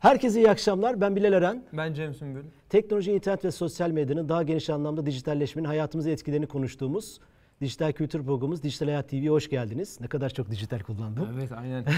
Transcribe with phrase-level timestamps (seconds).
[0.00, 1.00] Herkese iyi akşamlar.
[1.00, 1.64] Ben Bilal Eren.
[1.72, 2.42] Ben Cem Sümbül.
[2.68, 7.20] Teknoloji, internet ve sosyal medyanın daha geniş anlamda dijitalleşmenin hayatımıza etkilerini konuştuğumuz
[7.60, 10.00] dijital kültür programımız Dijital Hayat TV'ye hoş geldiniz.
[10.00, 11.28] Ne kadar çok dijital kullandım.
[11.34, 11.84] Evet aynen.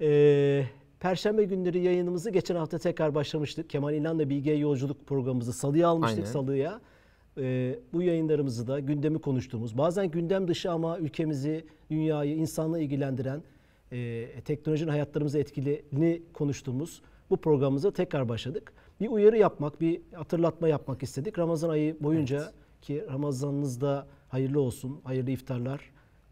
[0.00, 0.64] Ee,
[1.00, 3.70] Perşembe günleri yayınımızı geçen hafta tekrar başlamıştık.
[3.70, 6.30] Kemal İlhan'la Bilge'ye yolculuk programımızı salıya almıştık Aynen.
[6.32, 6.80] salıya.
[7.38, 13.42] Ee, bu yayınlarımızı da gündemi konuştuğumuz, bazen gündem dışı ama ülkemizi, dünyayı, insanlığı ilgilendiren,
[13.92, 18.72] e, teknolojinin hayatlarımıza etkilini konuştuğumuz bu programımıza tekrar başladık.
[19.00, 21.38] Bir uyarı yapmak, bir hatırlatma yapmak istedik.
[21.38, 22.52] Ramazan ayı boyunca
[22.82, 25.80] ki Ramazanınızda hayırlı olsun, hayırlı iftarlar.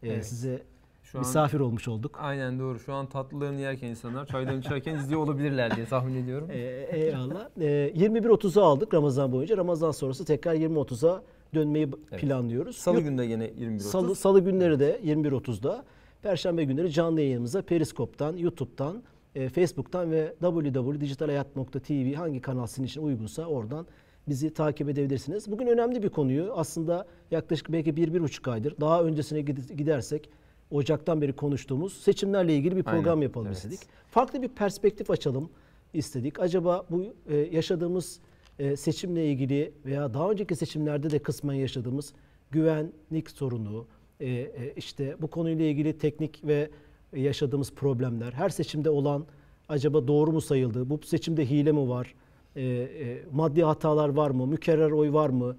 [0.03, 0.25] Ee, Evet.
[0.25, 0.61] Size
[1.03, 2.17] Şu an misafir olmuş olduk.
[2.21, 2.79] aynen doğru.
[2.79, 6.47] Şu an tatlılarını yerken insanlar çaylarını içerken izliyor olabilirler diye tahmin ediyorum.
[6.51, 7.49] Ee, eyvallah.
[7.59, 9.57] Ee, 21.30'a aldık Ramazan boyunca.
[9.57, 12.21] Ramazan sonrası tekrar 20.30'a dönmeyi Evet.
[12.21, 12.77] planlıyoruz.
[12.77, 13.79] Salı Yok, günü de yine 21.30.
[13.79, 15.83] Salı, Salı günleri de 21.30'da.
[16.21, 19.03] Perşembe günleri canlı yayınımıza Periskop'tan, YouTube'dan,
[19.35, 23.87] e, Facebook'tan ve www.dijitalhayat.tv hangi kanal sizin için uygunsa oradan
[24.29, 25.51] bizi takip edebilirsiniz.
[25.51, 30.29] Bugün önemli bir konuyu aslında yaklaşık belki bir, bir buçuk aydır daha öncesine gid- gidersek
[30.71, 33.57] Ocak'tan beri konuştuğumuz seçimlerle ilgili bir program Aynen, yapalım evet.
[33.57, 33.79] istedik.
[34.11, 35.49] Farklı bir perspektif açalım
[35.93, 36.39] istedik.
[36.39, 38.19] Acaba bu e, yaşadığımız
[38.59, 42.13] e, seçimle ilgili veya daha önceki seçimlerde de kısmen yaşadığımız
[42.51, 43.85] güvenlik sorunu,
[44.21, 46.69] e, e, işte bu konuyla ilgili teknik ve
[47.15, 49.25] yaşadığımız problemler, her seçimde olan
[49.69, 52.15] acaba doğru mu sayıldı, bu seçimde hile mi var,
[52.55, 52.87] E,
[53.31, 55.55] maddi hatalar var mı, mükerrer oy var mı,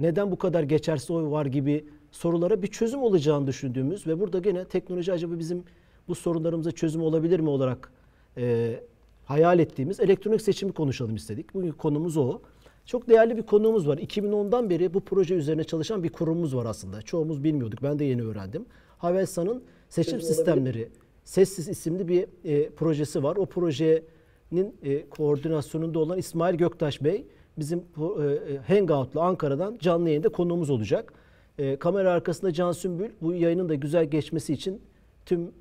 [0.00, 4.64] neden bu kadar geçersiz oy var gibi sorulara bir çözüm olacağını düşündüğümüz ve burada gene
[4.64, 5.64] teknoloji acaba bizim
[6.08, 7.92] bu sorunlarımıza çözüm olabilir mi olarak
[8.36, 8.80] e,
[9.24, 11.54] hayal ettiğimiz elektronik seçimi konuşalım istedik.
[11.54, 12.40] Bugün konumuz o.
[12.86, 13.98] Çok değerli bir konuğumuz var.
[13.98, 17.02] 2010'dan beri bu proje üzerine çalışan bir kurumumuz var aslında.
[17.02, 17.82] Çoğumuz bilmiyorduk.
[17.82, 18.66] Ben de yeni öğrendim.
[18.98, 20.88] Havelsan'ın seçim sistemleri
[21.24, 23.36] Sessiz isimli bir e, projesi var.
[23.36, 27.26] O projenin e, koordinasyonunda olan İsmail Göktaş Bey
[27.58, 31.12] bizim e, e, Hangout'la Ankara'dan canlı yayında konuğumuz olacak.
[31.58, 34.80] E, kamera arkasında Can Sümbül bu yayının da güzel geçmesi için
[35.26, 35.52] tüm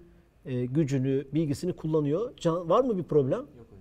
[0.46, 2.34] e, gücünü, bilgisini kullanıyor.
[2.38, 3.40] Can, var mı bir problem?
[3.40, 3.73] Yok.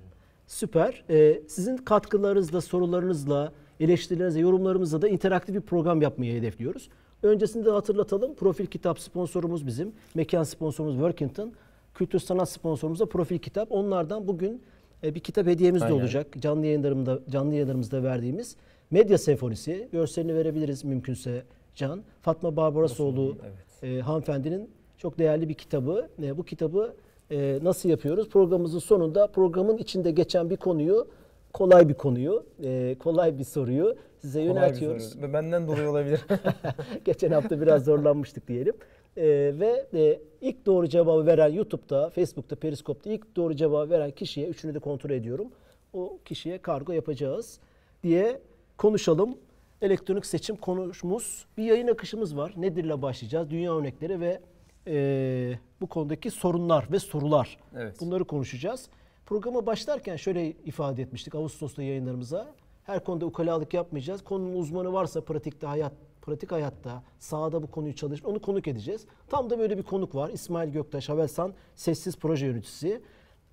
[0.53, 1.05] Süper.
[1.11, 6.89] E, sizin katkılarınızla, sorularınızla, eleştirilerinizle, yorumlarımızla da interaktif bir program yapmayı hedefliyoruz.
[7.23, 8.35] Öncesinde hatırlatalım.
[8.35, 9.93] Profil Kitap sponsorumuz bizim.
[10.15, 11.53] Mekan sponsorumuz Workington.
[11.95, 13.73] Kültür sanat sponsorumuz da Profil Kitap.
[13.73, 14.63] Onlardan bugün
[15.05, 15.97] e, bir kitap hediyemiz de Aynen.
[15.97, 16.27] olacak.
[16.39, 18.57] Canlı yayınlarımda canlı yayınlarımızda verdiğimiz
[18.91, 19.89] Medya Senfonisi.
[19.93, 22.03] Görselini verebiliriz mümkünse Can.
[22.23, 23.93] Fatma Barbarosoğlu Evet.
[23.93, 26.09] e, hanımefendinin çok değerli bir kitabı.
[26.23, 26.95] E, bu kitabı
[27.33, 28.29] e, nasıl yapıyoruz?
[28.29, 31.09] Programımızın sonunda programın içinde geçen bir konuyu,
[31.53, 35.05] kolay bir konuyu, e, kolay bir soruyu size Kolay yöneltiyoruz.
[35.13, 35.33] soru.
[35.33, 36.21] Benden dolayı olabilir.
[37.05, 38.75] Geçen hafta biraz zorlanmıştık diyelim.
[39.17, 39.25] E,
[39.61, 44.75] ve e, ilk doğru cevabı veren YouTube'da, Facebook'ta, Periskop'ta ilk doğru cevabı veren kişiye, üçünü
[44.75, 45.49] de kontrol ediyorum.
[45.93, 47.59] O kişiye kargo yapacağız
[48.03, 48.41] diye
[48.79, 49.35] konuşalım.
[49.83, 51.47] Elektronik seçim konuşmuz.
[51.57, 52.53] Bir yayın akışımız var.
[52.57, 53.51] Nedirle başlayacağız?
[53.51, 54.41] Dünya örnekleri ve
[54.87, 57.59] e, bu konudaki sorunlar ve sorular.
[57.77, 58.01] Evet.
[58.01, 58.89] Bunları konuşacağız.
[59.27, 62.55] Programa başlarken şöyle ifade etmiştik Ağustos'ta yayınlarımıza.
[62.85, 64.25] Her konuda ukalalık yapmayacağız.
[64.25, 65.93] Konunun uzmanı varsa pratikte hayat,
[66.23, 68.25] pratik hayatta sahada bu konuyu çalışır.
[68.25, 69.07] Onu konuk edeceğiz.
[69.29, 70.31] Tam da böyle bir konuk var.
[70.31, 73.03] İsmail Göktaş Havelsan Sessiz Proje Yöneticisi.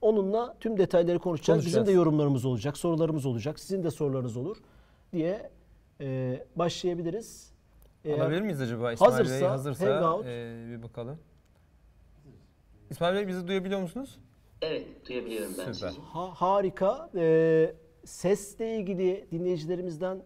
[0.01, 1.59] Onunla tüm detayları konuşacağız.
[1.59, 1.97] Bizim de Konuşacağız.
[1.97, 3.59] yorumlarımız olacak, sorularımız olacak.
[3.59, 4.57] Sizin de sorularınız olur
[5.13, 5.49] diye
[6.01, 7.51] e, başlayabiliriz.
[8.05, 8.91] Eğer- Alabilir miyiz acaba?
[8.93, 10.25] İsmail Bey hazırsa, hazırsa Hangout.
[10.25, 11.17] e, bir bakalım.
[12.89, 14.19] İsmail Bey bizi duyabiliyor musunuz?
[14.61, 15.89] Evet, duyabiliyorum ben Süper.
[15.89, 16.01] sizi.
[16.01, 17.09] Ha, harika.
[17.15, 17.73] Ee,
[18.05, 20.21] sesle ilgili dinleyicilerimizden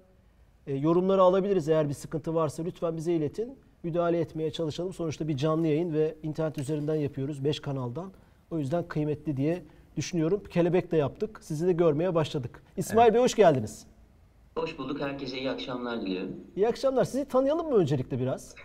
[0.68, 1.70] e, yorumları alabiliriz.
[1.70, 3.58] Eğer bir sıkıntı varsa lütfen bize iletin.
[3.84, 4.94] Müdahale etmeye çalışalım.
[4.94, 7.44] Sonuçta bir canlı yayın ve internet üzerinden yapıyoruz.
[7.44, 8.12] 5 kanaldan.
[8.52, 9.64] O yüzden kıymetli diye
[9.98, 10.44] düşünüyorum.
[10.50, 11.40] Kelebek de yaptık.
[11.44, 12.64] Sizi de görmeye başladık.
[12.78, 13.86] İsmail Bey hoş geldiniz.
[14.56, 16.36] Hoş bulduk, herkese iyi akşamlar diliyorum.
[16.56, 17.04] İyi akşamlar.
[17.06, 18.56] Sizi tanıyalım mı öncelikle biraz?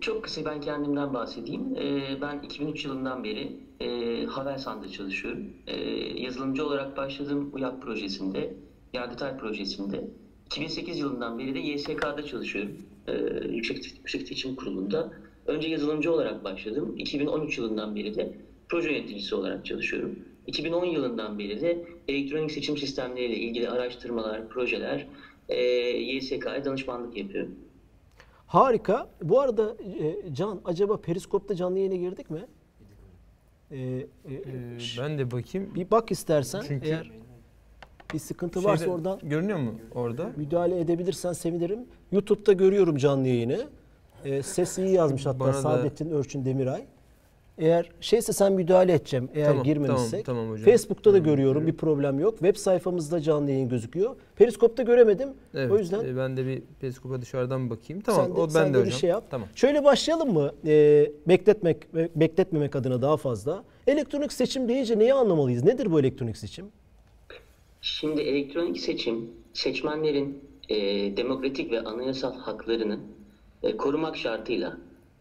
[0.00, 1.76] Çok kısa ben kendimden bahsedeyim.
[1.76, 5.46] Ee, Ben 2003 yılından beri e, Havelsan'da çalışıyorum.
[5.66, 5.76] Ee,
[6.22, 8.54] Yazılımcı olarak başladım UYAP projesinde,
[8.92, 10.04] Yargıtay projesinde.
[10.46, 12.72] 2008 yılından beri de YSK'da çalışıyorum.
[13.08, 13.12] Ee,
[13.48, 15.12] Yüksek, Yüksek Seçim Kurulu'nda.
[15.46, 16.94] Önce yazılımcı olarak başladım.
[16.98, 18.32] 2013 yılından beri de
[18.68, 20.18] proje yöneticisi olarak çalışıyorum.
[20.46, 25.06] 2010 yılından beri de elektronik seçim sistemleriyle ilgili araştırmalar, projeler,
[25.48, 25.56] e,
[25.98, 27.54] YSK'ya danışmanlık yapıyorum.
[28.46, 29.08] Harika.
[29.22, 32.44] Bu arada e, Can acaba Periskop'ta canlı yayına girdik mi?
[33.70, 35.74] Ee, e, E, ben de bakayım.
[35.74, 37.10] bir bak istersen Çünkü eğer
[38.14, 40.30] bir sıkıntı varsa Şeyde- oradan Görünüyor mu orada?
[40.36, 41.80] müdahale edebilirsen sevinirim.
[42.12, 43.66] YouTube'da görüyorum canlı yayını.
[44.24, 46.84] Ee, ses iyi yazmış hatta Bana da- Saadettin Örçün Demiray.
[47.58, 50.24] Eğer şeyse sen müdahale edeceğim eğer Tamam, girmemişsek.
[50.24, 50.64] tamam, tamam hocam.
[50.64, 52.32] Facebook'ta da görüyorum bir problem yok.
[52.38, 54.16] Web sayfamızda canlı yayın gözüküyor.
[54.36, 55.28] Periskop'ta göremedim.
[55.54, 58.02] Evet, o yüzden e, ben de bir periskopa dışarıdan bakayım.
[58.02, 58.98] Tamam, sen de, o sen ben de de bir hocam.
[59.00, 59.24] şey yap.
[59.30, 59.48] Tamam.
[59.54, 60.52] Şöyle başlayalım mı?
[60.66, 63.64] Ee, bekletmek bekletmemek adına daha fazla.
[63.86, 65.64] Elektronik seçim deyince neyi anlamalıyız?
[65.64, 66.66] Nedir bu elektronik seçim?
[67.80, 70.38] Şimdi elektronik seçim seçmenlerin
[70.68, 70.76] e,
[71.16, 72.98] demokratik ve anayasal haklarını
[73.62, 74.76] e, korumak şartıyla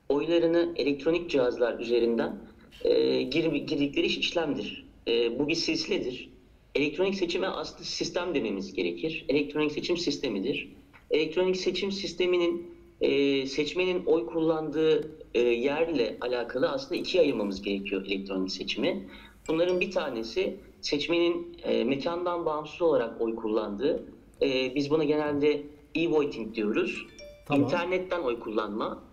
[0.10, 2.40] oylarını elektronik cihazlar üzerinden
[2.84, 4.86] e, gir, girdikleri işlemdir.
[5.08, 6.30] E, bu bir silsiledir.
[6.76, 9.26] Elektronik seçime aslında sistem dememiz gerekir.
[9.30, 10.70] Elektronik seçim sistemidir.
[11.12, 18.52] Elektronik seçim sisteminin e, seçmenin oy kullandığı e, yerle alakalı aslında ikiye ayırmamız gerekiyor elektronik
[18.52, 19.08] seçimi.
[19.48, 24.04] Bunların bir tanesi seçmenin e, mekandan bağımsız olarak oy kullandığı,
[24.42, 25.64] e, biz buna genelde
[25.96, 27.06] e-voting diyoruz.
[27.46, 27.64] Tamam.
[27.64, 29.04] İnternetten oy kullanma.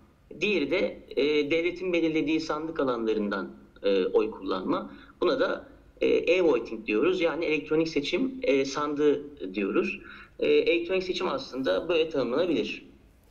[0.40, 3.50] Diğeri de e, devletin belirlediği sandık alanlarından
[3.82, 4.90] e, oy kullanma.
[5.20, 5.68] Buna da
[6.00, 7.20] e, e-voting diyoruz.
[7.20, 9.24] Yani elektronik seçim e, sandığı
[9.54, 10.00] diyoruz.
[10.38, 12.86] E, elektronik seçim aslında böyle tanımlanabilir.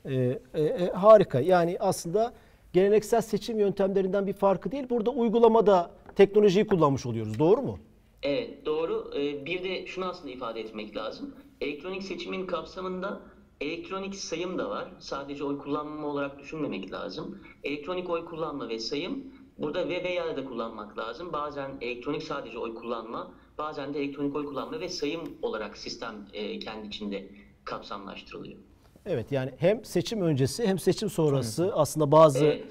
[0.06, 1.40] Ee, e, e, harika.
[1.40, 2.34] Yani aslında
[2.74, 4.84] geleneksel seçim yöntemlerinden bir farkı değil.
[4.90, 7.40] Burada uygulamada teknolojiyi kullanmış oluyoruz.
[7.40, 7.80] Doğru mu?
[8.24, 9.12] Evet doğru.
[9.16, 11.36] Ee, Bir de şunu aslında ifade etmek lazım.
[11.62, 13.20] Elektronik seçimin kapsamında
[13.62, 14.88] elektronik sayım da var.
[15.00, 17.40] Sadece oy kullanma olarak düşünmemek lazım.
[17.64, 19.24] Elektronik oy kullanma ve sayım
[19.58, 21.34] burada ve veya da kullanmak lazım.
[21.34, 26.60] Bazen elektronik sadece oy kullanma, bazen de elektronik oy kullanma ve sayım olarak sistem e,
[26.60, 27.30] kendi içinde
[27.64, 28.58] kapsamlaştırılıyor.
[29.06, 32.66] Evet yani hem seçim öncesi hem seçim sonrası aslında bazı Evet.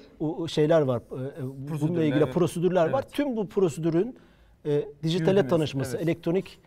[0.51, 1.01] şeyler var.
[1.11, 2.33] e, e, Bununla Prosedürler, ilgili evet.
[2.33, 3.03] prosedürler var.
[3.03, 3.13] Evet.
[3.13, 4.15] Tüm bu prosedürün
[4.65, 6.05] e, dijitale Yürütülmesi, tanışması, evet.
[6.07, 6.59] elektronik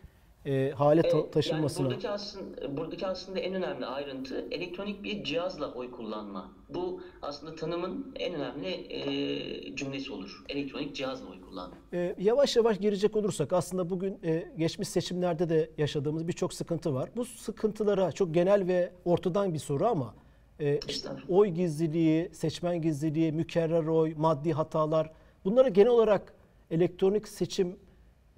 [0.46, 1.82] e, hale ta- taşınmasına.
[1.82, 6.52] Yani buradaki aslında, buradaki aslında en önemli ayrıntı elektronik bir cihazla oy kullanma.
[6.69, 10.44] Bu aslında tanımın en önemli e, cümlesi olur.
[10.49, 11.76] Elektronik cihazla oy kullanma.
[11.93, 17.11] E, yavaş yavaş girecek olursak aslında bugün e, geçmiş seçimlerde de yaşadığımız birçok sıkıntı var.
[17.17, 20.14] Bu sıkıntılara çok genel ve ortadan bir soru ama
[20.61, 25.11] e, işte oy gizliliği, seçmen gizliliği, mükerrer oy, maddi hatalar
[25.44, 26.35] bunlara genel olarak
[26.70, 27.76] elektronik seçim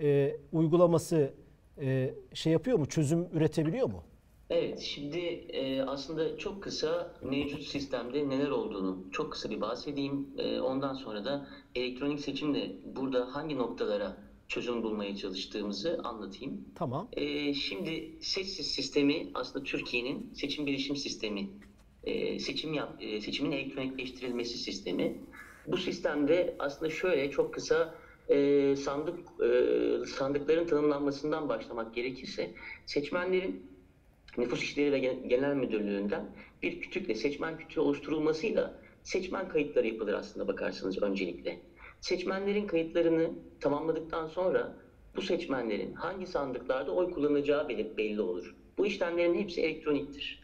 [0.00, 1.32] e, uygulaması
[1.80, 2.86] e, şey yapıyor mu?
[2.86, 4.02] Çözüm üretebiliyor mu?
[4.50, 5.18] Evet, şimdi
[5.48, 10.28] e, aslında çok kısa mevcut sistemde neler olduğunu çok kısa bir bahsedeyim.
[10.38, 14.16] E, ondan sonra da elektronik seçimle burada hangi noktalara
[14.48, 16.64] çözüm bulmaya çalıştığımızı anlatayım.
[16.74, 17.08] Tamam.
[17.12, 21.48] E, şimdi sessiz sistemi aslında Türkiye'nin seçim bilişim sistemi,
[22.04, 25.20] e, seçim yap, e, seçimin elektronikleştirilmesi sistemi.
[25.66, 27.94] Bu sistemde aslında şöyle çok kısa
[28.30, 32.52] e, sandık e, sandıkların tanımlanmasından başlamak gerekirse
[32.86, 33.66] seçmenlerin
[34.38, 40.48] Nüfus İşleri ve Gen- Genel Müdürlüğü'nden bir kütükle seçmen kütüğü oluşturulmasıyla seçmen kayıtları yapılır aslında
[40.48, 41.60] bakarsanız öncelikle.
[42.00, 44.78] Seçmenlerin kayıtlarını tamamladıktan sonra
[45.16, 48.54] bu seçmenlerin hangi sandıklarda oy kullanacağı belli olur.
[48.78, 50.40] Bu işlemlerin hepsi elektroniktir.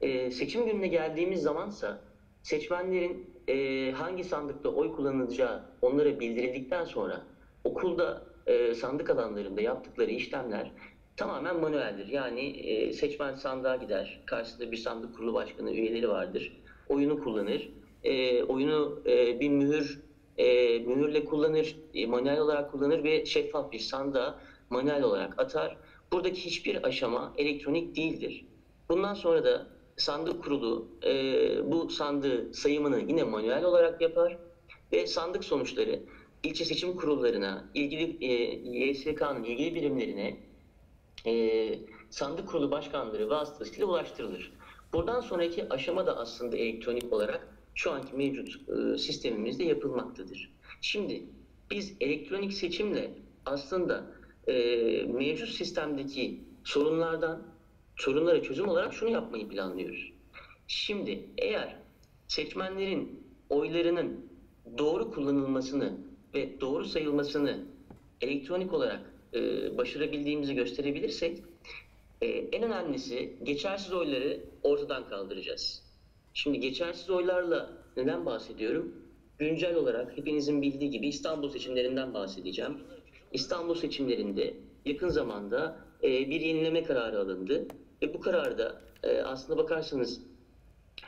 [0.00, 2.11] Ee, seçim gününe geldiğimiz zamansa
[2.42, 7.20] seçmenlerin e, hangi sandıkta oy kullanılacağı onlara bildirildikten sonra
[7.64, 10.72] okulda e, sandık alanlarında yaptıkları işlemler
[11.16, 12.06] tamamen manueldir.
[12.06, 16.60] Yani e, seçmen sandığa gider, karşısında bir sandık kurulu başkanı üyeleri vardır.
[16.88, 17.68] Oyunu kullanır,
[18.04, 20.00] e, oyunu e, bir mühür
[20.38, 25.76] e, mühürle kullanır, e, manuel olarak kullanır ve şeffaf bir sandığa manuel olarak atar.
[26.12, 28.44] Buradaki hiçbir aşama elektronik değildir.
[28.88, 31.12] Bundan sonra da sandık kurulu e,
[31.72, 34.38] bu sandığı sayımını yine manuel olarak yapar
[34.92, 36.00] ve sandık sonuçları
[36.42, 38.32] ilçe seçim kurullarına, ilgili e,
[38.88, 40.36] YSK'nın ilgili birimlerine
[41.26, 41.78] e,
[42.10, 44.52] sandık kurulu başkanları vasıtasıyla ulaştırılır.
[44.92, 50.52] Buradan sonraki aşama da aslında elektronik olarak şu anki mevcut e, sistemimizde yapılmaktadır.
[50.80, 51.22] Şimdi
[51.70, 53.10] biz elektronik seçimle
[53.46, 54.04] aslında
[54.46, 54.54] e,
[55.02, 57.42] mevcut sistemdeki sorunlardan
[57.96, 60.12] sorunlara çözüm olarak şunu yapmayı planlıyoruz.
[60.66, 61.76] Şimdi eğer
[62.28, 64.26] seçmenlerin oylarının
[64.78, 65.96] doğru kullanılmasını
[66.34, 67.64] ve doğru sayılmasını
[68.20, 69.00] elektronik olarak
[69.34, 69.38] e,
[69.78, 71.38] başarabildiğimizi gösterebilirsek
[72.20, 75.82] e, en önemlisi geçersiz oyları ortadan kaldıracağız.
[76.34, 78.96] Şimdi geçersiz oylarla neden bahsediyorum?
[79.38, 82.78] Güncel olarak hepinizin bildiği gibi İstanbul seçimlerinden bahsedeceğim.
[83.32, 87.66] İstanbul seçimlerinde yakın zamanda e, bir yenileme kararı alındı
[88.02, 90.20] ve bu kararda e, aslında bakarsanız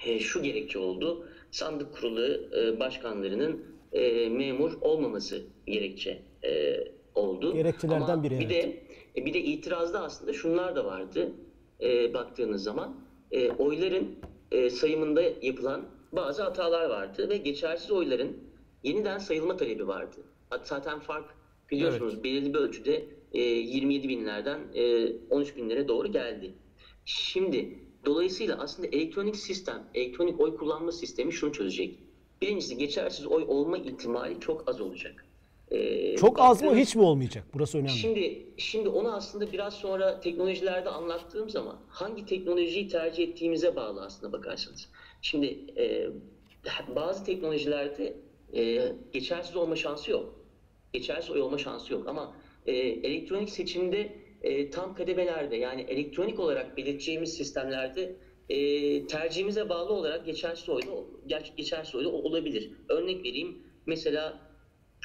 [0.05, 1.29] e, şu gerekçe oldu.
[1.51, 6.77] Sandık kurulu e, başkanlarının e, memur olmaması gerekçe e,
[7.15, 7.55] oldu.
[7.55, 8.83] Gerekçelerden Ama biri, Bir de
[9.17, 11.33] e, bir de itirazda aslında şunlar da vardı.
[11.81, 12.97] E, baktığınız zaman
[13.31, 14.09] e, oyların
[14.53, 18.37] e, sayımında yapılan bazı hatalar vardı ve geçersiz oyların
[18.83, 20.17] yeniden sayılma talebi vardı.
[20.63, 21.25] Zaten fark
[21.71, 26.55] biliyorsunuz belirli bir ölçüde e, 27 binlerden e, 13 binlere doğru geldi.
[27.05, 31.99] Şimdi dolayısıyla aslında elektronik sistem, elektronik oy kullanma sistemi şunu çözecek.
[32.43, 35.25] Birincisi geçersiz oy olma ihtimali çok az olacak.
[35.71, 37.45] E, Çok az mı hiç mi olmayacak?
[37.55, 37.91] Burası önemli.
[37.93, 44.33] Şimdi şimdi onu aslında biraz sonra teknolojilerde anlattığım zaman hangi teknolojiyi tercih ettiğimize bağlı aslında
[44.33, 44.89] bakarsanız.
[45.23, 45.47] Şimdi
[45.77, 46.09] e,
[46.97, 48.17] bazı teknolojilerde
[48.55, 50.41] e, geçersiz olma şansı yok.
[50.93, 56.77] Geçersiz oy olma şansı yok ama e, elektronik seçimde e, tam kademelerde yani elektronik olarak
[56.77, 58.17] belirteceğimiz sistemlerde
[58.49, 58.57] e,
[59.07, 60.83] tercihimize bağlı olarak geçersiz oy
[61.31, 62.71] da- geçersiz oy da olabilir.
[62.89, 63.63] Örnek vereyim.
[63.87, 64.41] Mesela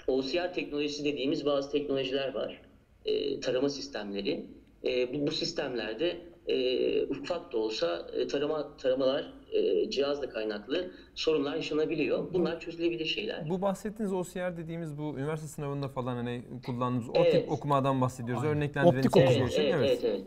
[0.08, 2.62] OCR teknolojisi dediğimiz bazı teknolojiler var.
[3.05, 4.46] E, tarama sistemleri.
[4.84, 6.17] E, bu, bu sistemlerde
[6.50, 12.34] e, ufak da olsa e, tarama taramalar e, cihazla kaynaklı sorunlar yaşanabiliyor.
[12.34, 13.50] Bunlar çözülebilir şeyler.
[13.50, 17.32] Bu bahsettiğiniz OCR dediğimiz bu üniversite sınavında falan hani kullandığımız o Evet.
[17.32, 18.44] tip okumadan bahsediyoruz.
[18.44, 18.58] Aynen.
[18.58, 19.32] Örneklendireni Optik okuma.
[19.32, 19.74] Evet, Evet.
[19.75, 20.25] evet, evet.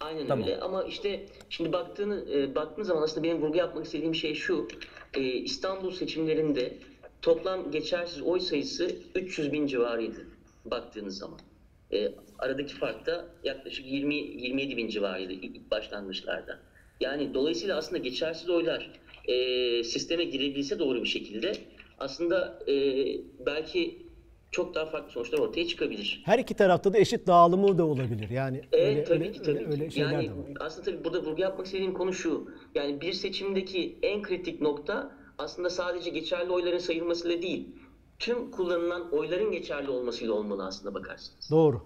[0.00, 0.44] Aynen Tamam.
[0.44, 4.68] öyle ama işte şimdi baktığını e, baktığın zaman aslında benim vurgu yapmak istediğim şey şu.
[5.14, 6.78] E, İstanbul seçimlerinde
[7.22, 10.26] toplam geçersiz oy sayısı 300 bin civarıydı
[10.64, 11.38] baktığınız zaman.
[11.92, 16.58] E, aradaki fark da yaklaşık 20 27 bin civarıydı ilk başlangıçlarda.
[17.00, 18.90] Yani dolayısıyla aslında geçersiz oylar
[19.28, 19.34] e,
[19.84, 21.52] sisteme girebilse doğru bir şekilde
[21.98, 22.74] aslında e,
[23.46, 24.02] belki
[24.50, 26.22] çok daha farklı sonuçlar ortaya çıkabilir.
[26.24, 28.30] Her iki tarafta da eşit dağılımı da olabilir.
[28.30, 30.36] Yani Evet öyle, tabii öyle, ki tabii öyle şeyler yani de var.
[30.60, 32.50] aslında tabii burada vurgu yapmak istediğim konu şu.
[32.74, 37.68] Yani bir seçimdeki en kritik nokta aslında sadece geçerli oyların sayılmasıyla değil.
[38.22, 41.50] Tüm kullanılan oyların geçerli olmasıyla olmalı aslında bakarsınız.
[41.50, 41.82] Doğru.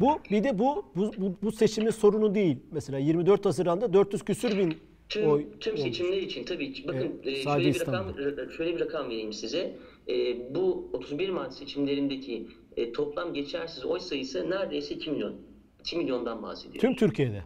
[0.00, 2.56] Bu bir de bu bu, bu, bu seçimin sorunu değil.
[2.70, 4.74] Mesela 24 Haziran'da 400 küsür bin
[5.08, 5.82] Tüm, oy tüm olmuş.
[5.82, 9.32] seçimler için tabii ki bakın Evet, e, şöyle bir rakam e, şöyle bir rakam vereyim
[9.32, 9.76] size.
[10.08, 10.14] E,
[10.54, 15.34] bu 31 Mart seçimlerindeki e, toplam geçersiz oy sayısı neredeyse 2 milyon.
[15.80, 16.80] 2 milyondan bahsediyoruz.
[16.80, 17.42] Tüm Türkiye'de.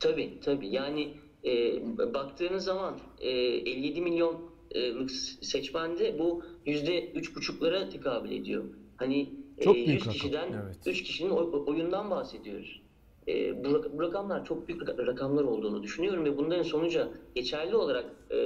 [0.00, 1.14] Tabii tabii yani
[1.44, 1.80] e,
[2.14, 4.00] baktığınız zaman e, 57
[4.74, 5.10] milyonluk
[5.40, 8.64] seçmende bu yüzde üç buçuklara tekabül ediyor.
[8.96, 10.12] Hani e, Çok büyük 100 rakam.
[10.12, 10.76] kişiden Evet.
[10.86, 12.82] 3 kişinin oy- oyundan bahsediyoruz.
[13.28, 18.04] E, bu, bu rakamlar çok büyük rak- rakamlar olduğunu düşünüyorum ve bunların sonuca geçerli olarak
[18.30, 18.36] e,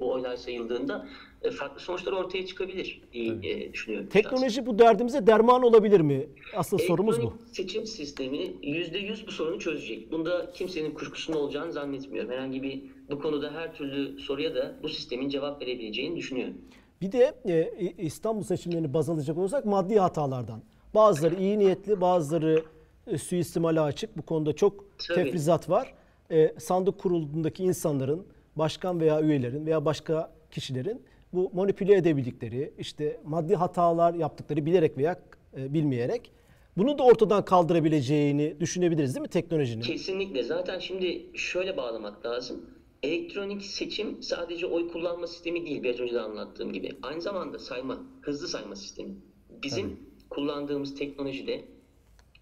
[0.00, 1.08] bu oylar sayıldığında
[1.42, 4.08] e, farklı sonuçlar ortaya çıkabilir diye e, düşünüyorum.
[4.08, 6.26] Teknoloji bu derdimize derman olabilir mi?
[6.56, 7.20] Asıl sorumuz bu.
[7.22, 10.12] Elektronik seçim sistemi %100 bu sorunu çözecek.
[10.12, 12.30] Bunda kimsenin kuşkusunda olacağını zannetmiyorum.
[12.30, 16.54] Herhangi bir bu konuda her türlü soruya da bu sistemin cevap verebileceğini düşünüyorum.
[17.00, 20.62] Bir de e, İstanbul seçimlerini baz alacak olursak maddi hatalardan.
[20.94, 22.64] Bazıları iyi niyetli, bazıları
[23.06, 24.18] e, suistimale açık.
[24.18, 25.24] Bu konuda çok Tabii.
[25.24, 25.94] tefrizat var.
[26.30, 28.26] E, sandık kurulundaki insanların,
[28.56, 31.02] başkan veya üyelerin veya başka kişilerin
[31.32, 35.20] bu manipüle edebildikleri, işte maddi hatalar yaptıkları bilerek veya
[35.56, 36.32] e, bilmeyerek
[36.76, 39.82] bunu da ortadan kaldırabileceğini düşünebiliriz değil mi teknolojinin?
[39.82, 40.42] Kesinlikle.
[40.42, 42.64] Zaten şimdi şöyle bağlamak lazım.
[43.02, 46.96] Elektronik seçim sadece oy kullanma sistemi değil biraz önce de anlattığım gibi.
[47.02, 49.16] Aynı zamanda sayma, hızlı sayma sistemi.
[49.62, 51.64] Bizim kullandığımız teknolojide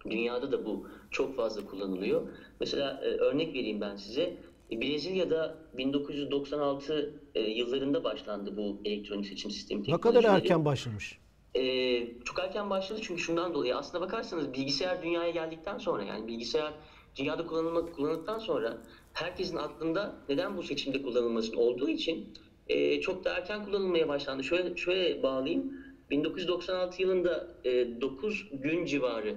[0.09, 2.27] dünyada da bu çok fazla kullanılıyor.
[2.59, 4.37] Mesela e, örnek vereyim ben size.
[4.71, 11.19] E, Brezilya'da 1996 e, yıllarında başlandı bu elektronik seçim sistemi Ne kadar erken başlamış.
[11.55, 13.77] Ee, çok erken başladı çünkü şundan dolayı.
[13.77, 16.73] Aslına bakarsanız bilgisayar dünyaya geldikten sonra yani bilgisayar
[17.15, 18.77] dünyada kullanılma, kullanıldıktan sonra
[19.21, 22.33] herkesin aklında neden bu seçimde kullanılmasın olduğu için
[22.67, 24.43] e, çok da erken kullanılmaya başlandı.
[24.43, 25.73] Şöyle şöyle bağlayayım.
[26.11, 29.35] 1996 yılında e, 9 gün civarı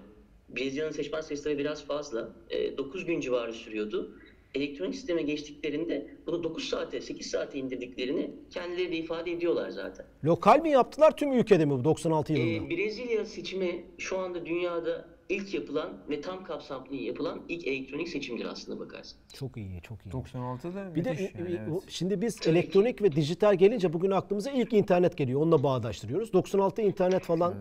[0.49, 2.29] Brezilya'nın seçmen sayısı biraz fazla.
[2.51, 4.19] E, 9 gün civarı sürüyordu.
[4.55, 10.07] Elektronik sisteme geçtiklerinde bunu 9 saate, 8 saate indirdiklerini kendileri de ifade ediyorlar zaten.
[10.25, 12.67] Lokal mi yaptılar tüm ülkede mi bu 96 yılında?
[12.67, 18.45] Ee, Brezilya seçimi şu anda dünyada ilk yapılan ve tam kapsamlı yapılan ilk elektronik seçimdir
[18.45, 19.19] aslında bakarsın.
[19.35, 20.11] Çok iyi, çok iyi.
[20.11, 21.83] 96'da Bir de müthiş yani, e, evet.
[21.89, 25.41] şimdi biz elektronik ve dijital gelince bugün aklımıza ilk internet geliyor.
[25.41, 26.33] Onunla bağdaştırıyoruz.
[26.33, 27.55] 96 internet falan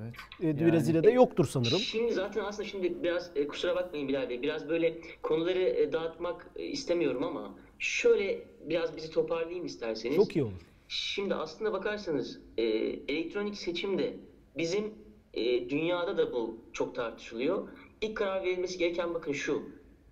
[0.43, 0.61] Evet.
[0.61, 1.79] e, Brezilya'da yoktur sanırım.
[1.79, 6.49] Şimdi zaten aslında şimdi biraz e, kusura bakmayın Bilal Bey biraz böyle konuları e, dağıtmak
[6.55, 10.15] e, istemiyorum ama şöyle biraz bizi toparlayayım isterseniz.
[10.15, 10.61] Çok iyi olur.
[10.87, 12.63] Şimdi aslında bakarsanız e,
[13.07, 14.13] elektronik seçimde
[14.57, 14.93] bizim
[15.33, 17.67] e, dünyada da bu çok tartışılıyor.
[18.01, 19.61] İlk karar verilmesi gereken bakın şu.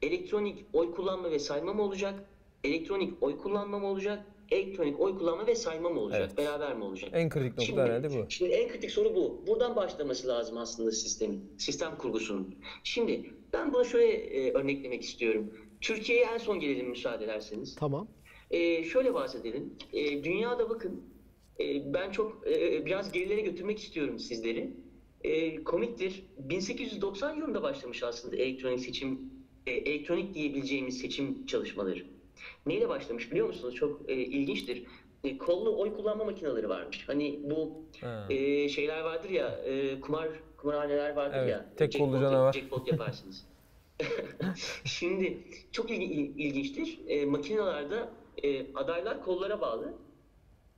[0.02, 2.24] Elektronik oy kullanma ve sayma mı olacak?
[2.64, 4.26] Elektronik oy kullanma mı olacak?
[4.52, 6.22] Elektronik oy kullanma ve sayma mı olacak?
[6.26, 6.38] Evet.
[6.38, 7.10] Beraber mi olacak?
[7.14, 8.26] En kritik nokta Şimdi, herhalde bu.
[8.30, 9.42] şimdi en kritik soru bu.
[9.48, 12.56] Buradan başlaması lazım aslında sistemin, sistem kurgusunun.
[12.84, 15.54] Şimdi ben buna şöyle e, örneklemek istiyorum.
[15.82, 17.76] Türkiye'ye en son gelelim müsaade ederseniz.
[17.76, 18.08] Tamam.
[18.52, 19.74] Ee, şöyle bahsedelim.
[19.94, 21.04] Ee, dünyada bakın
[21.60, 24.74] E, ben çok e, biraz gerilere götürmek istiyorum sizleri.
[25.24, 26.24] E, komiktir.
[26.38, 29.20] 1890 yılında başlamış aslında elektronik seçim,
[29.68, 32.04] e, elektronik diyebileceğimiz seçim çalışmaları.
[32.66, 33.76] Neyle başlamış biliyor musunuz?
[33.76, 34.84] Çok e, ilginçtir.
[35.24, 37.04] E, kollu oy kullanma makineleri varmış.
[37.08, 37.72] Hani bu
[38.02, 38.26] Ha.
[38.30, 41.66] e, şeyler vardır ya, e, kumar kumarhaneler vardır Evet, ya.
[41.78, 42.54] tek kollu canavar.
[42.54, 43.46] Jackpot yaparsınız.
[44.86, 47.00] Şimdi çok il- ilginçtir.
[47.08, 48.10] E, makinelerde
[48.44, 49.94] e, adaylar kollara bağlı.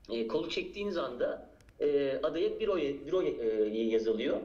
[0.10, 1.51] E, kolu çektiğiniz anda
[1.82, 4.42] e, adaya bir oy, bir oy e, yazılıyor.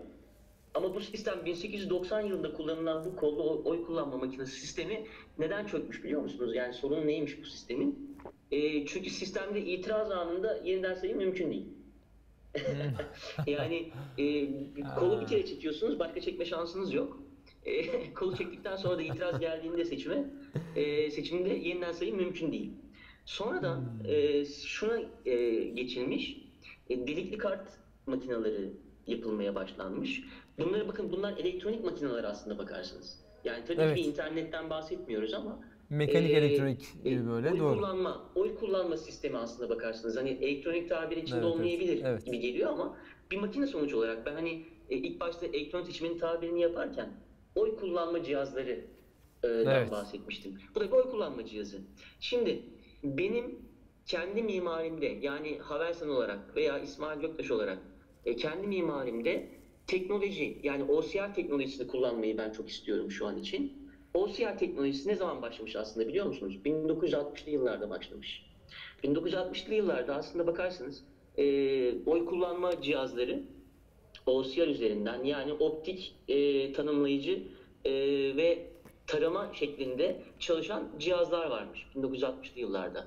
[0.75, 5.07] Ama bu sistem 1890 yılında kullanılan bu kollu oy, oy kullanma makinesi sistemi
[5.39, 6.55] neden çökmüş biliyor musunuz?
[6.55, 8.17] Yani sorun neymiş bu sistemin?
[8.51, 11.67] E, çünkü sistemde itiraz anında yeniden sayım mümkün değil.
[13.47, 14.49] yani e,
[14.99, 17.23] kolu bir kere çekiyorsunuz, başka çekme şansınız yok.
[17.65, 20.25] E, kolu çektikten sonra da itiraz geldiğinde seçime,
[20.77, 22.71] e, seçimde yeniden sayım mümkün değil.
[23.25, 26.46] Sonradan e, şuna e, geçilmiş,
[26.91, 27.69] e, delikli kart
[28.07, 28.71] makineleri
[29.07, 30.23] yapılmaya başlanmış.
[30.59, 33.19] Bunları bakın bunlar elektronik makineler aslında bakarsınız.
[33.45, 33.97] Yani tabii Evet.
[33.97, 37.77] ki internetten bahsetmiyoruz ama Mekanik e, elektronik e, böyle oy doğru.
[37.77, 40.17] kullanma, oy kullanma sistemi aslında bakarsınız.
[40.17, 42.27] Hani elektronik tabir içinde Evet, olmayabilir evet.
[42.27, 42.97] gibi geliyor ama
[43.31, 47.09] bir makine sonuç olarak ben hani e, ilk başta elektronik seçimin tabirini yaparken
[47.55, 48.71] oy kullanma cihazları
[49.43, 49.91] e, Evet.
[49.91, 50.59] bahsetmiştim.
[50.75, 51.79] Bu da bir oy kullanma cihazı.
[52.21, 52.63] Şimdi
[53.05, 53.59] benim
[54.07, 57.79] kendi mimarimde yani Havelsan olarak veya İsmail Göktaş olarak
[58.25, 59.49] e, kendi mimarimde
[59.87, 63.87] teknoloji yani OCR teknolojisini kullanmayı ben çok istiyorum şu an için.
[64.15, 66.59] OCR teknolojisi ne zaman başlamış aslında biliyor musunuz?
[66.65, 68.43] 1960'lı yıllarda başlamış.
[69.05, 71.05] 1960'lı yıllarda aslında bakarsınız
[71.39, 71.45] e,
[72.07, 73.43] oy kullanma cihazları
[74.27, 77.43] OCR üzerinden yani optik e, tanımlayıcı
[77.85, 77.93] e,
[78.37, 78.67] ve
[79.07, 83.07] tarama şeklinde çalışan cihazlar varmış 1960'lı yıllarda.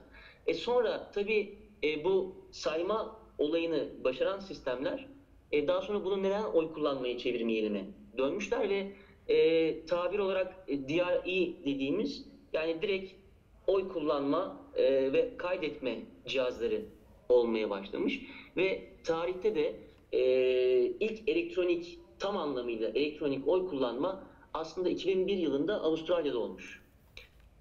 [0.50, 5.08] E sonra tabii e, bu sayma olayını başaran sistemler
[5.52, 7.86] e, daha sonra bunu neden oy kullanmayı çevirmeyelim'e
[8.18, 8.92] dönmüşler ve
[9.28, 13.14] e, tabir olarak e, DRE dediğimiz yani direkt
[13.68, 16.82] oy kullanma e, ve kaydetme cihazları
[17.30, 18.20] olmaya başlamış
[18.58, 19.76] ve tarihte de
[20.12, 20.22] e,
[21.00, 26.79] ilk elektronik tam anlamıyla elektronik oy kullanma aslında 2001 yılında Avustralya'da olmuş.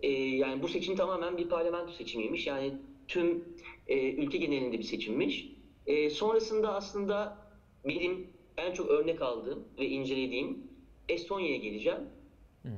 [0.01, 2.47] E, yani bu seçim tamamen bir parlamento seçimiymiş.
[2.47, 2.75] Yani
[3.09, 3.45] tüm
[3.87, 5.49] e, ülke genelinde bir seçimmiş.
[5.87, 7.39] E, sonrasında aslında
[7.85, 10.69] benim en çok örnek aldığım ve incelediğim
[11.09, 12.01] Estonya'ya geleceğim.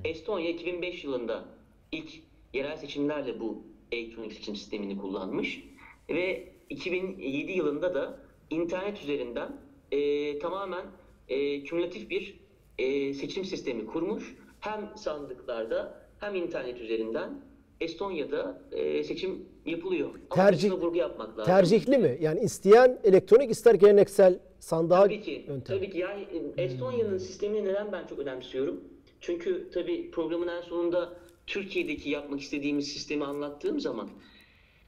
[0.04, 1.44] Estonya 2005 yılında
[1.92, 2.11] ilk
[2.54, 5.64] yerel seçimlerle bu elektronik seçim sistemini kullanmış
[6.09, 9.61] ve 2007 yılında da internet üzerinden
[9.92, 10.87] e, tamamen
[11.28, 12.40] e, kümülatif bir
[12.78, 14.37] e, seçim sistemi kurmuş.
[14.61, 17.40] Hem sandıklarda hem internet üzerinden
[17.80, 20.11] Estonya'da e, seçim yapılıyor.
[20.30, 21.44] Ama Tercih- vurgu yapmak lazım.
[21.52, 22.18] Tercihli mi?
[22.20, 25.44] Yani isteyen elektronik ister geleneksel sandığa Tabii ki.
[25.48, 25.76] yöntem.
[25.76, 25.98] Tabii ki.
[25.98, 28.80] Yani e, Estonya'nın sistemini neden ben çok önemsiyorum?
[29.20, 31.12] Çünkü tabii programın en sonunda
[31.46, 34.11] Türkiye'deki yapmak istediğimiz sistemi anlattığım zaman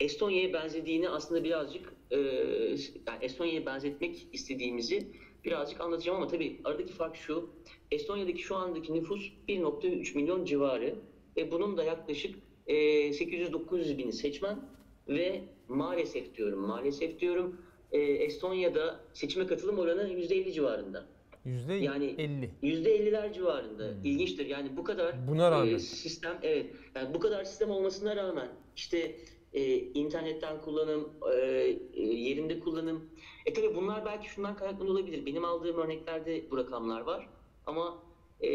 [0.01, 2.16] Estonya'ya benzediğini aslında birazcık e,
[3.07, 5.07] yani Estonya'ya benzetmek istediğimizi
[5.45, 7.51] birazcık anlatacağım ama tabii aradaki fark şu.
[7.90, 10.95] Estonya'daki şu andaki nüfus 1.3 milyon civarı
[11.37, 12.35] ve bunun da yaklaşık
[12.66, 12.75] e,
[13.11, 14.61] 800-900 bini seçmen
[15.09, 17.61] ve maalesef diyorum maalesef diyorum
[17.92, 21.05] e, Estonya'da seçime katılım oranı %50 civarında.
[21.45, 22.51] Yüzde Yani 50.
[22.62, 23.95] %50'ler civarında.
[24.05, 24.47] İlginçtir.
[24.47, 25.29] Yani bu kadar Hmm.
[25.29, 25.75] Buna rağmen.
[25.75, 26.66] e, sistem evet.
[26.95, 29.16] Yani bu kadar sistem olmasına rağmen işte
[29.53, 31.40] e, internetten kullanım, e,
[31.95, 33.11] e, yerinde kullanım.
[33.47, 35.27] E tabi bunlar belki şundan kaynaklı olabilir.
[35.27, 37.29] Benim aldığım örneklerde bu rakamlar var.
[37.66, 38.03] Ama
[38.43, 38.49] e,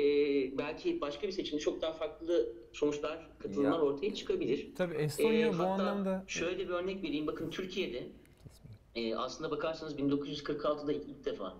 [0.58, 3.82] belki başka bir seçimde çok daha farklı sonuçlar, katılımlar Ya.
[3.82, 4.68] ortaya çıkabilir.
[4.76, 7.28] Tabii Estonya Ee, bu hatta anlamda şöyle bir örnek vereyim.
[7.28, 8.04] Bakın Türkiye'de
[8.96, 11.58] e, aslında bakarsanız 1946'da ilk defa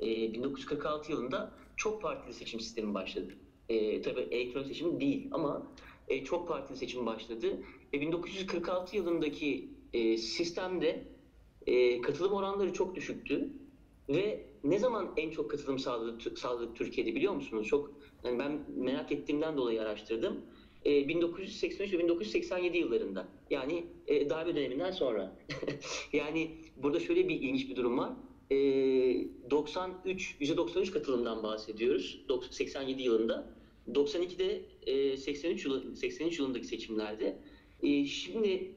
[0.00, 3.32] e, 1946 yılında çok partili seçim sistemi başladı.
[3.68, 5.66] E, tabii elektronik seçim değil ama
[6.08, 7.46] e, çok partili seçim başladı.
[7.92, 11.04] E, 1946 yılındaki e, sistemde
[11.66, 13.48] e, katılım oranları çok düşüktü.
[14.08, 17.66] Ve ne zaman en çok katılım sağladık, sağladık Türkiye'de biliyor musunuz?
[17.66, 17.92] Çok
[18.24, 20.40] yani ben merak ettiğimden dolayı araştırdım.
[20.86, 23.28] E, 1983 ve 1987 yıllarında.
[23.50, 25.36] Yani e, darbe döneminden sonra.
[26.12, 28.12] yani burada şöyle bir ilginç bir durum var.
[28.50, 28.56] E,
[29.50, 32.24] 93 %93 katılımdan bahsediyoruz.
[32.28, 33.56] 90 87 yılında.
[33.92, 37.38] 92'de e, 83 yılı 83 yılındaki seçimlerde.
[37.82, 38.74] E, şimdi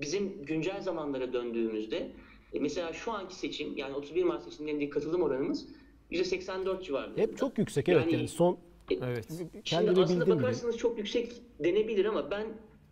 [0.00, 2.12] bizim güncel zamanlara döndüğümüzde
[2.52, 5.66] e, mesela şu anki seçim yani 31 Mart seçimlerindeki katılım oranımız
[6.10, 7.20] %84 civarında.
[7.20, 8.58] Hep çok yüksek evet yani, Yani- son
[8.90, 9.28] evet.
[9.64, 10.36] Şimdi aslında bildiğim gibi.
[10.36, 11.32] bakarsanız çok yüksek
[11.64, 12.46] denebilir ama ben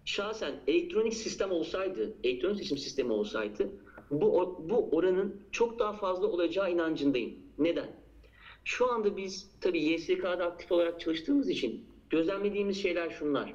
[0.04, 3.70] şahsen elektronik sistem olsaydı, elektronik seçim sistemi olsaydı
[4.10, 7.34] bu, bu oranın çok daha fazla olacağı inancındayım.
[7.58, 7.90] Neden?
[8.64, 13.54] Şu anda biz tabii YSK'da aktif olarak çalıştığımız için gözlemlediğimiz şeyler şunlar.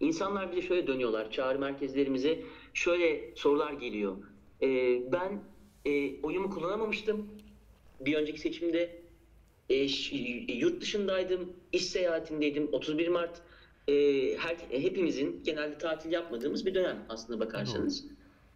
[0.00, 2.40] İnsanlar bize şöyle dönüyorlar, çağrı merkezlerimize
[2.74, 4.16] şöyle sorular geliyor.
[4.62, 5.40] Ee, ben
[5.84, 7.28] e, oyumu kullanamamıştım
[8.00, 8.98] bir önceki seçimde.
[9.70, 9.86] E,
[10.52, 12.68] yurt dışındaydım, iş seyahatindeydim.
[12.72, 13.42] 31 Mart
[13.88, 13.92] e,
[14.36, 18.04] her, hepimizin genelde tatil yapmadığımız bir dönem aslında bakarsanız.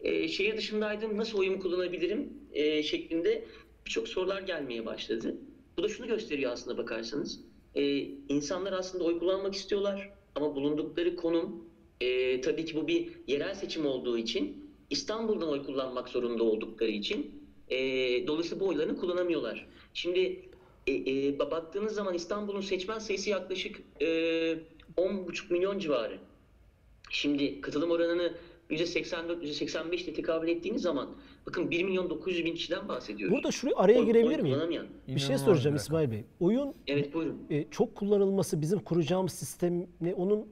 [0.00, 3.44] E, şehir dışındaydım, nasıl oyumu kullanabilirim e, şeklinde
[3.86, 5.36] birçok sorular gelmeye başladı.
[5.76, 7.40] Bu da şunu gösteriyor aslında bakarsanız.
[7.74, 11.64] E, insanlar aslında oy kullanmak istiyorlar ama bulundukları konum
[12.00, 14.62] e, tabii ki bu bir yerel seçim olduğu için
[14.92, 17.76] İstanbul'dan oy kullanmak zorunda oldukları için e,
[18.26, 19.66] dolayısıyla bu oylarını kullanamıyorlar.
[19.94, 20.40] Şimdi
[20.87, 26.18] e, e, baktığınız zaman İstanbul'un seçmen sayısı yaklaşık e, 10,5 milyon civarı.
[27.11, 28.33] Şimdi katılım oranını
[28.70, 31.09] %84-%85 ile tekabül ettiğiniz zaman
[31.46, 33.37] bakın 1 milyon 900 bin kişiden bahsediyoruz.
[33.37, 34.55] Burada şuraya araya Oy- girebilir oy miyim?
[34.57, 34.87] kullanamayan.
[35.09, 35.76] Bir şey soracağım.
[35.76, 36.24] İsmail Bey.
[36.40, 37.38] Oyun Evet buyurun.
[37.50, 40.46] e, çok kullanılması bizim kuracağımız sistemle onun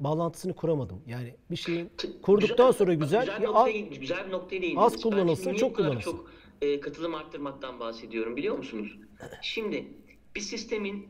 [0.00, 1.02] bağlantısını kuramadım.
[1.06, 1.90] Yani bir şeyin
[2.22, 4.84] kurduktan sonra güzel, güzel, bir az- noktaya, güzel bir noktaya değindiniz.
[4.84, 6.10] az niye çok kullanılsın.
[6.10, 6.30] çok
[6.62, 8.98] e, katılım arttırmaktan bahsediyorum biliyor musunuz?
[9.42, 9.86] Şimdi
[10.34, 11.08] bir sistemin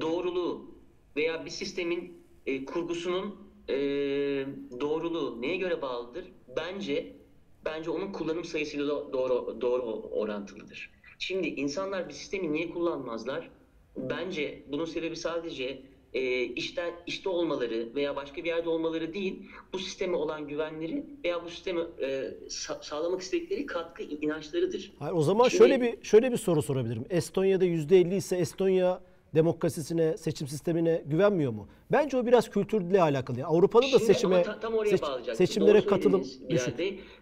[0.00, 0.74] doğruluğu
[1.16, 3.36] veya bir sistemin e, kurgusunun
[3.68, 3.74] e,
[4.80, 6.24] doğruluğu neye göre bağlıdır?
[6.56, 7.16] Bence
[7.64, 10.90] bence onun kullanım sayısıyla do- doğru doğru orantılıdır.
[11.18, 13.50] Şimdi insanlar bir sistemi niye kullanmazlar?
[13.96, 15.82] Bence bunun sebebi sadece
[16.14, 19.42] e, işten işte olmaları veya başka bir yerde olmaları değil,
[19.72, 22.06] bu sisteme olan güvenleri veya bu sisteme e,
[22.48, 24.92] sa- sağlamak istedikleri katkı inançlarıdır.
[24.98, 27.04] Hayır, o zaman Şimdi- şöyle bir şöyle bir soru sorabilirim.
[27.10, 29.00] Estonya'da %50 ise Estonya
[29.34, 31.68] demokrasisine, seçim sistemine güvenmiyor mu?
[31.92, 33.44] Bence o biraz kültürle alakalı.
[33.44, 36.74] Avrupa'da da seçime ama ta- tam oraya seç- seçimlere katılım düşük.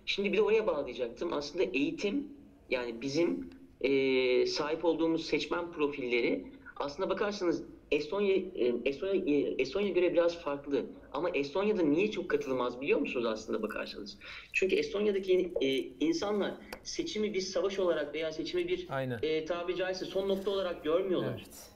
[0.07, 1.33] Şimdi bir de oraya bağlayacaktım.
[1.33, 2.29] Aslında eğitim
[2.70, 6.44] yani bizim e, sahip olduğumuz seçmen profilleri
[6.77, 10.87] aslında bakarsanız Estonya e, Estonya e, Estonya göre biraz farklı.
[11.12, 14.18] Ama Estonya'da niye çok katılım az biliyor musunuz aslında bakarsanız?
[14.53, 15.66] Çünkü Estonya'daki e,
[16.07, 19.18] insanlar seçimi bir savaş olarak veya seçimi bir Aynen.
[19.22, 21.35] e, tabiri caizse son nokta olarak görmüyorlar.
[21.38, 21.70] Evet.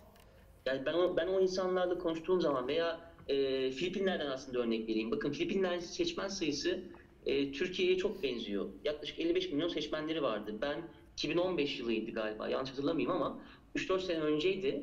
[0.67, 5.11] Yani ben o, ben o insanlarla konuştuğum zaman veya e, Filipinler'den aslında örnek vereyim.
[5.11, 6.83] Bakın Filipinler seçmen sayısı
[7.27, 8.69] e, Türkiye'ye çok benziyor.
[8.85, 10.55] Yaklaşık 55 milyon seçmenleri vardı.
[10.61, 13.39] Ben 2015 yılıydı galiba yanlış hatırlamayayım ama
[13.77, 14.83] 3-4 sene önceydi.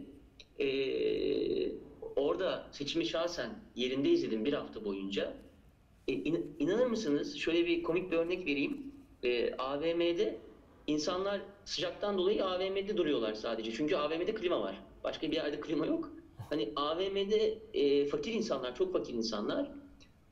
[0.60, 1.72] E,
[2.16, 5.34] orada seçimi şahsen yerinde izledim bir hafta boyunca.
[6.08, 7.38] E, in- inanır mısınız?
[7.38, 8.94] Şöyle bir komik bir örnek vereyim.
[9.24, 10.38] E, AVM'de
[10.88, 13.72] insanlar sıcaktan dolayı AVM'de duruyorlar sadece.
[13.72, 14.82] Çünkü AVM'de klima var.
[15.04, 16.12] Başka bir yerde klima yok.
[16.50, 19.72] Hani AVM'de e, fakir insanlar, çok fakir insanlar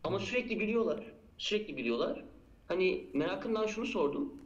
[0.03, 1.03] ama sürekli gülüyorlar.
[1.37, 2.23] Sürekli gülüyorlar.
[2.67, 4.41] Hani merakımdan şunu sordum.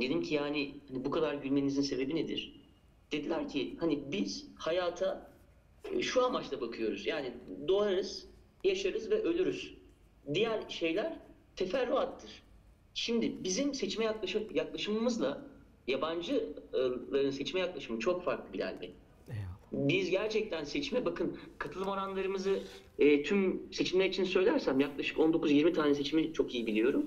[0.00, 2.59] Dedim ki yani hani bu kadar gülmenizin sebebi nedir?
[3.12, 5.30] Dediler ki hani biz hayata
[5.92, 7.06] e, şu amaçla bakıyoruz.
[7.06, 7.32] Yani
[7.68, 8.26] doğarız,
[8.64, 9.74] yaşarız ve ölürüz.
[10.34, 11.18] Diğer şeyler
[11.56, 12.42] teferruattır.
[12.94, 15.46] Şimdi bizim seçime yaklaşım, yaklaşımımızla
[15.86, 18.94] yabancıların seçime yaklaşımı çok farklı Bilal Bey.
[19.72, 22.58] Biz gerçekten seçime bakın katılım oranlarımızı
[22.98, 27.06] e, tüm seçimler için söylersem yaklaşık 19-20 tane seçimi çok iyi biliyorum.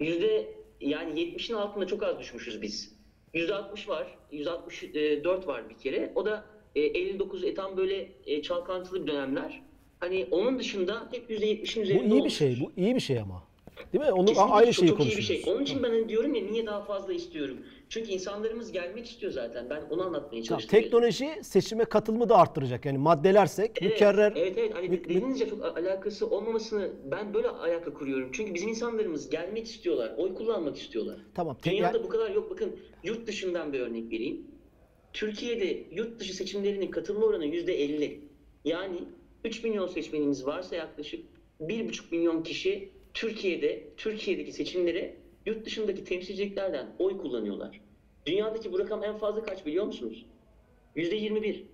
[0.00, 3.01] Yüzde yani 70'in altında çok az düşmüşüz biz.
[3.34, 6.12] Yüzde 60 var, yüzde 64 var bir kere.
[6.14, 9.62] O da e, 59 e, tam böyle e, çalkantılı bir dönemler.
[10.00, 12.38] Hani onun dışında hep yüzde 70'in Bu üzerinde iyi bir olmuşuz.
[12.38, 12.60] şey.
[12.60, 13.42] Bu iyi bir şey ama.
[13.92, 14.12] Değil mi?
[14.12, 15.44] Onu Kesinlikle aynı çok, şeyi çok iyi bir konuşuyoruz.
[15.44, 15.52] şey.
[15.54, 17.56] Onun için ben hani diyorum ya niye daha fazla istiyorum.
[17.92, 19.70] Çünkü insanlarımız gelmek istiyor zaten.
[19.70, 20.80] Ben onu anlatmaya Tamam, çalıştım.
[20.80, 22.84] teknoloji seçime katılımı da arttıracak.
[22.86, 24.74] Yani maddelersek Evet, mükerrer Evet evet.
[24.74, 28.28] Hani mü- mü- dediğiniz ya çok alakası olmamasını ben böyle alaka kuruyorum.
[28.32, 30.14] Çünkü bizim insanlarımız gelmek istiyorlar.
[30.16, 31.16] Oy kullanmak istiyorlar.
[31.34, 32.50] Tamam, Dünyada yani- bu kadar yok.
[32.50, 34.46] Bakın yurt dışından bir örnek vereyim.
[35.12, 38.20] Türkiye'de yurt dışı seçimlerinin katılma oranı yüzde 50.
[38.64, 38.98] Yani
[39.44, 41.24] 3 milyon seçmenimiz varsa yaklaşık
[41.60, 47.80] 1,5 milyon kişi Türkiye'de, Türkiye'deki seçimlere yurt dışındaki temsilciliklerden oy kullanıyorlar.
[48.26, 50.26] Dünyadaki bu rakam en fazla kaç biliyor musunuz?
[50.96, 51.64] Yüzde 21.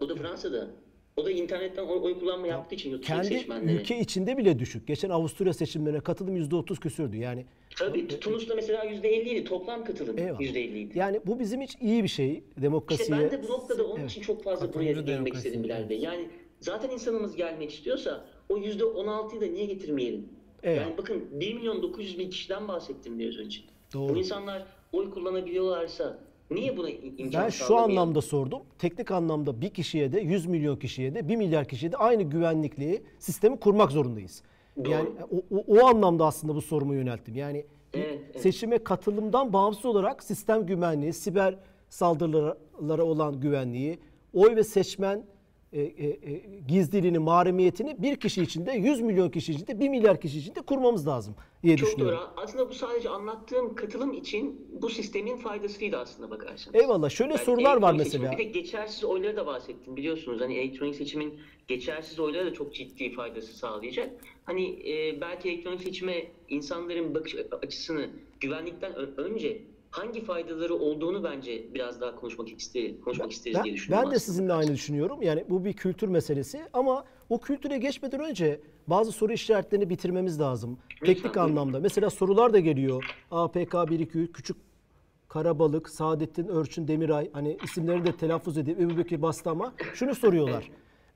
[0.00, 0.70] O da Fransa'da.
[1.16, 3.76] O da internetten oy, oy kullanma yaptığı için dışı kendi seçmenleri.
[3.76, 4.86] ülke içinde bile düşük.
[4.86, 7.16] Geçen Avusturya seçimlerine katılım %30 küsürdü.
[7.16, 7.44] Yani
[7.78, 9.44] Tabii Tunus'ta mesela yüzde 50 idi.
[9.44, 10.40] Toplam katılım Eyvallah.
[10.40, 10.98] yüzde 50 idi.
[10.98, 12.30] yani bu bizim için iyi bir şey.
[12.32, 13.18] İşte Demokrasiye.
[13.18, 14.10] ben de bu noktada onun Evet.
[14.10, 15.46] için çok fazla buraya demokrasi.
[15.48, 15.98] istedim Bilal Bey.
[15.98, 16.28] Yani
[16.60, 20.28] zaten insanımız gelmek istiyorsa o yüzde 16'yı da niye getirmeyelim?
[20.62, 20.80] Evet.
[20.80, 23.60] Yani bakın 1 milyon 900 bin kişiden bahsettim biraz önce.
[23.94, 24.14] Doğru.
[24.14, 26.18] Bu insanlar oy kullanabiliyorlarsa
[26.50, 28.60] niye buna im- imkan Ben şu anlamda sordum.
[28.78, 33.02] Teknik anlamda bir kişiye de 100 milyon kişiye de 1 milyar kişiye de aynı güvenlikliği
[33.18, 34.42] sistemi kurmak zorundayız.
[34.76, 34.90] Doğru.
[34.90, 37.34] Yani o, o, o anlamda aslında bu sorumu yönelttim.
[37.36, 38.40] Yani Evet, evet.
[38.40, 41.54] seçime katılımdan bağımsız olarak sistem güvenliği, siber
[41.88, 43.98] saldırılara olan güvenliği,
[44.34, 45.22] oy ve seçmen
[45.72, 50.38] e, e, e, gizliliğini, mahremiyetini bir kişi içinde, 100 milyon kişi içinde, 1 milyar kişi
[50.38, 52.18] içinde kurmamız lazım diye Çok düşünüyorum.
[52.18, 52.28] doğru.
[52.36, 56.74] Aslında bu sadece anlattığım katılım için bu sistemin faydasıydı aslında bakarsanız.
[56.80, 57.10] Eyvallah.
[57.10, 58.32] Şöyle Yani sorular var mesela.
[58.32, 60.40] Bir de geçersiz oyları da bahsettim biliyorsunuz.
[60.40, 61.34] Hani elektronik seçimin
[61.68, 64.10] geçersiz oyları da çok ciddi faydası sağlayacak.
[64.44, 69.62] Hani e, belki elektronik seçime insanların bakış açısını güvenlikten önce
[69.96, 74.06] hangi faydaları olduğunu bence biraz daha konuşmak isteriz, konuşmak isteriz Ben, diye düşünüyorum.
[74.08, 75.22] ben de sizinle aynı düşünüyorum.
[75.22, 80.78] Yani bu bir kültür meselesi ama o kültüre geçmeden önce bazı soru işaretlerini bitirmemiz lazım.
[81.04, 81.40] Teknik buyurun.
[81.40, 81.80] anlamda.
[81.80, 83.04] Mesela sorular da geliyor.
[83.30, 84.56] APK 123 küçük
[85.28, 90.70] Karabalık, Saadettin Örçün Demiray hani isimlerini de telaffuz edip Ebu Bekir bastı ama şunu soruyorlar.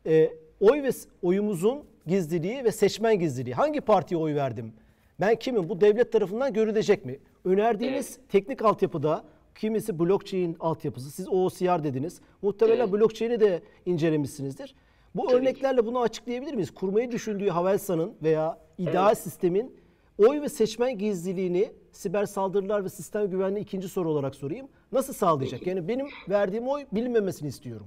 [0.07, 0.91] Ee, oy ve
[1.23, 3.55] oyumuzun gizliliği ve seçmen gizliliği.
[3.55, 4.73] Hangi partiye oy verdim?
[5.21, 5.69] Ben kimim?
[5.69, 7.19] Bu devlet tarafından görülecek mi?
[7.45, 9.25] Önerdiğiniz teknik altyapıda
[9.55, 11.11] kimisi blockchain altyapısı.
[11.11, 12.21] Siz OCR dediniz.
[12.43, 12.93] Muhtemelen Evet.
[12.93, 14.75] blockchain'i de incelemişsinizdir.
[15.15, 15.37] Bu Tabii ki.
[15.37, 16.71] örneklerle bunu açıklayabilir miyiz?
[16.71, 19.77] Kurmayı düşündüğü Havelsan'ın veya ideal sistemin
[20.19, 24.69] oy ve seçmen gizliliğini siber saldırılar ve sistem güvenliği ikinci soru olarak sorayım.
[24.93, 25.67] Nasıl sağlayacak?
[25.67, 27.87] Yani benim verdiğim oy bilinmemesini istiyorum.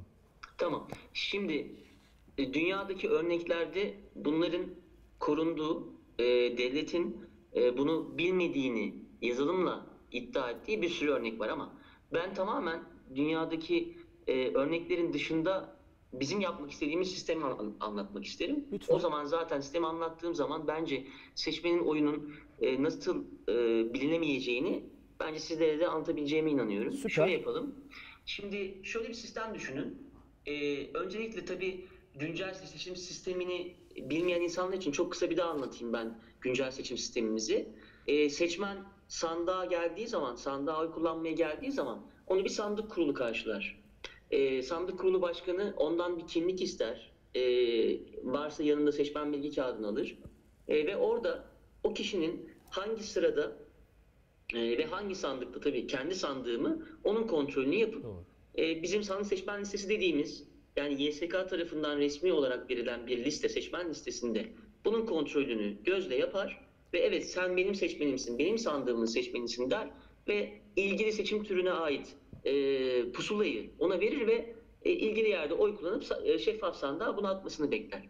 [0.57, 0.87] Tamam.
[1.13, 1.71] Şimdi
[2.37, 4.65] e, dünyadaki örneklerde bunların
[5.19, 5.87] korunduğu,
[6.19, 6.23] e,
[6.57, 7.17] devletin
[7.55, 11.73] e, bunu bilmediğini yazılımla iddia ettiği bir sürü örnek var ama
[12.13, 12.83] ben tamamen
[13.15, 15.75] dünyadaki e, örneklerin dışında
[16.13, 18.65] bizim yapmak istediğimiz sistemi an- anlatmak isterim.
[18.71, 18.95] Lütfen.
[18.95, 21.03] O zaman zaten sistemi anlattığım zaman bence
[21.36, 23.53] seçmenin oyunun e, nasıl e,
[23.93, 24.83] bilinemeyeceğini
[25.19, 26.93] bence sizlere de anlatabileceğime inanıyorum.
[26.93, 27.09] Süper.
[27.09, 27.75] Şöyle yapalım.
[28.25, 30.13] Şimdi şöyle bir sistem düşünün.
[30.45, 36.19] Ee, öncelikle tabii güncel seçim sistemini bilmeyen insanlar için çok kısa bir daha anlatayım ben
[36.41, 37.69] güncel seçim sistemimizi.
[38.07, 38.77] Ee, seçmen
[39.13, 43.80] sandığa geldiği zaman, sandığa oy kullanmaya geldiği zaman onu bir sandık kurulu karşılar.
[44.32, 47.12] Ee, sandık kurulu başkanı ondan bir kimlik ister.
[47.36, 47.41] Ee,
[48.23, 50.17] varsa yanında seçmen bilgi kağıdını alır.
[50.67, 51.45] Ee, ve orada
[51.84, 53.52] o kişinin hangi sırada
[54.54, 58.06] ee, ve hangi sandıkta tabii kendi sandığımı onun kontrolünü yapıp
[58.58, 63.89] e, bizim sandık seçmen listesi dediğimiz yani YSK tarafından resmi olarak verilen bir liste seçmen
[63.89, 64.45] listesinde
[64.86, 66.62] bunun kontrolünü gözle yapar
[66.93, 69.89] ve evet sen benim seçmenimsin, benim sandığımın seçmenisin der
[70.27, 76.03] ve ilgili seçim türüne ait e, pusulayı ona verir ve e, ilgili yerde oy kullanıp
[76.23, 78.10] e, şeffaf sandığa bunu atmasını bekler.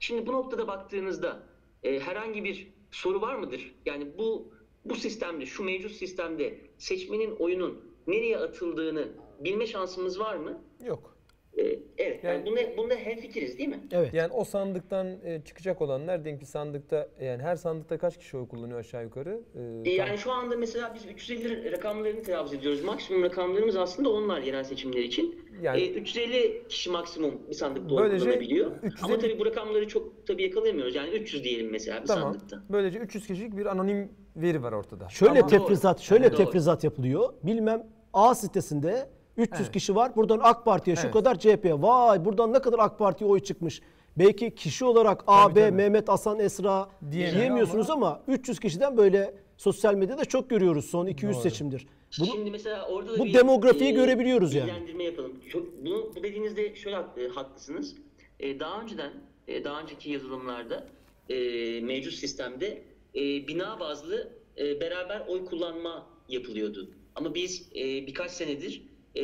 [0.00, 1.42] Şimdi bu noktada baktığınızda
[1.82, 3.74] e, herhangi bir soru var mıdır?
[3.86, 4.52] Yani bu
[4.84, 9.08] bu sistemde, şu mevcut sistemde seçmenin oyunun nereye atıldığını
[9.40, 10.62] bilme şansımız var mı?
[10.84, 11.16] Yok.
[11.58, 11.62] E,
[11.98, 12.24] evet.
[12.24, 13.80] Yani, Yani- bunda, bunda hemfikiriz değil mi?
[13.92, 14.14] Evet.
[14.14, 18.48] Yani o sandıktan e, çıkacak olanlar diyelim ki sandıkta yani her sandıkta kaç kişi oy
[18.48, 19.40] kullanıyor aşağı yukarı?
[19.84, 22.84] E, E, tam- yani şu anda mesela biz 350 rakamlarını telaffuz ediyoruz.
[22.84, 25.40] Maksimum rakamlarımız aslında onlar yerel seçimler için.
[25.62, 28.70] Yani- E, 350 kişi maksimum bir sandıkta oy kullanabiliyor.
[28.82, 30.94] 350 Ama tabii bu rakamları çok tabii yakalayamıyoruz.
[30.94, 32.22] Yani 300 diyelim mesela bir Tamam.
[32.32, 32.62] sandıkta.
[32.70, 35.08] Böylece 300 kişilik bir anonim veri var ortada.
[35.08, 36.36] Şöyle Ama- tefrizat, şöyle Doğru.
[36.36, 37.32] tefrizat yapılıyor.
[37.42, 39.06] Bilmem A sitesinde
[39.40, 39.72] 300 Evet.
[39.72, 40.16] kişi var.
[40.16, 41.12] Buradan AK Parti'ye şu Evet.
[41.12, 41.82] kadar CHP'ye.
[41.82, 43.80] Vay buradan ne kadar AK Parti'ye oy çıkmış.
[44.18, 45.72] Belki kişi olarak A, B, tabii.
[45.76, 51.34] Mehmet, Hasan, Esra Diyemiyor diyemiyorsunuz ama, 300 kişiden böyle sosyal medyada çok görüyoruz son 200
[51.34, 51.42] Doğru.
[51.42, 51.86] seçimdir.
[52.20, 54.66] Bunu, Şimdi mesela orada da bu bir, demografiyi görebiliyoruz yani.
[54.68, 55.32] bilgilendirme yapalım.
[55.48, 57.96] Çok, bunu bu dediğinizde şöyle haklı- haklısınız.
[58.40, 59.10] E, daha önceden,
[59.48, 60.86] e, daha önceki yazılımlarda
[61.28, 61.34] e,
[61.80, 62.82] mevcut sistemde
[63.14, 66.90] e, bina bazlı e, beraber oy kullanma yapılıyordu.
[67.14, 68.82] Ama biz e, birkaç senedir
[69.16, 69.22] e,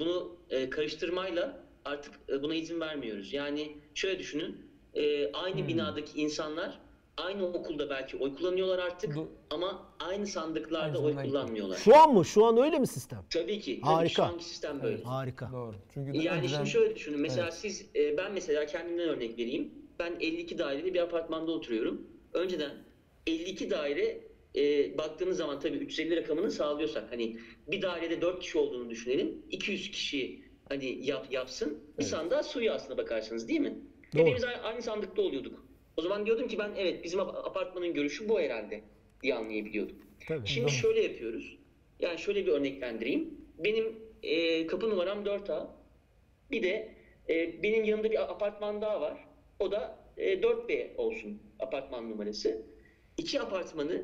[0.00, 3.32] bunu e, karıştırmayla artık e, buna izin vermiyoruz.
[3.32, 4.56] Yani şöyle düşünün,
[4.94, 5.68] e, aynı Hmm.
[5.68, 6.78] binadaki insanlar
[7.16, 11.76] aynı okulda belki oy kullanıyorlar artık Bu- ama aynı sandıklarda Aynı oy kullanmıyorlar.
[11.76, 12.24] şu an mı?
[12.24, 13.18] Şu an öyle mi sistem?
[13.30, 13.80] Tabii ki.
[13.80, 14.14] Tabii Harika.
[14.14, 15.02] Şu anki sistem böyle.
[15.02, 15.50] Harika.
[15.52, 15.74] Doğru.
[15.94, 17.20] Çünkü Yani önceden- şimdi şöyle düşünün.
[17.20, 17.54] Mesela Evet.
[17.54, 19.74] siz, e, ben mesela kendimden örnek vereyim.
[19.98, 22.06] Ben 52 daireli bir apartmanda oturuyorum.
[22.32, 22.70] Önceden
[23.26, 24.20] 52 daire
[24.58, 29.42] e, baktığınız zaman tabii 350 rakamını sağlıyorsak hani bir dairede 4 kişi olduğunu düşünelim.
[29.50, 31.78] 200 kişi hani yap, yapsın.
[31.98, 33.78] Bir sandığa suyu aslında bakarsanız değil mi?
[34.14, 34.22] Doğru.
[34.22, 35.64] Hepimiz aynı sandıkta oluyorduk.
[35.96, 38.80] O zaman diyordum ki ben evet bizim ap- apartmanın görüşü bu herhalde
[39.22, 39.96] diye anlayabiliyordum.
[40.28, 40.46] Tabii.
[40.48, 41.58] Şimdi şöyle yapıyoruz.
[42.00, 43.40] Yani şöyle bir örneklendireyim.
[43.58, 45.66] Benim e, kapı numaram 4A.
[46.50, 46.94] Bir de
[47.28, 49.24] e, benim yanımda bir apartman daha var.
[49.58, 52.62] O da e, 4B olsun apartman numarası.
[53.16, 54.02] İki apartmanı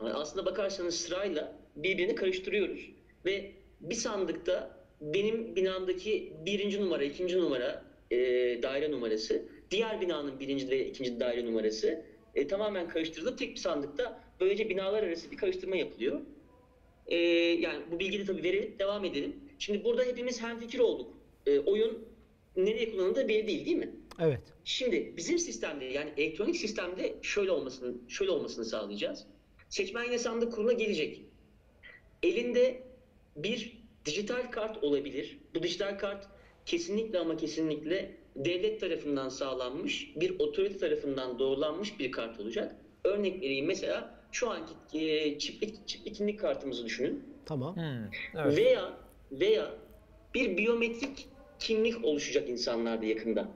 [0.00, 2.90] aslında bakarsanız sırayla birbirini karıştırıyoruz.
[3.24, 8.16] Ve bir sandıkta benim binamdaki birinci numara, ikinci numara e,
[8.62, 12.02] daire numarası, diğer binanın birinci ve ikinci daire numarası
[12.34, 16.20] e, tamamen karıştırılıp tek bir sandıkta Böylece binalar arası bir karıştırma yapılıyor.
[17.06, 17.16] Ee,
[17.60, 19.36] yani bu bilgiyi de tabii verelim, devam edelim.
[19.58, 21.14] Şimdi burada hepimiz hemfikir olduk.
[21.46, 21.98] Ee, oyun
[22.56, 23.90] nereye kullanıldığı belli değil değil mi?
[24.20, 24.40] Evet.
[24.64, 29.26] Şimdi bizim sistemde yani elektronik sistemde şöyle olmasını şöyle olmasını sağlayacağız.
[29.70, 31.22] Seçmen yine sandık kuruluna gelecek.
[32.22, 32.82] Elinde
[33.36, 35.38] bir dijital kart olabilir.
[35.54, 36.28] Bu dijital kart
[36.66, 42.76] kesinlikle ama kesinlikle devlet tarafından sağlanmış, bir otorite tarafından doğrulanmış bir kart olacak.
[43.04, 47.24] Örnek vereyim mesela şu anki e, çiftlik, çiftlik kimlik kartımızı düşünün.
[47.46, 47.76] Tamam.
[47.76, 48.58] Hmm, evet.
[48.58, 48.98] Veya
[49.32, 49.74] veya
[50.34, 51.28] bir biyometrik
[51.58, 53.48] kimlik oluşacak insanlarda yakında.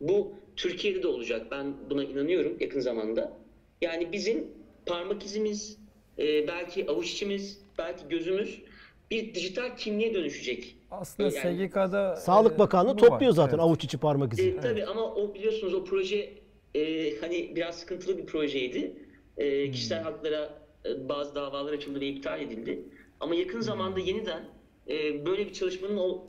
[0.00, 1.46] Bu Türkiye'de de olacak.
[1.50, 3.32] Ben buna inanıyorum yakın zamanda.
[3.80, 4.57] Yani bizim
[4.88, 5.78] parmak izimiz,
[6.18, 8.62] e, belki avuç içimiz, belki gözümüz
[9.10, 10.76] bir dijital kimliğe dönüşecek.
[10.90, 13.64] Aslında Yani- SGK'da Sağlık e, Bakanlığı topluyor var, zaten evet.
[13.64, 14.48] avuç içi parmak izi.
[14.48, 16.32] E, tabii ama o biliyorsunuz o proje
[16.74, 18.92] e, hani biraz sıkıntılı bir projeydi.
[19.36, 22.82] E, kişisel haklara e, bazı davalar açıldı ve iptal edildi.
[23.20, 24.44] Ama yakın zamanda yeniden
[24.88, 26.20] e, böyle bir çalışmanın ol-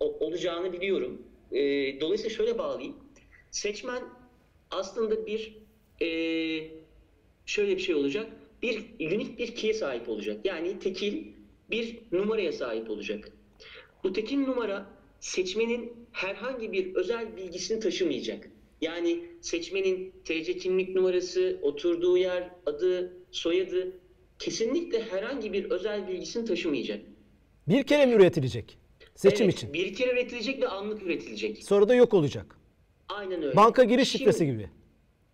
[0.00, 1.22] o- olacağını biliyorum.
[1.52, 1.60] E,
[2.00, 2.96] dolayısıyla şöyle bağlayayım.
[3.50, 4.02] Seçmen
[4.70, 5.58] aslında bir
[6.00, 6.06] e,
[7.48, 8.26] şöyle bir şey olacak.
[8.62, 10.40] Bir unik bir key'e sahip olacak.
[10.44, 11.24] Yani tekil
[11.70, 13.30] bir numaraya sahip olacak.
[14.04, 14.86] Bu tekil numara
[15.20, 18.50] seçmenin herhangi bir özel bilgisini taşımayacak.
[18.80, 23.92] Yani seçmenin TC kimlik numarası, oturduğu yer, adı, soyadı
[24.38, 27.00] kesinlikle herhangi bir özel bilgisini taşımayacak.
[27.68, 28.78] Bir kere mi üretilecek?
[29.14, 29.72] Seçim Evet, için.
[29.72, 31.64] Bir kere üretilecek ve anlık üretilecek.
[31.64, 32.58] Sonra da yok olacak.
[33.08, 33.56] Aynen öyle.
[33.56, 34.68] Banka giriş şifresi gibi.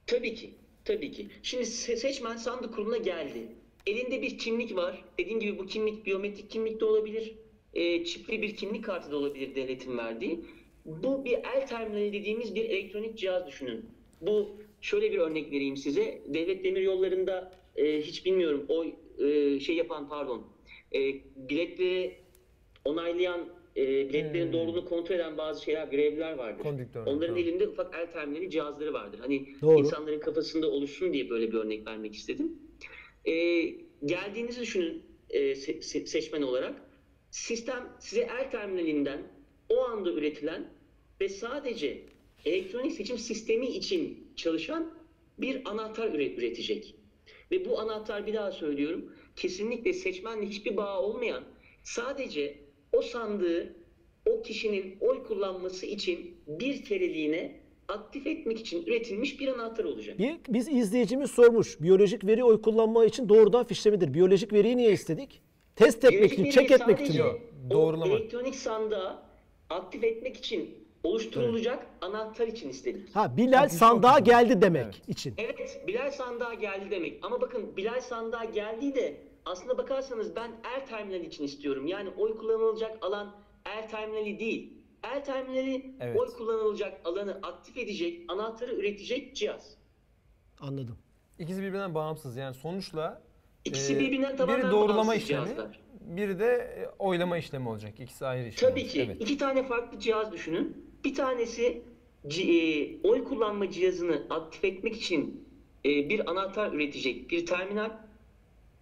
[0.06, 0.54] Tabii ki.
[0.84, 1.28] Tabii ki.
[1.42, 3.48] Şimdi se- seçmen sandık kuruluna geldi.
[3.86, 5.04] Elinde bir kimlik var.
[5.18, 7.34] Dediğim gibi bu kimlik biyometrik kimlik de olabilir.
[7.74, 10.40] E, çipli bir kimlik kartı da olabilir devletin verdiği.
[10.84, 13.84] Bu bir el terminali dediğimiz bir elektronik cihaz düşünün.
[14.20, 16.22] Bu şöyle bir örnek vereyim size.
[16.26, 18.84] Devlet demir yollarında e, hiç bilmiyorum o
[19.24, 20.46] e, şey yapan pardon.
[20.94, 20.98] E,
[21.36, 22.18] biletleri
[22.84, 24.52] onaylayan e, biletlerin Hmm.
[24.52, 26.62] doğruluğunu kontrol eden bazı şeyler, görevliler vardır.
[26.62, 27.38] Konduktör, Onların tamam.
[27.42, 29.18] elinde ufak el terminali cihazları vardır.
[29.18, 29.78] Hani Doğru.
[29.78, 32.58] insanların kafasında oluşsun diye böyle bir örnek vermek istedim.
[33.24, 33.32] Ee,
[34.04, 36.82] geldiğinizi düşünün e, se- se- seçmen olarak.
[37.30, 39.22] Sistem size el terminalinden
[39.68, 40.66] o anda üretilen
[41.20, 42.02] ve sadece
[42.44, 44.94] elektronik seçim sistemi için çalışan
[45.38, 46.94] bir anahtar üre- üretecek.
[47.50, 51.44] Ve bu anahtar bir daha söylüyorum kesinlikle seçmenle hiçbir bağ olmayan
[51.82, 52.56] sadece
[52.96, 53.72] o sandığı
[54.26, 57.52] o kişinin oy kullanması için bir kereliğine
[57.88, 60.18] aktif etmek için üretilmiş bir anahtar olacak.
[60.18, 61.80] Bir, biz izleyicimiz sormuş.
[61.82, 64.14] Biyolojik veri oy kullanma için doğrudan fişlemedir.
[64.14, 65.40] Biyolojik veriyi niye istedik?
[65.76, 67.18] Test etmek Biyolojik için, çek etmek için.
[67.18, 68.20] Yok, o doğrulamak.
[68.20, 69.22] elektronik sandığa
[69.70, 73.16] aktif etmek için oluşturulacak anahtar için istedik.
[73.16, 75.08] Ha Bilal sandığa geldi demek Evet.
[75.08, 75.34] için.
[75.38, 77.18] Evet, Bilal sandığa geldi demek.
[77.22, 81.86] Ama bakın Bilal sandığa geldiği de aslında bakarsanız ben el terminali için istiyorum.
[81.86, 83.34] Yani oy kullanılacak alan
[83.76, 84.72] el terminali değil.
[85.14, 86.16] El terminali Evet.
[86.20, 89.76] oy kullanılacak alanı aktif edecek, anahtarı üretecek cihaz.
[90.60, 90.98] Anladım.
[91.38, 92.36] İkisi birbirinden bağımsız.
[92.36, 93.22] Yani sonuçla
[93.64, 95.80] İkisi e, birbirinden tamamen biri doğrulama bağımsız işlemi, cihazlar.
[96.00, 98.00] biri de e, oylama işlemi olacak.
[98.00, 98.70] İkisi ayrı işlem.
[98.70, 99.02] Tabii ki.
[99.02, 99.16] Evet.
[99.20, 100.90] iki tane farklı cihaz düşünün.
[101.04, 101.82] Bir tanesi
[102.24, 105.48] e, oy kullanma cihazını aktif etmek için
[105.84, 108.03] e, bir anahtar üretecek bir terminal.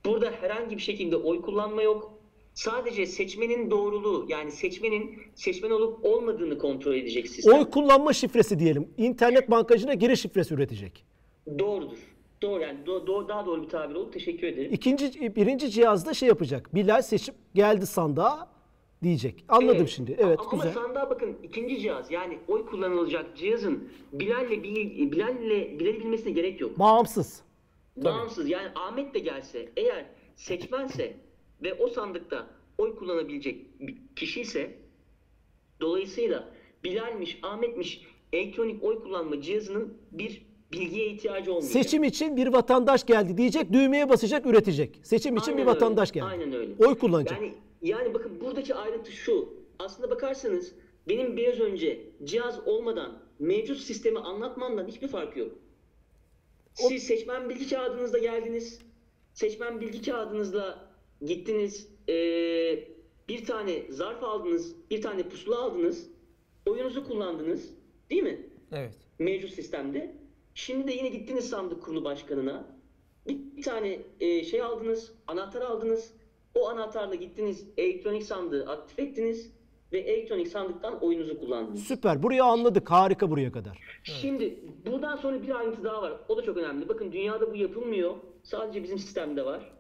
[0.07, 2.13] Burada herhangi bir şekilde oy kullanma yok.
[2.55, 7.55] Sadece seçmenin doğruluğu yani seçmenin seçmen olup olmadığını kontrol edecek sistem.
[7.55, 8.89] Oy kullanma şifresi diyelim.
[8.99, 11.05] İnternet bankacına giriş şifresi üretecek.
[11.59, 11.99] Doğrudur.
[12.43, 14.11] Doğru yani do- do- daha doğru bir tabir oldu.
[14.11, 14.73] Teşekkür ederim.
[14.73, 16.75] İkinci, birinci cihazda şey yapacak.
[16.75, 18.49] Bilal seçip geldi sandığa
[19.03, 19.45] diyecek.
[19.49, 19.89] Anladım Evet.
[19.89, 20.17] şimdi.
[20.19, 20.73] Evet ama güzel.
[20.83, 26.79] sandığa bakın ikinci cihaz yani oy kullanılacak cihazın Bilal'le bil, Bilal'le Bilal'i bilmesine gerek yok.
[26.79, 27.41] Bağımsız.
[27.97, 30.05] Bağımsız yani Ahmet de gelse eğer
[30.37, 31.17] seçmense
[31.63, 32.47] ve o sandıkta
[32.79, 34.77] oy kullanabilecek bir kişi ise
[35.81, 36.49] dolayısıyla
[36.85, 41.73] Bilal'miş, Ahmet'miş elektronik oy kullanma cihazının bir bilgiye ihtiyacı olmayacak.
[41.73, 43.73] Seçim için bir vatandaş geldi diyecek.
[43.73, 45.01] Düğmeye basacak, üretecek.
[45.03, 46.31] Seçim için Aynen bir vatandaş öyle, geldi.
[46.31, 46.73] Aynen öyle.
[46.79, 47.41] Oy kullanacak.
[47.41, 49.49] Yani yani bakın buradaki ayrıntı şu.
[49.79, 50.75] Aslında bakarsanız
[51.09, 55.53] benim biraz önce cihaz olmadan mevcut sistemi anlatmamdan hiçbir farkı yok.
[56.75, 58.79] Siz seçmen bilgi kağıdınızla geldiniz.
[59.35, 60.89] Seçmen bilgi kağıdınızla
[61.27, 61.89] gittiniz.
[62.09, 62.89] Ee,
[63.29, 64.75] bir tane zarf aldınız.
[64.91, 66.11] Bir tane pusula aldınız.
[66.67, 67.71] Oyunuzu kullandınız.
[68.11, 68.47] Değil mi?
[68.73, 68.95] Evet.
[69.19, 70.17] mevcut sistemde.
[70.55, 72.77] Şimdi de yine gittiniz sandık kurulu başkanına.
[73.29, 76.15] Bir, bir tane e, şey aldınız, anahtar aldınız.
[76.55, 79.53] O anahtarla gittiniz elektronik sandığı aktif ettiniz
[79.93, 81.83] ve elektronik sandıktan oyunuzu kullandınız.
[81.83, 82.23] Süper.
[82.23, 82.91] Burayı anladık.
[82.91, 83.79] Harika buraya kadar.
[84.03, 86.13] Şimdi buradan sonra bir ayrıntı daha var.
[86.29, 86.89] O da çok önemli.
[86.89, 88.15] Bakın dünyada bu yapılmıyor.
[88.43, 89.73] Sadece bizim sistemde var.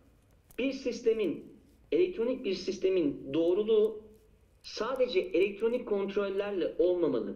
[0.59, 1.53] Bir sistemin,
[1.93, 4.03] elektronik bir sistemin doğruluğu
[4.63, 7.35] sadece elektronik kontrollerle olmamalı.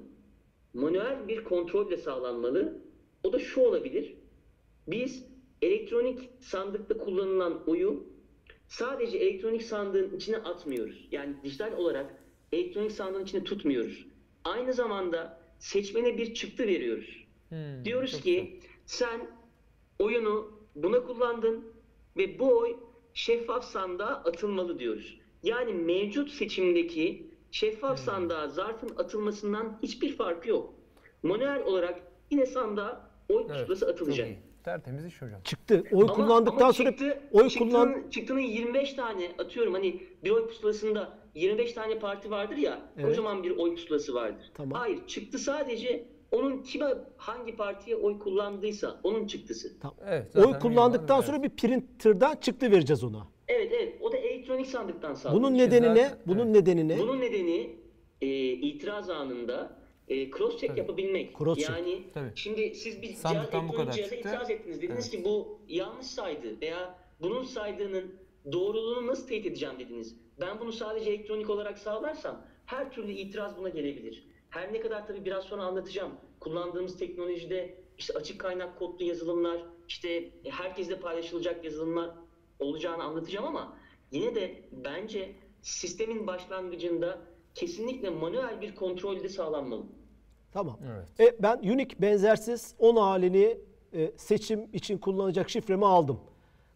[0.75, 2.79] Manuel bir kontrolle sağlanmalı.
[3.25, 4.15] O da şu olabilir.
[4.89, 5.27] Biz
[5.63, 8.05] elektronik sandıkta kullanılan oyu
[8.69, 11.09] sadece elektronik sandığın içine atmıyoruz.
[11.13, 14.07] Yani dijital olarak elektronik sandığın içine tutmuyoruz.
[14.45, 17.27] Aynı zamanda seçmene bir çıktı veriyoruz.
[17.49, 19.21] Hmm, Diyoruz çok ki sen
[19.99, 21.65] oyunu buna kullandın
[22.17, 22.77] ve bu oy
[23.15, 25.21] şeffaf sandığa atılmalı diyoruz.
[25.43, 30.75] Yani mevcut seçimdeki şeffaf sandığa zarfın atılmasından hiçbir farkı yok.
[31.23, 34.27] Manuel olarak yine sandığa oy Evet, çok atılacak.
[34.29, 34.39] iyi.
[34.65, 35.41] Tertemiz iş hocam.
[35.45, 35.85] Çıktı.
[35.93, 40.31] Oy Ama- kullandıktan ama sonra çıktı- oy çıktının, kullan çıktının 25 tane atıyorum hani bir
[40.31, 43.07] oy pusulasında 25 tane parti vardır ya Evet.
[43.09, 44.51] kocaman bir oy pusulası vardır.
[44.55, 44.79] Tamam.
[44.81, 49.81] Hayır çıktı sadece onun kime hangi partiye oy kullandıysa onun çıktısı.
[49.81, 49.97] Tamam.
[50.07, 53.29] Evet, Oy kullandıktan sonra bir printer'dan çıktı vereceğiz ona.
[53.49, 55.43] Evet evet o da elektronik sandıktan sağlanıyor.
[55.43, 56.11] Bunun nedeni ne?
[56.27, 56.55] Bunun evet.
[56.55, 56.99] nedeni ne?
[56.99, 57.77] Bunun nedeni
[58.21, 59.79] e, itiraz anında
[60.09, 60.79] e, cross check Tabii.
[60.81, 61.39] yapabilmek.
[61.39, 61.71] Cross check.
[61.71, 62.31] Yani Tabii.
[62.35, 64.29] şimdi siz bir cihaz, elektronik kadar cihaza çıktı.
[64.29, 64.83] itiraz ettiniz.
[64.83, 68.15] Dediniz ki bu yanlış saydı veya bunun saydığının
[68.53, 70.17] doğruluğunu nasıl teyit edeceğim dediniz.
[70.41, 74.29] Ben bunu sadece elektronik olarak sağlarsam her türlü itiraz buna gelebilir.
[74.51, 76.13] Her ne kadar tabii biraz sonra anlatacağım.
[76.41, 82.11] Kullandığımız teknolojide işte açık kaynak kodlu yazılımlar, işte herkesle paylaşılacak yazılımlar
[82.59, 83.77] olacağını anlatacağım ama
[84.11, 87.19] yine de bence sistemin başlangıcında
[87.55, 89.83] kesinlikle manuel bir kontrolde sağlanmalı.
[90.53, 90.79] Tamam.
[90.95, 91.21] Evet.
[91.21, 93.59] E, ben unique benzersiz 10 halini
[93.93, 96.21] e, seçim için kullanacak şifremi aldım.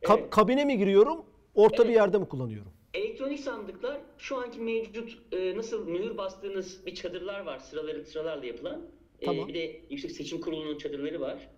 [0.02, 0.30] Ka- Evet.
[0.30, 1.24] Kabine mi giriyorum?
[1.54, 1.96] Orta bir Evet.
[1.96, 2.72] yerde mi kullanıyorum?
[2.94, 8.82] Elektronik sandıklar şu anki mevcut e, nasıl mühür bastığınız bir çadırlar var sıraları sıralarla yapılan.
[9.20, 9.48] E, Tamam.
[9.48, 11.48] bir de Yüksek Seçim Kurulu'nun çadırları var.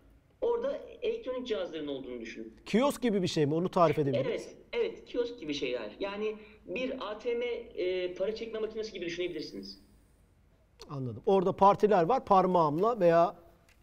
[0.40, 2.56] Orada elektronik cihazların olduğunu düşünün.
[2.66, 3.54] Kiosk gibi bir şey mi?
[3.54, 4.24] Onu tarif edebilir?
[4.26, 5.90] Evet, evet kiosk gibi şeyler.
[6.00, 6.36] Yani
[6.66, 7.42] bir ATM
[7.74, 9.80] e, para çekme makinesi gibi düşünebilirsiniz.
[10.90, 11.22] Anladım.
[11.26, 13.36] Orada partiler var parmağımla veya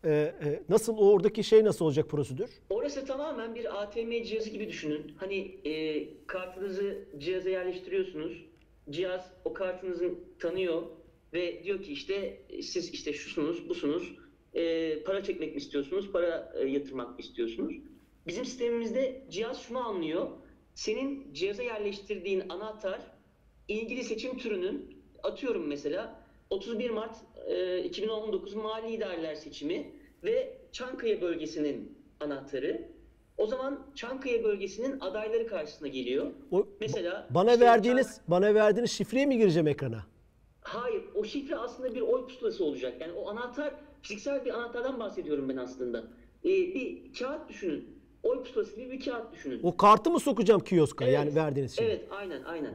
[0.03, 2.49] e, e, nasıl oradaki şey nasıl olacak prosedür?
[2.69, 5.13] Orası tamamen bir ATM cihazı gibi düşünün.
[5.17, 8.45] Hani e, kartınızı cihaza yerleştiriyorsunuz.
[8.89, 10.81] Cihaz o kartınızı tanıyor
[11.33, 14.15] ve diyor ki işte siz işte şusunuz, busunuz.
[14.53, 17.75] E, para çekmek mi istiyorsunuz, para e, yatırmak mı istiyorsunuz?
[18.27, 20.27] Bizim sistemimizde cihaz şunu anlıyor.
[20.73, 23.01] Senin cihaza yerleştirdiğin anahtar
[23.67, 26.18] ilgili seçim türünün atıyorum mesela
[26.49, 27.15] 31 Mart
[27.47, 29.91] e, 2019 Mali İdareler Seçimi
[30.23, 32.89] ve Çankaya bölgesinin anahtarı.
[33.37, 36.31] O zaman Çankaya bölgesinin adayları karşısına geliyor.
[36.51, 40.05] O, Mesela bana işte verdiğiniz Çank- bana verdiğiniz şifreye mi gireceğim ekrana?
[40.61, 43.01] Hayır, o şifre aslında bir oy pusulası olacak.
[43.01, 46.03] Yani o anahtar fiziksel bir anahtardan bahsediyorum ben aslında.
[46.45, 47.99] Ee, bir kağıt düşünün.
[48.23, 49.59] Oy pusulası gibi bir kağıt düşünün.
[49.63, 51.85] O kartı mı sokacağım kioska Evet, yani verdiğiniz şey?
[51.87, 52.73] Evet, aynen, aynen.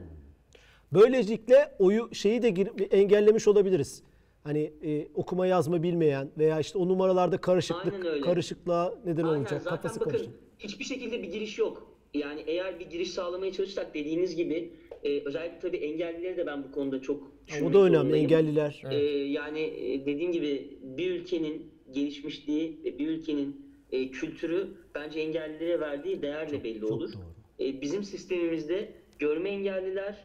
[0.95, 2.47] Böylelikle oyu şeyi de
[2.91, 4.03] engellemiş olabiliriz.
[4.43, 9.61] Hani e, okuma yazma bilmeyen veya işte o numaralarda karışıklık karışıklığa neden Aynen olacak.
[9.61, 10.33] zaten Kafası bakın karışacak.
[10.59, 11.91] hiçbir şekilde bir giriş yok.
[12.13, 14.69] Yani eğer bir giriş sağlamaya çalışırsak dediğiniz gibi
[15.03, 18.23] e, özellikle tabii engellileri de ben bu konuda çok O düşünmek da önemli zorundayım.
[18.25, 18.83] engelliler.
[18.91, 18.95] E,
[19.27, 26.21] yani e, dediğim gibi bir ülkenin gelişmişliği ve bir ülkenin e, kültürü bence engellilere verdiği
[26.21, 27.09] değerle belli çok olur.
[27.13, 27.67] doğru.
[27.67, 28.89] E, bizim sistemimizde
[29.19, 30.15] görme engelliler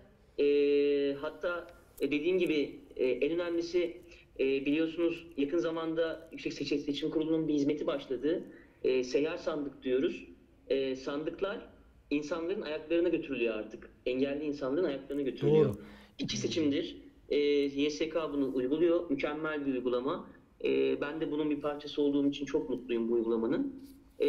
[0.41, 1.67] e, hatta
[2.01, 3.97] dediğim gibi e, en önemlisi
[4.41, 8.45] e, biliyorsunuz yakın zamanda Yüksek Seçim, Seçim Kurulu'nun bir hizmeti başladı.
[8.85, 10.25] E, seyyar sandık diyoruz.
[10.69, 11.67] E, sandıklar
[12.11, 13.91] insanların ayaklarına götürülüyor artık.
[14.07, 15.75] Engelli insanların ayaklarına götürülüyor.
[15.75, 15.85] Doğru.
[16.19, 16.97] İki seçimdir.
[17.29, 17.39] E,
[17.83, 19.11] YSK bunu uyguluyor.
[19.11, 20.29] Mükemmel bir uygulama.
[20.65, 23.75] E, ben de bunun bir parçası olduğum için çok mutluyum bu uygulamanın.
[24.21, 24.27] E,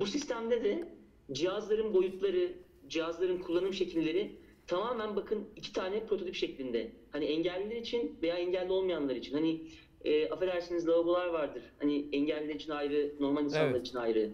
[0.00, 0.88] bu sistemde de
[1.32, 2.52] cihazların boyutları,
[2.88, 4.30] cihazların kullanım şekilleri
[4.70, 6.90] tamamen bakın iki tane prototip şeklinde.
[7.10, 9.34] Hani engelliler için veya engelli olmayanlar için.
[9.34, 9.60] Hani
[10.04, 11.62] e, affedersiniz lavabolar vardır.
[11.78, 13.86] Hani engelliler için ayrı, normal insanlar Evet.
[13.86, 14.30] için ayrı.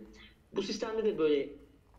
[0.57, 1.49] Bu sistemde de böyle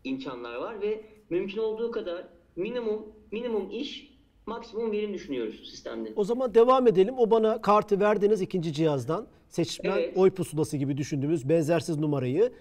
[0.04, 4.10] imkanlar var ve mümkün olduğu kadar minimum minimum iş,
[4.46, 6.12] maksimum verim düşünüyoruz sistemde.
[6.16, 7.14] O zaman devam edelim.
[7.18, 10.16] O bana kartı verdiğiniz ikinci cihazdan seçmen Evet.
[10.16, 12.52] oy pusulası gibi düşündüğümüz benzersiz numarayı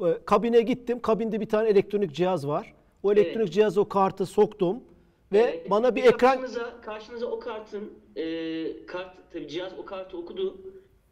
[0.00, 1.00] e, kabine gittim.
[1.00, 2.74] Kabinde bir tane elektronik cihaz var.
[3.02, 3.52] O elektronik Evet.
[3.52, 4.82] cihaza o kartı soktum
[5.32, 10.56] ve bana bir ekran karşınıza, karşınıza o kartın e, kart tabii cihaz o kartı okudu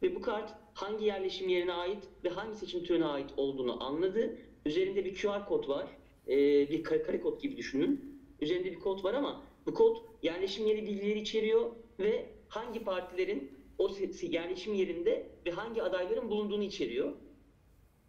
[0.02, 4.38] ve bu kart hangi yerleşim yerine ait ve hangi seçim türüne ait olduğunu anladı.
[4.66, 5.86] Üzerinde bir QR kod var.
[6.28, 6.36] E,
[6.70, 8.20] bir kare, kare kod gibi düşünün.
[8.40, 13.90] Üzerinde bir kod var ama bu kod yerleşim yeri bilgileri içeriyor ve hangi partilerin o
[14.22, 17.12] yerleşim yerinde ve hangi adayların bulunduğunu içeriyor.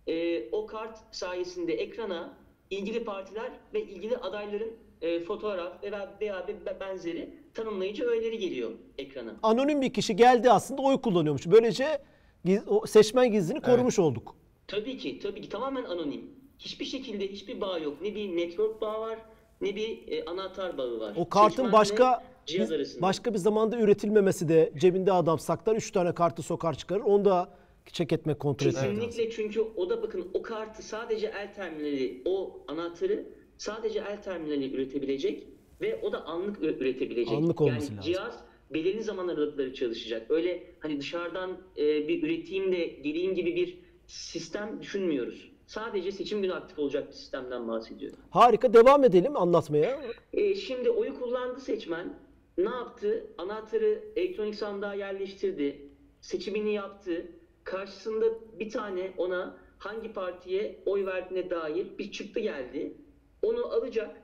[0.08, 2.38] Ee, o kart sayesinde ekrana
[2.70, 9.36] ilgili partiler ve ilgili adayların e, fotoğraf veya, veya be- benzeri tanımlayıcı öğeleri geliyor ekrana.
[9.44, 11.48] Anonim bir kişi geldi aslında oy kullanıyormuş.
[11.48, 12.02] Böylece
[12.46, 14.36] giz- o seçmen gizliliğini korumuş olduk.
[14.68, 16.22] Tabii ki, tabii ki tamamen anonim.
[16.60, 18.02] Hiçbir şekilde hiçbir bağ yok.
[18.02, 19.20] Ne bir network bağı var,
[19.62, 21.14] ne bir e, anahtar bağı var.
[21.18, 23.02] O kartın Seçmenle başka cihaz arasında.
[23.02, 27.02] başka bir zamanda üretilmemesi de cebinde adam saklar 3 tane kartı sokar çıkarır.
[27.02, 27.50] Onu da
[27.94, 28.84] çek etmek kontrol etmek.
[28.84, 33.26] Kesinlikle çünkü o da bakın o kartı sadece el terminali, o anahtarı
[33.62, 35.48] sadece el terminali üretebilecek
[35.82, 37.38] ve o da anlık üretebilecek.
[37.38, 38.14] Anlık olması yani lazım.
[38.14, 38.44] cihaz
[38.74, 40.32] belirli zaman aralıkları çalışacak.
[40.32, 45.52] Öyle hani dışarıdan e, bir üreteyim de geleyim gibi bir sistem düşünmüyoruz.
[45.68, 48.20] Sadece seçim günü aktif olacak bir sistemden bahsediyorum.
[48.30, 50.02] Harika devam edelim anlatmaya.
[50.34, 52.14] E, şimdi oyu kullandı seçmen.
[52.58, 53.28] Ne yaptı?
[53.38, 55.90] Anahtarı elektronik sandığa yerleştirdi.
[56.22, 57.28] Seçimini yaptı.
[57.64, 58.26] Karşısında
[58.60, 62.94] bir tane ona hangi partiye oy verdiğine dair bir çıktı geldi.
[63.42, 64.22] Onu alacak.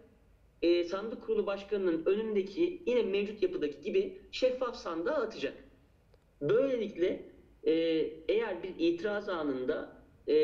[0.62, 5.54] e, sandık kurulu başkanının önündeki yine mevcut yapıdaki gibi şeffaf sandığa atacak.
[6.42, 7.26] Böylelikle
[7.64, 7.74] e,
[8.28, 9.98] eğer bir itiraz anında
[10.28, 10.36] e,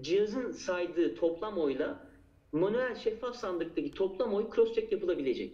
[0.00, 2.08] cihazın saydığı toplam oyla
[2.52, 5.52] manuel şeffaf sandıktaki toplam oy cross check yapılabilecek.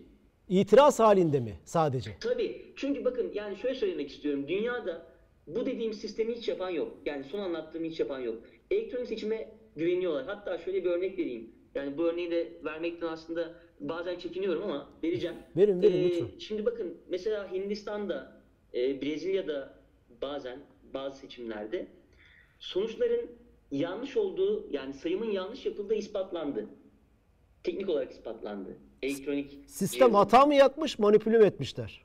[0.49, 2.11] İtiraz halinde mi sadece?
[2.21, 2.73] Tabii.
[2.77, 4.49] Çünkü bakın yani şöyle söylemek istiyorum.
[4.49, 5.07] Dünyada
[5.47, 6.93] bu dediğim sistemi hiç yapan yok.
[7.07, 8.37] Yani son anlattığımı hiç yapan yok.
[8.71, 10.27] Elektronik seçime güveniyorlar.
[10.27, 11.53] Hatta şöyle bir örnek vereyim.
[11.75, 15.37] Yani bu örneği de vermekten aslında bazen çekiniyorum ama vereceğim.
[15.57, 16.39] Verin, verin Ee, lütfen.
[16.39, 18.41] Şimdi bakın mesela Hindistan'da,
[18.75, 19.75] e, Brezilya'da
[20.23, 20.59] bazen
[20.95, 21.87] bazı seçimlerde
[22.59, 23.31] sonuçların
[23.71, 26.67] yanlış olduğu yani sayımın yanlış yapıldığı ispatlandı.
[27.63, 28.77] Teknik olarak ispatlandı.
[29.03, 32.03] Elektronik Sistem hata mı yapmış, manipüle mi etmişler?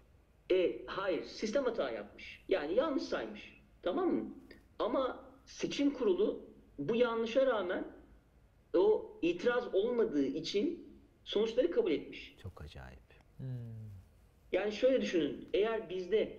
[0.52, 2.44] E, hayır, sistem hata yapmış.
[2.50, 3.62] Yani yanlış saymış.
[3.84, 4.30] Tamam mı?
[4.80, 6.40] Ama seçim kurulu
[6.80, 7.84] bu yanlışa rağmen
[8.80, 10.88] o itiraz olmadığı için
[11.24, 12.36] sonuçları kabul etmiş.
[12.44, 13.00] Çok acayip.
[14.52, 15.50] Yani şöyle düşünün.
[15.54, 16.38] Eğer bizde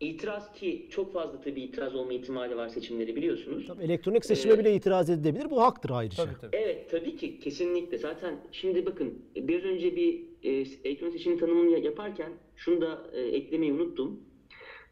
[0.00, 3.66] itiraz ki çok fazla tabii itiraz olma ihtimali var seçimleri biliyorsunuz.
[3.66, 5.50] Tabii elektronik seçime Ee, bile itiraz edilebilir.
[5.50, 6.24] Bu haktır ayrıca.
[6.24, 6.56] Tabii tabii.
[6.56, 7.98] Evet tabii ki kesinlikle.
[7.98, 10.50] Zaten şimdi bakın biraz önce bir e,
[10.84, 14.20] elektronik seçim tanımını ya- yaparken şunu da e, eklemeyi unuttum.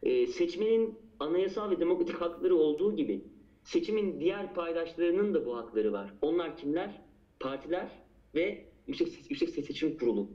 [0.03, 3.25] E, seçmenin anayasal ve demokratik hakları olduğu gibi
[3.67, 6.15] seçimin diğer paydaşlarının da bu hakları var.
[6.23, 7.03] Onlar kimler?
[7.41, 7.89] Partiler
[8.35, 10.31] ve Yüksek, Se- Yüksek Seçim Kurulu.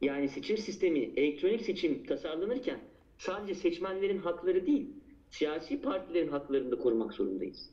[0.00, 2.80] Yani seçim sistemi, elektronik seçim tasarlanırken
[3.18, 4.86] sadece seçmenlerin hakları değil,
[5.30, 7.70] siyasi partilerin haklarını da korumak zorundayız.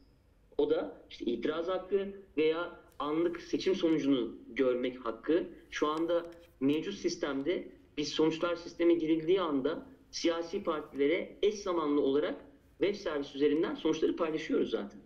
[0.57, 5.43] O da işte itiraz hakkı veya anlık seçim sonucunu görmek hakkı.
[5.69, 6.25] Şu anda
[6.59, 7.67] mevcut sistemde
[7.97, 12.35] biz sonuçlar sisteme girildiği anda siyasi partilere eş zamanlı olarak
[12.81, 14.99] web servis üzerinden sonuçları paylaşıyoruz zaten.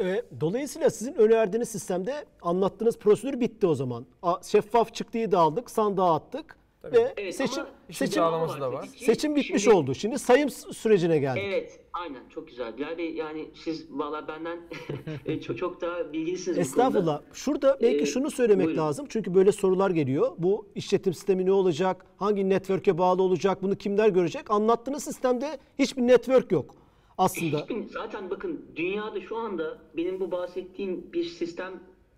[0.00, 4.06] Ee, dolayısıyla sizin önerdiğiniz sistemde anlattığınız prosedür bitti o zaman.
[4.22, 6.96] A- Şeffaf çıktıyı da aldık, sandığa attık Tabii.
[6.96, 8.58] ve Evet, seçim seçim da var.
[8.60, 9.04] tabii ki.
[9.04, 9.94] seçim bitmiş Şimdi- oldu.
[9.94, 11.42] Şimdi sayım sürecine geldik.
[11.46, 12.98] Evet, aynen çok güzel.
[12.98, 14.60] Bey yani siz valla benden
[15.46, 16.88] çok, çok daha bilgilisiniz bu konuda.
[16.88, 17.20] Estağfurullah.
[17.32, 18.82] Şurada belki Ee, şunu söylemek buyurun.
[18.82, 19.06] lazım.
[19.08, 20.32] Çünkü böyle sorular geliyor.
[20.38, 22.06] Bu işletim sistemi ne olacak?
[22.16, 23.62] Hangi network'e bağlı olacak?
[23.62, 24.50] Bunu kimler görecek?
[24.50, 26.74] Anlattığınız sistemde hiçbir network yok
[27.18, 27.58] aslında.
[27.58, 31.72] Hiçbir- zaten bakın dünyada şu anda benim bu bahsettiğim bir sistem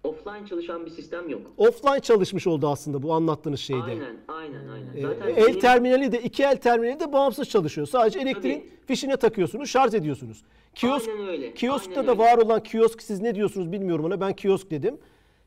[0.04, 1.42] offline çalışan bir sistem yok.
[1.56, 3.82] Offline çalışmış oldu aslında bu anlattığınız şeyde.
[3.82, 4.96] Aynen, aynen, aynen.
[4.96, 7.86] Ee, Zaten el benim- terminali de iki el terminali de bağımsız çalışıyor.
[7.86, 8.86] Sadece elektriğin Tabii.
[8.86, 10.44] fişine takıyorsunuz, şarj ediyorsunuz.
[10.74, 12.22] Kiosk, Aynen öyle, Kioskta aynen da öyle.
[12.22, 14.20] var olan kiosk siz ne diyorsunuz bilmiyorum ona.
[14.20, 14.98] Ben kiosk dedim.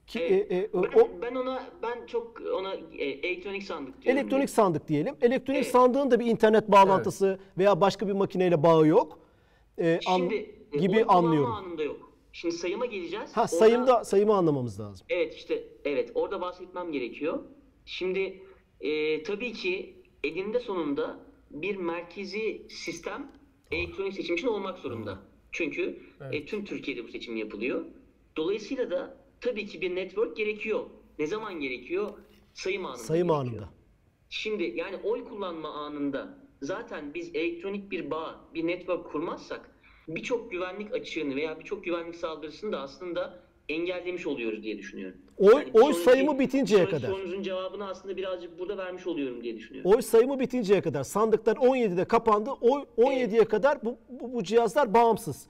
[0.08, 0.52] Ki, Evet.
[0.52, 4.20] e, e, ben, o ben ona ben çok ona e, elektronik sandık diyorum.
[4.22, 5.16] elektronik sandık diyelim.
[5.22, 5.72] Elektronik Evet.
[5.72, 9.20] sandığın da bir internet bağlantısı veya başka bir makineyle bağı yok.
[9.78, 11.52] E, an- Şimdi e, gibi anlıyorum.
[11.52, 12.12] anında yok.
[12.32, 13.38] Şimdi sayıma geleceğiz.
[13.38, 15.06] Ha Orada- sayımda sayımı anlamamız lazım.
[15.10, 17.40] Evet işte evet orada bahsetmem gerekiyor.
[17.86, 18.42] Şimdi
[18.82, 21.20] e, tabii ki elinde sonunda
[21.52, 23.32] bir merkezi sistem
[23.72, 25.20] elektronik seçim için olmak zorunda.
[25.52, 26.00] Çünkü
[26.32, 27.86] e, tüm Türkiye'de bu seçim yapılıyor.
[28.38, 30.86] Dolayısıyla da tabii ki bir network gerekiyor.
[31.20, 32.10] Ne zaman gerekiyor?
[32.54, 32.98] Sayım anında.
[32.98, 33.48] Sayım gerekiyor.
[33.54, 33.70] anında.
[34.30, 39.72] Şimdi yani oy kullanma anında zaten biz elektronik bir bağ, bir network kurmazsak
[40.08, 43.40] birçok güvenlik açığını veya birçok güvenlik saldırısını da aslında
[43.70, 45.18] engellemiş oluyoruz diye düşünüyorum.
[45.38, 47.14] Oy- Yani oy sayımı bitinceye sonraki kadar.
[47.14, 49.92] Sorunuzun cevabını aslında birazcık burada vermiş oluyorum diye düşünüyorum.
[49.96, 52.50] Oy sayımı bitinceye kadar sandıklar 17'de kapandı.
[52.62, 55.44] Oy 17'ye kadar bu, bu, bu cihazlar bağımsız.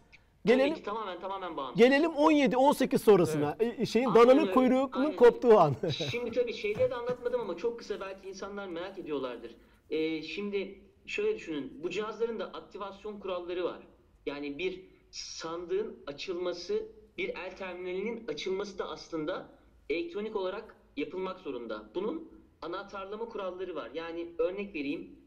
[0.48, 1.78] Tabii Gelelim ki tamamen tamamen bağımsız.
[1.78, 3.58] gelelim 17 18 sonrasına.
[3.60, 5.76] E, Şeyin Aynen dananın öyle, kuyruğunun aynen koptuğu an.
[6.12, 9.52] Şimdi tabii şeyleri de anlatmadım ama çok kısa belki insanlar merak ediyorlardır.
[9.90, 10.76] Ee, şimdi
[11.08, 11.84] şöyle düşünün.
[11.84, 13.88] Bu cihazların da aktivasyon kuralları var.
[14.26, 16.86] Yani bir sandığın açılması,
[17.18, 19.50] bir el terminalinin açılması da aslında
[19.90, 21.92] elektronik olarak yapılmak zorunda.
[21.96, 22.32] Bunun
[22.62, 23.92] anahtarlama kuralları var.
[23.94, 25.20] Yani örnek vereyim.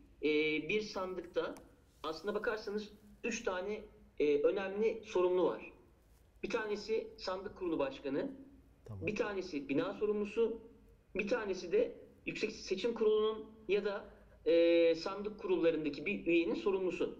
[0.69, 1.55] Bir sandıkta
[2.03, 2.93] aslında bakarsanız
[3.25, 3.85] 3 tane
[4.21, 5.73] önemli sorumlu var.
[6.43, 8.31] Bir tanesi sandık kurulu başkanı,
[8.85, 9.07] Tamam.
[9.07, 10.61] bir tanesi bina sorumlusu,
[11.15, 17.19] bir tanesi de Yüksek Seçim Kurulu'nun ya da e, sandık kurullarındaki bir üyenin sorumlusu.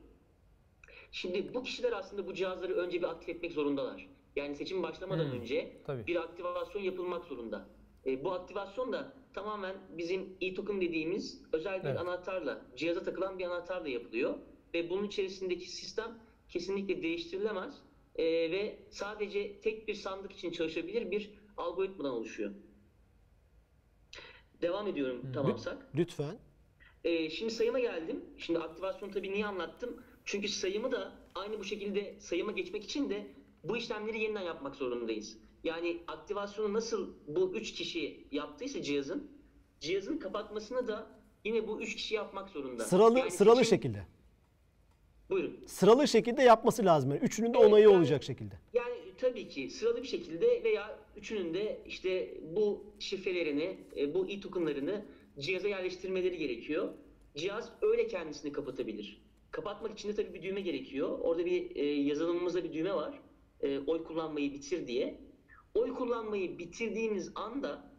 [1.13, 4.09] Şimdi bu kişiler aslında bu cihazları önce bir aktif etmek zorundalar.
[4.37, 6.07] Yani seçim başlamadan Hmm, önce tabii.
[6.07, 7.69] bir aktivasyon yapılmak zorunda.
[8.07, 11.99] E, bu aktivasyon da tamamen bizim e-token dediğimiz özel bir Evet.
[12.01, 14.35] anahtarla, cihaza takılan bir anahtarla yapılıyor.
[14.75, 16.19] Ve bunun içerisindeki sistem
[16.49, 17.75] kesinlikle değiştirilemez.
[18.17, 22.51] E, ve sadece tek bir sandık için çalışabilir bir algoritmadan oluşuyor.
[24.63, 25.89] Devam ediyorum tamamsak.
[25.95, 26.39] Lütfen.
[27.05, 28.21] Ee, şimdi sayıma geldim.
[28.39, 30.03] Şimdi aktivasyonu tabii niye anlattım?
[30.25, 33.27] Çünkü sayımı da aynı bu şekilde sayıma geçmek için de
[33.65, 35.37] bu işlemleri yeniden yapmak zorundayız.
[35.65, 39.31] Yani aktivasyonu nasıl bu üç kişi yaptıysa cihazın,
[39.81, 41.07] cihazın kapatmasını da
[41.45, 42.85] yine bu üç kişi yapmak zorunda.
[42.85, 44.05] Sıralı Yani sıralı seçim- şekilde.
[45.31, 45.57] Buyurun.
[45.67, 47.11] Sıralı şekilde yapması lazım.
[47.11, 48.55] Yani üçünün de Evet, onayı yani- olacak şekilde.
[48.73, 55.05] Yani tabii ki sıralı bir şekilde veya üçünün de işte bu şifrelerini, e, bu e-tokenlarını
[55.41, 56.89] cihaza yerleştirmeleri gerekiyor.
[57.37, 59.23] Cihaz öyle kendisini kapatabilir.
[59.51, 61.19] Kapatmak için de tabii bir düğme gerekiyor.
[61.21, 63.21] Orada bir e, yazılımımızda bir düğme var.
[63.61, 65.21] E, oy kullanmayı bitir diye.
[65.75, 67.91] Oy kullanmayı bitirdiğimiz anda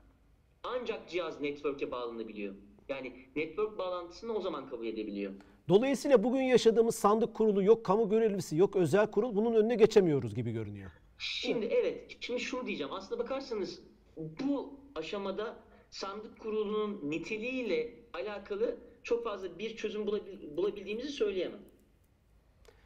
[0.63, 2.55] ancak cihaz network'e bağlanabiliyor.
[2.89, 5.33] Yani network bağlantısını o zaman kabul edebiliyor.
[5.69, 10.51] Dolayısıyla bugün yaşadığımız sandık kurulu yok kamu görevlisi yok özel kurul bunun önüne geçemiyoruz gibi
[10.51, 10.91] görünüyor.
[11.17, 12.93] Şimdi evet, şimdi şunu diyeceğim.
[12.93, 13.79] Aslında bakarsanız
[14.17, 15.55] bu aşamada
[15.95, 21.59] sandık kurulunun niteliğiyle alakalı çok fazla bir çözüm bulabil- bulabildiğimizi söyleyemem.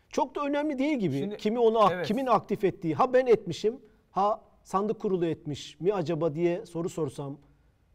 [0.09, 1.17] Çok da önemli değil gibi.
[1.19, 2.07] Şimdi- Kimi onu evet.
[2.07, 2.95] kimin aktif ettiği.
[2.95, 3.75] Ha ben etmişim.
[4.11, 7.37] Ha sandık kurulu etmiş mi acaba diye soru sorsam.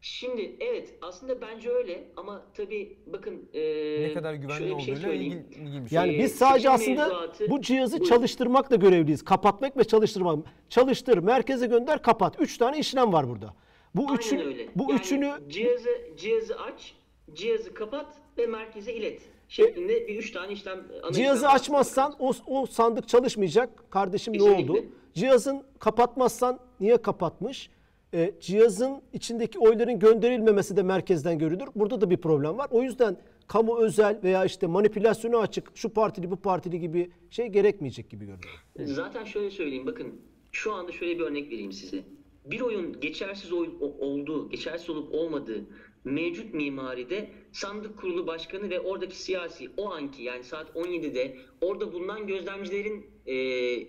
[0.03, 3.61] Şimdi evet aslında bence öyle ama tabii bakın e,
[4.01, 5.45] ne kadar güvenli şöyle bir şey olduğuyla söyleyeyim.
[5.49, 5.95] ilgili, ilgili bir şey.
[5.95, 8.15] Yani biz sadece seçim aslında mevzuatı- bu cihazı Buyurun.
[8.15, 9.23] çalıştırmakla görevliyiz.
[9.25, 10.45] Kapatmak ve çalıştırmak.
[10.69, 12.39] Çalıştır, merkeze gönder, kapat.
[12.39, 13.53] Üç tane işlem var burada.
[13.95, 14.67] Bu Aynen üçünü, öyle.
[14.75, 16.95] bu Yani üçünü cihazı cihazı aç,
[17.33, 22.65] cihazı kapat ve merkeze ilet şeklinde bir üç tane işlem ana Cihazı açmazsan o, o
[22.65, 23.91] sandık çalışmayacak.
[23.91, 24.71] Kardeşim ne Kesinlikle.
[24.71, 24.85] oldu?
[25.13, 27.69] Cihazın kapatmazsan niye kapatmış?
[28.13, 31.67] E, cihazın içindeki oyların gönderilmemesi de merkezden görülür.
[31.75, 32.67] Burada da bir problem var.
[32.71, 33.17] O yüzden
[33.47, 38.63] kamu özel veya işte manipülasyona açık şu partili bu partili gibi şey gerekmeyecek gibi görünüyor.
[38.79, 40.21] Zaten şöyle söyleyeyim bakın
[40.51, 42.03] şu anda şöyle bir örnek vereyim size.
[42.45, 43.69] Bir oyun geçersiz oy,
[43.99, 45.61] olduğu, geçersiz olup olmadığı
[46.03, 52.27] mevcut mimaride sandık kurulu başkanı ve oradaki siyasi o anki yani saat 17'de orada bulunan
[52.27, 53.87] gözlemcilerin eee,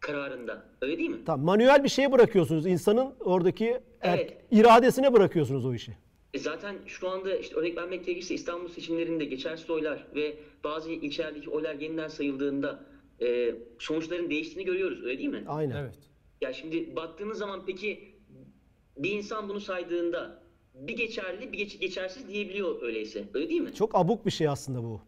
[0.00, 0.64] kararında.
[0.80, 1.18] Öyle değil mi?
[1.26, 2.66] Tamam manuel bir şeye bırakıyorsunuz.
[2.66, 3.66] insanın oradaki
[4.00, 4.36] er- Evet.
[4.50, 5.96] iradesine bırakıyorsunuz o işi.
[6.34, 11.50] E Zaten şu anda işte örnek vermek gerekirse İstanbul seçimlerinde geçersiz oylar ve bazı ilçelerdeki
[11.50, 12.84] oylar yeniden sayıldığında
[13.20, 15.04] e, sonuçların değiştiğini görüyoruz.
[15.04, 15.44] Öyle değil mi?
[15.48, 15.76] Aynen.
[15.76, 15.94] Evet.
[16.40, 18.14] Ya şimdi baktığınız zaman peki
[18.96, 20.42] bir insan bunu saydığında
[20.74, 23.24] bir geçerli bir geç- geçersiz diyebiliyor öyleyse.
[23.34, 23.74] Öyle değil mi?
[23.74, 25.00] Çok abuk bir şey aslında bu.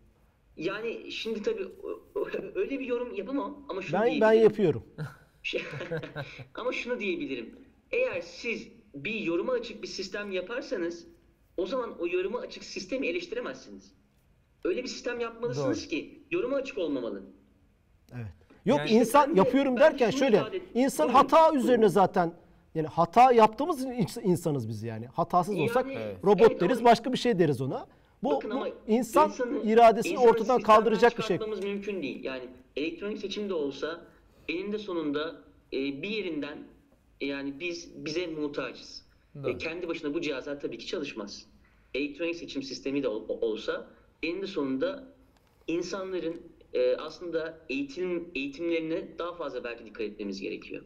[0.57, 1.69] Yani şimdi tabii
[2.55, 4.83] öyle bir yorum yapamam ama şunu Ben ben yapıyorum.
[6.55, 7.59] Ama şunu diyebilirim.
[7.91, 11.07] Eğer siz bir yoruma açık bir sistem yaparsanız
[11.57, 13.95] o zaman o yoruma açık sistemi eleştiremezsiniz.
[14.65, 15.89] Öyle bir sistem yapmalısınız Doğru.
[15.91, 17.23] ki yoruma açık olmamalı.
[18.15, 18.40] Evet.
[18.67, 20.43] Yok Yani- insan yapıyorum de derken şöyle
[20.75, 22.33] insan Buyurun, hata üzerine zaten
[22.75, 23.85] yani hata yaptığımız
[24.23, 25.07] insanız biz yani.
[25.07, 26.17] Hatasız Yani- olsak Evet.
[26.25, 27.87] robot Evet deriz ama- başka bir şey deriz ona.
[28.23, 31.39] Bu, Bakın bu insan insanı- iradesini insanı ortadan kaldıracak bir şey.
[31.63, 32.25] mümkün değil.
[32.25, 32.43] Yani
[32.77, 34.01] elektronik seçim de olsa
[34.49, 35.37] eninde sonunda
[35.73, 36.59] e, bir yerinden
[37.21, 39.03] e, yani biz bize muhtaçız.
[39.43, 39.51] Doğru.
[39.51, 41.47] E, kendi başına bu cihazlar tabii ki çalışmaz.
[41.95, 43.87] Elektronik seçim sistemi de ol- olsa
[44.23, 45.05] eninde sonunda
[45.67, 46.41] insanların
[46.73, 50.83] e, aslında eğitim eğitimlerine daha fazla belki dikkat etmemiz gerekiyor.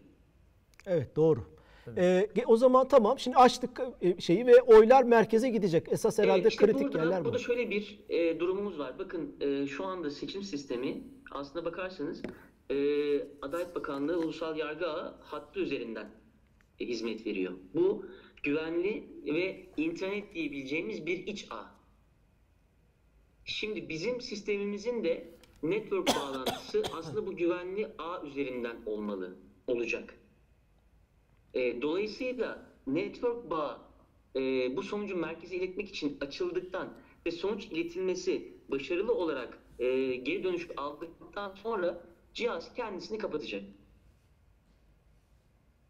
[0.87, 1.55] Evet doğru.
[1.97, 3.19] Ee, o zaman tamam.
[3.19, 5.87] Şimdi açtık e, şeyi ve oylar merkeze gidecek.
[5.93, 7.25] Esas herhalde Evet, işte kritik burada, yerler bu.
[7.25, 8.99] Burada şöyle bir e, durumumuz var.
[8.99, 12.23] Bakın e, şu anda seçim sistemi aslında bakarsanız
[12.71, 12.77] e,
[13.43, 16.11] Adalet Bakanlığı Ulusal Yargı Ağı hattı üzerinden
[16.81, 17.53] e, hizmet veriyor.
[17.75, 18.07] Bu
[18.43, 21.75] güvenli ve internet diyebileceğimiz bir iç ağ.
[23.45, 25.34] Şimdi bizim sistemimizin de
[25.65, 29.37] network bağlantısı aslında bu güvenli ağ üzerinden olmalı,
[29.67, 30.15] olacak.
[31.55, 33.79] E, dolayısıyla network bağı
[34.37, 34.41] e,
[34.77, 36.93] bu sonucu merkeze iletmek için açıldıktan
[37.27, 42.05] ve sonuç iletilmesi başarılı olarak e, geri dönüş aldıktan sonra
[42.35, 43.63] cihaz kendisini kapatacak.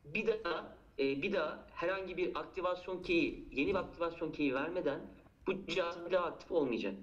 [0.04, 5.00] Bir daha e, bir daha herhangi bir aktivasyon keyi, yeni bir aktivasyon keyi vermeden
[5.46, 6.94] bu cihaz bir daha aktif olmayacak.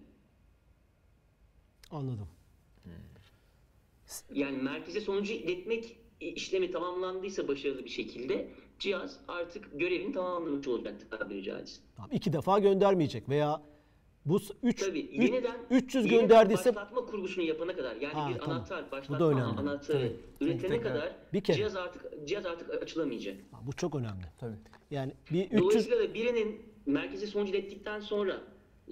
[1.91, 2.27] Anladım.
[4.33, 8.47] Yani merkeze sonucu iletmek işlemi tamamlandıysa başarılı bir şekilde
[8.79, 11.81] cihaz artık görevini tamamlamış olacaktır tabiri caizse.
[11.95, 13.61] Tamam, iki defa göndermeyecek veya
[14.25, 18.55] bu 3 Tabii yeniden 300 yeniden gönderdiyse başlatma kurgusunu yapana kadar yani Ha, bir tamam.
[18.57, 19.43] anahtar Bu da başlatma önemli.
[19.59, 20.93] anahtarı üretene Tekrar.
[20.93, 21.57] kadar Bir kere.
[21.57, 23.35] cihaz artık cihaz artık açılamayacak.
[23.51, 24.25] Ha, bu çok önemli.
[24.39, 24.55] Tabii.
[24.91, 28.41] Yani bir 300 Dolayısıyla da birinin merkeze sonucu ilettikten sonra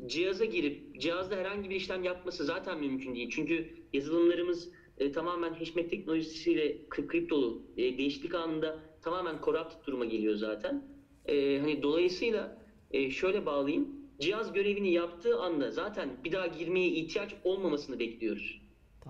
[0.07, 3.29] cihaza girip cihazda herhangi bir işlem yapması zaten mümkün değil.
[3.31, 4.69] Çünkü yazılımlarımız
[4.99, 10.83] e, tamamen hashmap teknolojisiyle kri- kriptolu e, değişiklik anında tamamen corrupt duruma geliyor zaten.
[11.25, 12.57] E, hani dolayısıyla
[12.91, 13.87] e, şöyle bağlayayım.
[14.19, 18.61] Cihaz görevini yaptığı anda zaten bir daha girmeye ihtiyaç olmamasını bekliyoruz.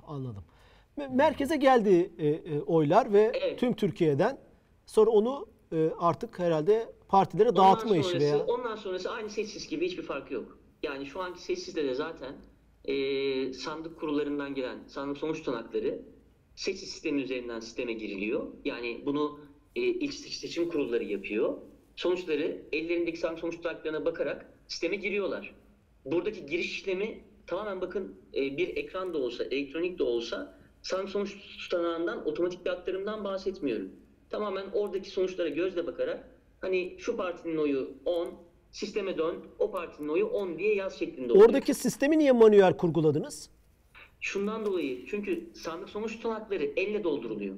[0.07, 0.43] Anladım.
[0.97, 3.59] Me- Merkeze geldi e, e, oylar ve Evet.
[3.59, 4.37] tüm Türkiye'den
[4.85, 9.85] sonra onu e, artık herhalde partilere Ondan dağıtma işi veya Ondan sonrası aynı sessiz gibi
[9.85, 10.57] hiçbir farkı yok.
[10.83, 12.35] Yani şu anki sessizde de zaten
[12.85, 16.01] e, sandık kurullarından gelen sandık sonuç tutanakları
[16.55, 18.47] sessiz sistemi üzerinden sisteme giriliyor.
[18.65, 19.39] Yani bunu
[19.75, 21.57] e, ilk seçim kurulları yapıyor.
[21.95, 25.55] Sonuçları ellerindeki sandık sonuç tutanaklarına bakarak sisteme giriyorlar.
[26.05, 31.37] Buradaki giriş işlemi tamamen bakın e, bir ekran da olsa, elektronik de olsa sandık sonuç
[31.57, 33.91] tutanağından otomatik bir aktarımdan bahsetmiyorum.
[34.29, 36.29] Tamamen oradaki sonuçlara gözle bakarak
[36.61, 38.33] hani şu partinin oyu 10,
[38.71, 41.45] sisteme dön, o partinin oyu 10 diye yaz şeklinde oluyor.
[41.47, 43.49] oradaki sistemi niye manuel kurguladınız?
[44.21, 47.55] Şundan dolayı çünkü sandık sonuç tutanakları elle dolduruluyor.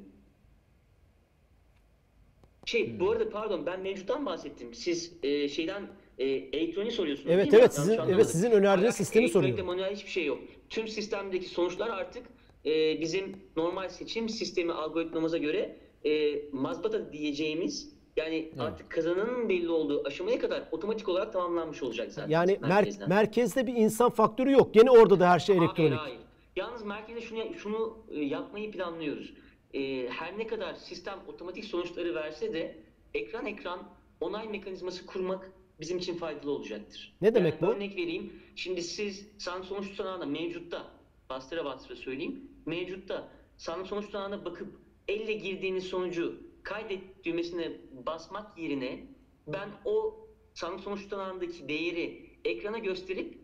[2.65, 4.73] Şey bu arada pardon ben mevcuttan bahsettim.
[4.73, 5.87] Siz e, şeyden
[6.19, 7.59] e, elektroniği soruyorsunuz Evet, değil mi?
[7.59, 8.25] evet, Yanlış sizin- evet, anlamadım.
[8.31, 9.65] sizin önerdiğiniz Alakası- sistemi elektronikte soruyorum.
[9.81, 10.39] manuel hiçbir şey yok.
[10.69, 12.23] Tüm sistemdeki sonuçlar artık
[12.65, 20.07] e, bizim normal seçim sistemi algoritmamıza göre e, mazbata diyeceğimiz yani artık kazananın belli olduğu
[20.07, 22.29] aşamaya kadar otomatik olarak tamamlanmış olacak zaten.
[22.29, 24.73] Yani mer- merkezde bir insan faktörü yok.
[24.73, 25.79] Gene orada da her şey elektronik.
[25.91, 26.19] Hayır hayır.
[26.55, 29.33] Yalnız merkezde şunu, şunu e, yapmayı planlıyoruz.
[29.73, 32.77] E, her ne kadar sistem otomatik sonuçları verse de
[33.13, 33.79] ekran ekran
[34.21, 37.13] onay mekanizması kurmak bizim için faydalı olacaktır.
[37.21, 37.75] Ne demek Yani bu?
[37.75, 38.33] Örnek vereyim.
[38.55, 40.87] Şimdi siz sandık sonuç tutanağında mevcutta
[41.29, 42.51] bastıra bastıra söyleyeyim.
[42.65, 44.67] Mevcutta sandık sonuç tutanağına bakıp
[45.07, 47.71] elle girdiğiniz sonucu kaydet düğmesine
[48.05, 49.05] basmak yerine
[49.47, 53.37] ben o sandık sonuç tutanağındaki değeri ekrana gösterip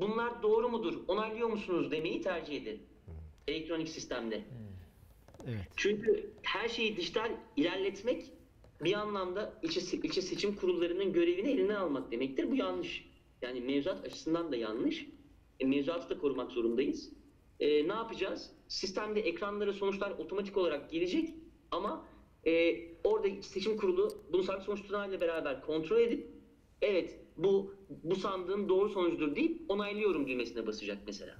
[0.00, 2.82] bunlar doğru mudur, onaylıyor musunuz demeyi tercih ederim.
[3.48, 4.44] Elektronik sistemde.
[5.48, 5.60] Evet.
[5.76, 8.32] Çünkü her şeyi dijital ilerletmek
[8.80, 12.50] bir anlamda ilçe, ilçe seçim kurullarının görevini eline almak demektir.
[12.50, 13.10] Bu yanlış.
[13.42, 15.06] Yani mevzuat açısından da yanlış.
[15.60, 17.10] E, mevzuatı da korumak zorundayız.
[17.60, 18.50] E, ne yapacağız?
[18.68, 21.34] Sistemde ekranlara sonuçlar otomatik olarak gelecek
[21.70, 22.06] ama
[22.46, 26.28] e, orada seçim kurulu bunu sandık sonuç tutanağıyla beraber kontrol edip
[26.82, 27.74] evet bu
[28.04, 31.34] bu sandığın doğru sonucudur deyip onaylıyorum düğmesine basacak mesela.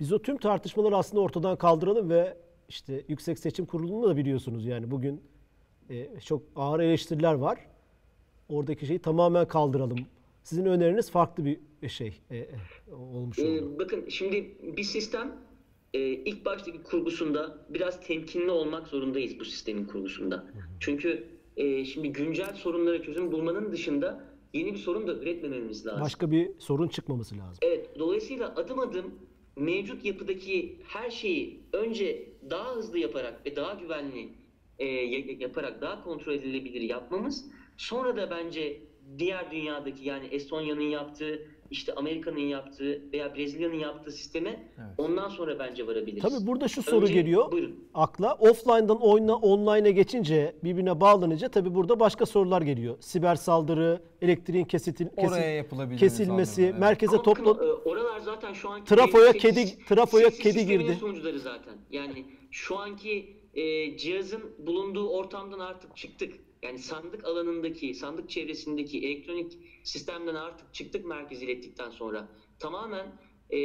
[0.00, 2.36] Biz o tüm tartışmaları aslında ortadan kaldıralım ve
[2.68, 5.20] işte Yüksek Seçim Kurulu'nu da biliyorsunuz yani bugün
[5.90, 7.58] e, çok ağır eleştiriler var.
[8.48, 9.98] Oradaki şeyi tamamen kaldıralım.
[10.42, 12.48] Sizin öneriniz farklı bir şey e, e,
[12.92, 13.74] olmuş oldu.
[13.74, 15.36] Ee, bakın şimdi bir sistem
[15.94, 20.46] e, ilk baştaki kurgusunda biraz temkinli olmak zorundayız bu sistemin kurgusunda.
[20.80, 21.24] Çünkü
[21.56, 26.00] e, şimdi güncel sorunlara çözüm bulmanın dışında yeni bir sorun da üretmememiz lazım.
[26.00, 27.58] Başka bir sorun çıkmaması lazım.
[27.62, 29.14] Evet, dolayısıyla adım adım
[29.56, 34.28] mevcut yapıdaki her şeyi önce daha hızlı yaparak ve daha güvenli
[34.78, 37.44] e, ya- yaparak daha kontrol edilebilir yapmamız.
[37.76, 38.80] Sonra da bence
[39.18, 44.68] diğer dünyadaki yani Estonya'nın yaptığı, işte Amerika'nın yaptığı veya Brezilya'nın yaptığı sisteme
[44.98, 46.22] ondan sonra bence varabiliriz.
[46.22, 47.84] Tabii burada şu soru Önce- geliyor Buyurun.
[47.94, 48.34] akla.
[48.34, 52.96] Offline'dan oyuna, online'a geçince birbirine bağlanınca tabii burada başka sorular geliyor.
[53.00, 56.62] Siber saldırı, elektriğin kesitil, kesil- Oraya yapılabilir mi kesilmesi?
[56.62, 56.78] Evet.
[56.78, 60.96] merkeze Ama bakın, e, oralar zaten şu anki Trafoya kedi- trafoya kedi girdi.
[61.00, 61.74] sonuçları zaten.
[61.90, 66.34] Yani şu anki e, cihazın bulunduğu ortamdan artık çıktık.
[66.62, 72.28] Yani sandık alanındaki, sandık çevresindeki elektronik sistemden artık çıktık merkez ilettikten sonra.
[72.58, 73.06] Tamamen
[73.50, 73.58] e,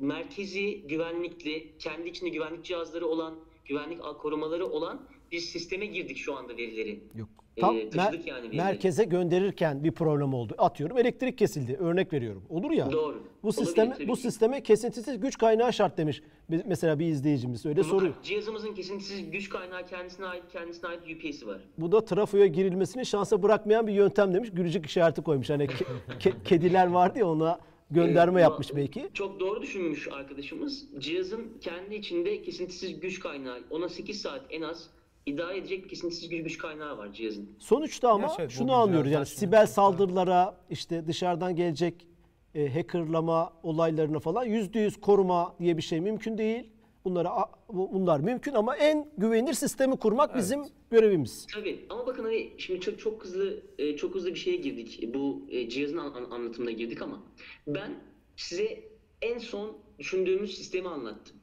[0.00, 6.34] merkezi güvenlikli, kendi içinde güvenlik cihazları olan, güvenlik al- korumaları olan bir sisteme girdik şu
[6.36, 7.00] anda verileri.
[7.14, 7.28] Yok.
[7.60, 10.54] Tam taşıdık mer- yani merkeze gönderirken bir problem oldu.
[10.58, 11.76] Atıyorum elektrik kesildi.
[11.80, 12.42] Örnek veriyorum.
[12.50, 12.92] Olur ya.
[12.92, 13.22] Doğru.
[13.42, 16.22] Bu Olabilir sisteme tabii bu sisteme kesintisiz güç kaynağı şart demiş.
[16.66, 18.14] Mesela bir izleyicimiz öyle soruyor.
[18.22, 21.60] Cihazımızın kesintisiz güç kaynağı kendisine ait kendisine ait UPS'i var.
[21.78, 24.48] Bu da trafoya girilmesini şansa bırakmayan bir yöntem demiş.
[24.52, 25.50] Gülücük işareti koymuş.
[25.50, 25.84] Hani ke-
[26.20, 27.58] ke- kediler vardı ya ona
[27.90, 29.08] gönderme Ee, yapmış belki.
[29.14, 30.84] Çok doğru düşünmüş arkadaşımız.
[30.98, 34.90] Cihazın kendi içinde kesintisiz güç kaynağı, ona 8 saat en az
[35.26, 37.50] idare edecek bir kesintisiz güç, güç kaynağı var cihazın.
[37.58, 42.06] Sonuçta ama evet, bu şunu anlıyoruz yani siber saldırılara işte dışarıdan gelecek
[42.54, 46.70] e, hackerlama olaylarına falan yüzde yüz koruma diye bir şey mümkün değil.
[47.04, 47.30] Bunlara
[47.68, 51.46] bunlar mümkün ama en güvenilir sistemi kurmak bizim görevimiz.
[51.54, 55.14] Tabii ama bakın hani şimdi çok çok hızlı e, çok hızlı bir şeye girdik.
[55.14, 57.22] Bu e, cihazın an- anlatımına girdik ama
[57.66, 57.90] ben
[58.36, 58.84] size
[59.22, 61.36] en son düşündüğümüz sistemi anlattım.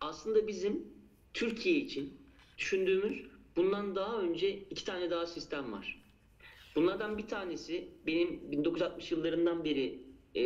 [0.00, 0.86] Aslında bizim
[1.34, 2.21] Türkiye için
[2.62, 3.22] düşündüğümüz
[3.56, 6.02] bundan daha önce iki tane daha sistem var.
[6.76, 9.98] Bunlardan bir tanesi benim 1960 yıllarından beri
[10.34, 10.44] e,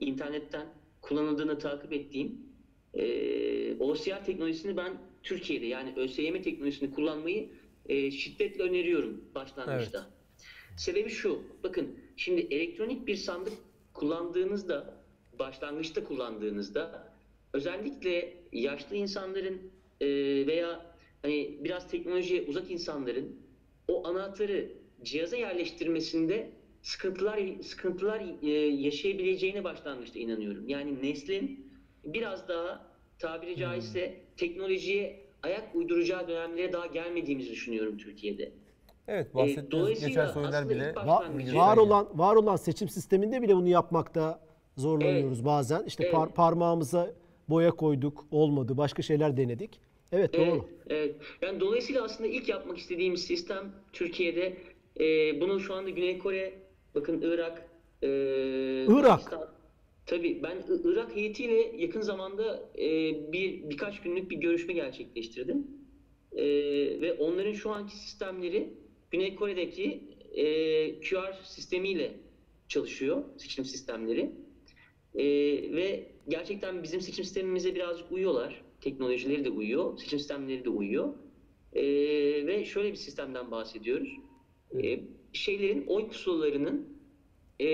[0.00, 0.66] internetten
[1.00, 2.38] kullanıldığını takip ettiğim
[2.94, 4.92] e, OCR teknolojisini ben
[5.22, 7.48] Türkiye'de yani ÖSYM teknolojisini kullanmayı
[7.88, 10.06] e, şiddetle öneriyorum başlangıçta.
[10.76, 13.52] Sebebi şu, bakın şimdi elektronik bir sandık
[13.94, 14.94] kullandığınızda,
[15.38, 17.12] başlangıçta kullandığınızda
[17.52, 19.60] özellikle yaşlı insanların
[20.00, 20.06] e,
[20.46, 20.95] veya
[21.26, 23.36] hani biraz teknolojiye uzak insanların
[23.88, 24.68] o anahtarı
[25.02, 26.50] cihaza yerleştirmesinde
[26.82, 30.68] sıkıntılar sıkıntılar e, yaşayabileceğine başlangıçta inanıyorum.
[30.68, 31.66] Yani neslin
[32.04, 32.86] biraz daha
[33.18, 38.52] tabiri caizse teknolojiye ayak uyduracağı dönemlere daha gelmediğimizi düşünüyorum Türkiye'de.
[39.08, 43.42] Evet E, bahsettiğiniz geçen aslında bile ilk Va- başlangıcı- var olan var olan seçim sisteminde
[43.42, 44.40] bile bunu yapmakta
[44.76, 45.84] zorlanıyoruz bazen.
[45.84, 46.36] İşte par- Evet.
[46.36, 47.10] parmağımıza
[47.48, 48.76] boya koyduk, olmadı.
[48.76, 49.80] Başka şeyler denedik.
[50.12, 50.68] Evet Evet, doğru.
[50.88, 51.16] evet.
[51.42, 54.56] Yani dolayısıyla aslında ilk yapmak istediğimiz sistem Türkiye'de
[55.00, 56.54] e, bunu şu anda Güney Kore,
[56.94, 57.68] bakın Irak,
[58.02, 58.08] e,
[58.88, 59.08] Irak.
[59.08, 59.56] Pakistan.
[60.06, 62.88] Tabii ben Irak heyetiyle yakın zamanda e,
[63.32, 65.66] bir birkaç günlük bir görüşme gerçekleştirdim.
[66.32, 66.44] E,
[67.00, 68.74] ve onların şu anki sistemleri
[69.10, 70.00] Güney Kore'deki
[70.34, 70.44] e,
[71.00, 72.12] QR sistemiyle
[72.68, 74.30] çalışıyor seçim sistemleri.
[75.14, 75.24] Ee,
[75.76, 78.62] ve gerçekten bizim seçim sistemimize birazcık uyuyorlar.
[78.86, 81.14] Teknolojileri de uyuyor, seçim sistemleri de uyuyor.
[81.72, 81.82] Ee,
[82.46, 84.16] ve şöyle bir sistemden bahsediyoruz.
[84.82, 85.00] Ee,
[85.32, 86.98] şeylerin, oy pusulalarının
[87.60, 87.66] e,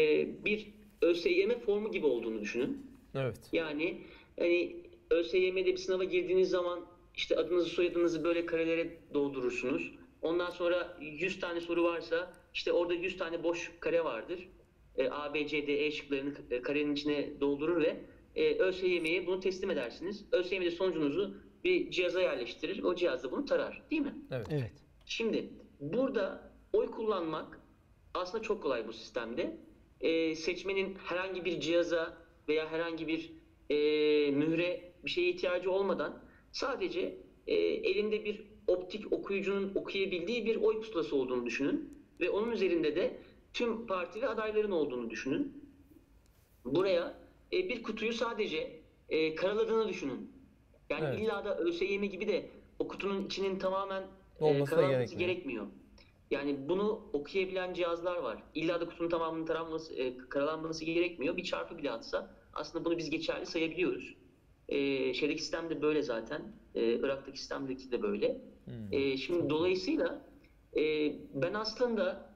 [0.45, 2.87] bir ÖSYM formu gibi olduğunu düşünün.
[3.15, 3.37] evet.
[3.53, 4.01] Yani
[4.39, 4.77] hani
[5.11, 9.95] ÖSYM'de bir sınava girdiğiniz zaman işte adınızı soyadınızı böyle karelere doldurursunuz.
[10.23, 14.49] Ondan sonra 100 tane soru varsa işte orada 100 tane boş kare vardır.
[14.97, 17.97] E, A, B, C, D, E şıklarını e, karenin içine doldurur ve
[18.37, 20.24] e, ÖSYM'ye bunu teslim edersiniz.
[20.33, 22.83] ÖSYM de sonucunuzu bir cihaza yerleştirir.
[22.83, 23.83] O cihaz da bunu tarar.
[23.91, 24.14] Değil mi?
[24.30, 24.47] Evet.
[24.51, 24.72] Evet.
[25.07, 25.49] Şimdi
[25.80, 27.61] burada oy kullanmak
[28.14, 29.57] aslında çok kolay bu sistemde.
[30.01, 32.16] Ee, seçmenin herhangi bir cihaza
[32.49, 33.33] veya herhangi bir
[33.70, 33.76] e,
[34.30, 36.22] mühre bir şeye ihtiyacı olmadan
[36.53, 37.16] sadece
[37.47, 43.16] e, elinde bir optik okuyucunun okuyabildiği bir oy pusulası olduğunu düşünün ve onun üzerinde de
[43.53, 45.62] tüm partili adayların olduğunu düşünün.
[46.64, 47.22] Buraya
[47.53, 50.32] e, bir kutuyu sadece e, karaladığını düşünün.
[50.90, 51.20] Yani Evet.
[51.20, 54.03] illa da ÖSYM gibi de o kutunun içinin tamamen
[54.40, 55.66] e, karalanması gerekmiyor.
[56.30, 58.42] Yani bunu okuyabilen cihazlar var.
[58.55, 61.36] İlla da kutunun tamamının taranması, e, karalanması gerekmiyor.
[61.36, 64.14] Bir çarpı bile atsa aslında bunu biz geçerli sayabiliyoruz.
[64.68, 66.42] E, şeydeki sistem de böyle zaten.
[66.74, 68.40] E, Irak'taki sistemdeki de böyle.
[68.64, 68.92] Hmm.
[68.92, 70.26] E, şimdi dolayısıyla
[70.76, 70.82] e,
[71.34, 72.32] ben aslında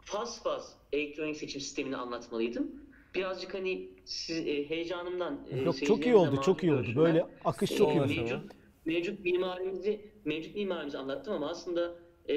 [0.00, 2.85] faz faz elektronik seçim sistemini anlatmalıydım.
[3.16, 6.88] Birazcık hani siz, e, heyecanımdan e, Yok çok iyi oldu, çok iyi oldu.
[6.96, 8.08] Böyle akış çok iyi oldu.
[8.08, 8.52] Mevcut,
[8.84, 11.94] mevcut mimarimizi, mevcut mimarimizi anlattım ama aslında
[12.28, 12.34] e,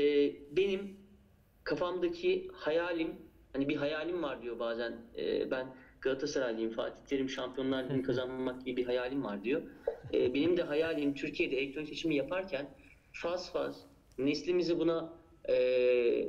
[0.52, 0.98] benim
[1.64, 3.16] kafamdaki hayalim,
[3.54, 4.98] hani bir hayalim var diyor bazen.
[5.18, 9.62] E, ben Galatasaraylıyım, Fatih Terim Şampiyonlar Ligi'ni kazanmak gibi bir hayalim var diyor.
[10.14, 12.70] E, benim de hayalim Türkiye'de elektronik seçimi yaparken
[13.14, 13.86] faz faz
[14.18, 15.14] neslimizi buna
[15.50, 15.54] e,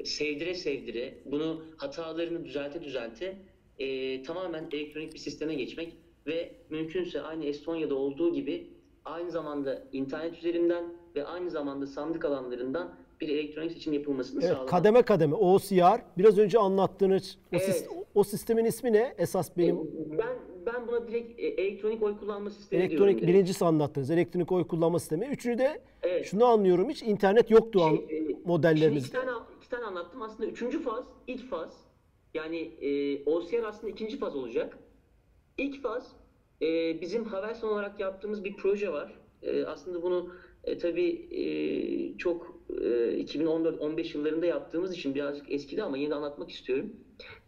[0.05, 3.37] sevdire sevdire, bunu hatalarını düzelte düzelte
[3.81, 5.93] e, tamamen elektronik bir sisteme geçmek
[6.27, 8.67] ve mümkünse aynı Estonya'da olduğu gibi
[9.05, 14.69] aynı zamanda internet üzerinden ve aynı zamanda sandık alanlarından bir elektronik seçim yapılmasını Evet, sağlamak.
[14.69, 17.63] kademe kademe OCR biraz önce anlattığınız o, Evet.
[17.69, 19.15] sis- o sistemin ismi ne?
[19.19, 19.79] Esas benim
[20.19, 23.35] Ben ben buna direkt e, elektronik oy kullanma sistemi elektronik diyorum.
[23.35, 24.11] birincisi anlattınız.
[24.11, 25.27] Elektronik oy kullanma sistemi.
[25.27, 26.27] Üçüncü de Evet.
[26.27, 29.13] şunu anlıyorum hiç internet yoktu Şey, e, Şimdi iki modellerimizde.
[29.19, 30.23] tane, iki tane anlattım.
[30.23, 31.90] Aslında üçüncü faz, ilk faz.
[32.35, 34.79] Yani e, OCR aslında ikinci faz olacak.
[35.59, 36.13] İlk faz
[36.63, 39.19] e, bizim Havelsan olarak yaptığımız bir proje var.
[39.43, 42.85] E, aslında bunu e, tabii e, çok e,
[43.23, 46.97] 2014-15 yıllarında yaptığımız için birazcık eskidi ama yine anlatmak istiyorum.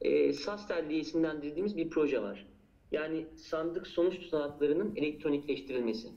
[0.01, 2.47] E, SASTEL diye isimlendirdiğimiz bir proje var.
[2.93, 6.09] Yani sandık sonuç tutanaklarının elektronikleştirilmesi.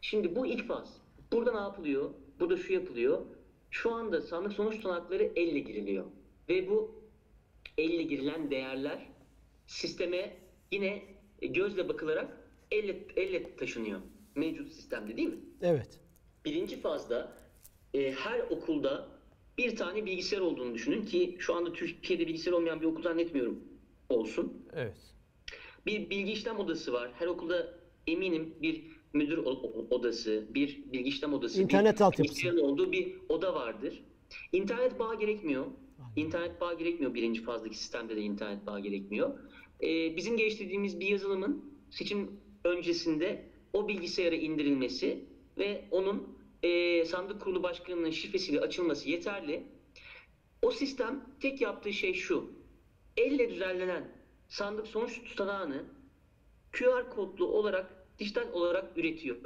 [0.00, 1.00] Şimdi bu ilk faz.
[1.32, 2.10] Burada ne yapılıyor?
[2.40, 3.22] Burada şu yapılıyor.
[3.70, 6.04] Şu anda sandık sonuç tutanakları elle giriliyor.
[6.48, 6.94] Ve bu
[7.78, 9.06] elle girilen değerler
[9.66, 10.36] sisteme
[10.72, 11.02] yine
[11.42, 12.36] gözle bakılarak
[12.70, 14.00] elle, elle taşınıyor.
[14.34, 15.38] Mevcut sistemde değil mi?
[15.62, 16.00] Evet.
[16.44, 17.32] Birinci fazda
[17.94, 19.08] e, her okulda
[19.58, 23.64] bir tane bilgisayar olduğunu düşünün ki şu anda Türkiye'de bilgisayar olmayan bir okul zannetmiyorum
[24.08, 24.66] olsun.
[24.74, 24.96] Evet.
[25.86, 27.10] Bir bilgi işlem odası var.
[27.14, 27.74] Her okulda
[28.06, 29.38] eminim bir müdür
[29.90, 32.62] odası, bir bilgi işlem odası, İnternet bir altyapısı.
[32.62, 34.04] olduğu bir oda vardır.
[34.52, 35.66] İnternet bağı gerekmiyor.
[36.16, 37.14] İnternet bağı gerekmiyor.
[37.14, 39.38] Birinci fazdaki sistemde de internet bağı gerekmiyor.
[39.82, 45.24] Ee, bizim geliştirdiğimiz bir yazılımın seçim öncesinde o bilgisayara indirilmesi
[45.58, 49.66] ve onun e, sandık kurulu başkanının şifresiyle açılması yeterli.
[50.62, 52.50] O sistem tek yaptığı şey şu.
[53.16, 54.12] Elle düzenlenen
[54.48, 55.84] sandık sonuç tutanağını
[56.72, 59.36] QR kodlu olarak dijital olarak üretiyor.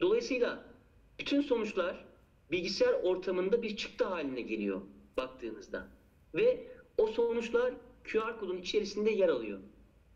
[0.00, 0.74] Dolayısıyla
[1.18, 2.04] bütün sonuçlar
[2.50, 4.82] bilgisayar ortamında bir çıktı haline geliyor
[5.16, 5.88] baktığınızda.
[6.34, 6.66] Ve
[6.98, 9.60] o sonuçlar QR kodun içerisinde yer alıyor.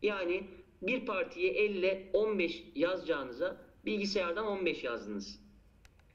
[0.01, 0.43] Yani
[0.81, 5.39] bir partiye elle 15 yazacağınıza bilgisayardan 15 yazdınız.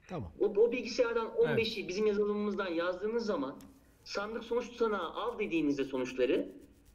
[0.07, 0.31] Tamam.
[0.39, 3.59] O, o bilgisayardan 15'i bizim yazılımımızdan yazdığınız zaman
[4.03, 6.49] sandık sonuç tutanağı al dediğinizde sonuçları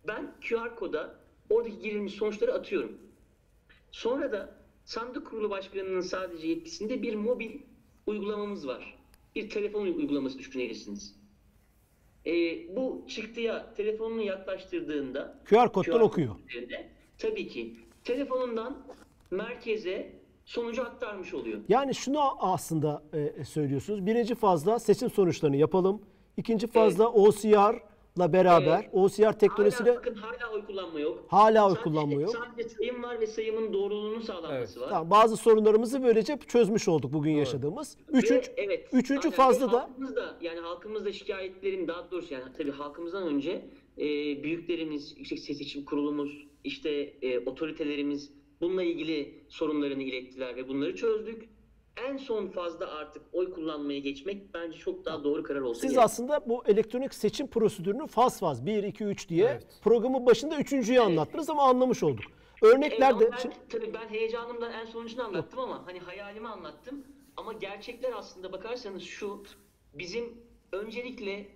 [0.09, 1.21] ben QR koda
[1.51, 2.99] oradaki girilmiş sonuçları atıyorum.
[3.91, 7.59] Sonra da sandık kurulu başkanının sadece yetkisinde bir mobil
[8.07, 8.99] uygulamamız var.
[9.35, 11.20] Bir telefon uygulaması düşünebilirsiniz.
[12.27, 16.37] Ee, bu çıktıya telefonunu yaklaştırdığında QR koddan okuyor.
[17.19, 18.77] tabii ki telefonundan
[19.31, 20.13] merkeze
[20.45, 21.61] sonucu aktarmış oluyor.
[21.69, 23.03] Yani şunu aslında
[23.39, 24.07] e, söylüyorsunuz.
[24.07, 26.03] Birinci fazla seçim sonuçlarını yapalım.
[26.37, 27.09] İkinci fazla
[28.21, 28.91] OCR'la beraber, Evet.
[28.93, 31.25] OCR teknolojisiyle Hala, bakın hala oy kullanma yok.
[31.29, 32.31] Hala oy Sadece- kullanma yok.
[32.31, 34.89] Sadece sayım var ve sayımın doğruluğunun sağlanması var.
[34.89, 37.97] Tamam, bazı sorunlarımızı böylece çözmüş olduk bugün yaşadığımız.
[38.13, 39.37] Üçüncü, Ve evet, üçüncü aynen.
[39.37, 43.65] fazla Ve da halkımız da yani halkımız da şikayetlerin daha doğrusu yani tabii halkımızdan önce
[43.99, 44.05] e,
[44.43, 46.91] büyüklerimiz, Yüksek Seçim Kurulumuz, işte
[47.23, 51.49] e, otoritelerimiz bununla ilgili sorunlarını ilettiler ve bunları çözdük.
[52.09, 56.05] En son fazla artık oy kullanmaya geçmek bence çok daha doğru karar olsa siz gerek.
[56.05, 59.67] aslında bu elektronik seçim prosedürünü faz faz 1 2 3 diye Evet.
[59.83, 62.25] programın başında üçüncüyü anlattınız ama anlamış olduk.
[62.63, 67.05] Evet, Örneklerde ama ben, şimdi- tabii ben heyecanımdan en sonucunu anlattım ama hani hayalimi anlattım.
[67.37, 69.43] Ama gerçekler aslında bakarsanız şu
[69.95, 70.43] bizim
[70.73, 71.47] öncelikle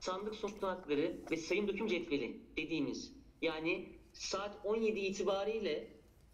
[0.00, 5.88] sandık sonuç tutanakları ve sayım döküm cetveli dediğimiz yani saat 17 itibariyle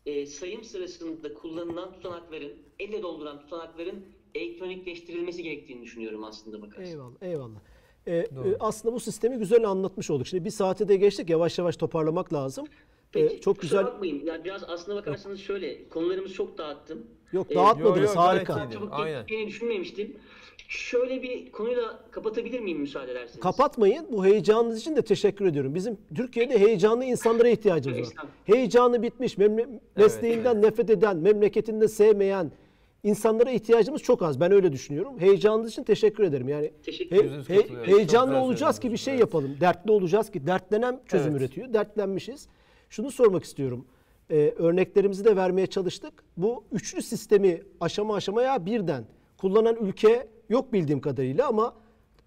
[0.07, 4.05] e, sayım sırasında kullanılan tutanakların elle dolduran tutanakların
[4.35, 6.91] elektronikleştirilmesi gerektiğini düşünüyorum aslında bakarsanız.
[6.91, 7.59] Eyvallah, eyvallah.
[8.07, 8.27] Ee, e,
[8.61, 10.27] aslında bu sistemi güzel anlatmış olduk.
[10.27, 11.31] Şimdi bir saate de geçtik.
[11.31, 12.67] Yavaş yavaş toparlamak lazım.
[12.67, 13.93] Ee, Peki, çok kusura güzel.
[13.95, 14.23] bakmayın.
[14.27, 17.07] Yani biraz aslına bakarsanız şöyle konularımızı çok dağıttım.
[17.33, 17.97] Yok Ee, dağıtmadınız.
[18.15, 18.71] yo, yo, gayet harika.
[18.73, 19.21] çabuk Aynen.
[19.21, 20.17] geçeceğini düşünmemiştim.
[20.69, 23.41] Şöyle bir konuyla kapatabilir miyim müsaade ederseniz?
[23.41, 24.07] Kapatmayın.
[24.13, 25.75] Bu heyecanınız için de teşekkür ediyorum.
[25.75, 28.27] Bizim Türkiye'de heyecanlı insanlara ihtiyacımız var.
[28.45, 32.53] Heyecanı bitmiş, memle- mesleğinden nefret eden, memleketinde sevmeyen
[33.11, 34.41] insanlara ihtiyacımız çok az.
[34.41, 35.21] Ben öyle düşünüyorum.
[35.21, 36.49] Heyecanınız için teşekkür ederim.
[36.49, 39.21] Yani Teşekkür he- he- heyecanlı olacağız ki bir şey evet.
[39.21, 39.57] yapalım.
[39.61, 41.41] Dertli olacağız ki dertlenen çözüm Evet.
[41.41, 41.73] üretiyor.
[41.73, 42.49] Dertlenmişiz.
[42.91, 43.87] Şunu sormak istiyorum.
[44.31, 46.13] Ee, örneklerimizi de vermeye çalıştık.
[46.37, 49.05] Bu üçlü sistemi aşama aşamaya birden
[49.39, 51.75] kullanan ülke yok bildiğim kadarıyla ama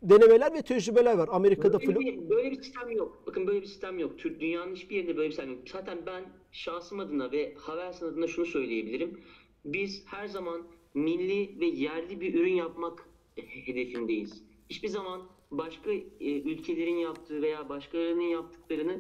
[0.04, 1.30] denemeler ve tecrübeler var.
[1.32, 3.24] Amerika'da Böyle bir, böyle bir sistem yok.
[3.28, 4.18] Bakın böyle bir sistem yok.
[4.20, 5.60] Türk dünyanın hiçbir yerinde böyle bir sistem yok.
[5.72, 9.22] Zaten ben şahsım adına ve Havelsan adına şunu söyleyebilirim.
[9.66, 10.62] Biz her zaman
[10.94, 14.44] milli ve yerli bir ürün yapmak hedefindeyiz.
[14.70, 18.98] Hiçbir zaman başka e, ülkelerin yaptığı veya başkalarının yaptıklarını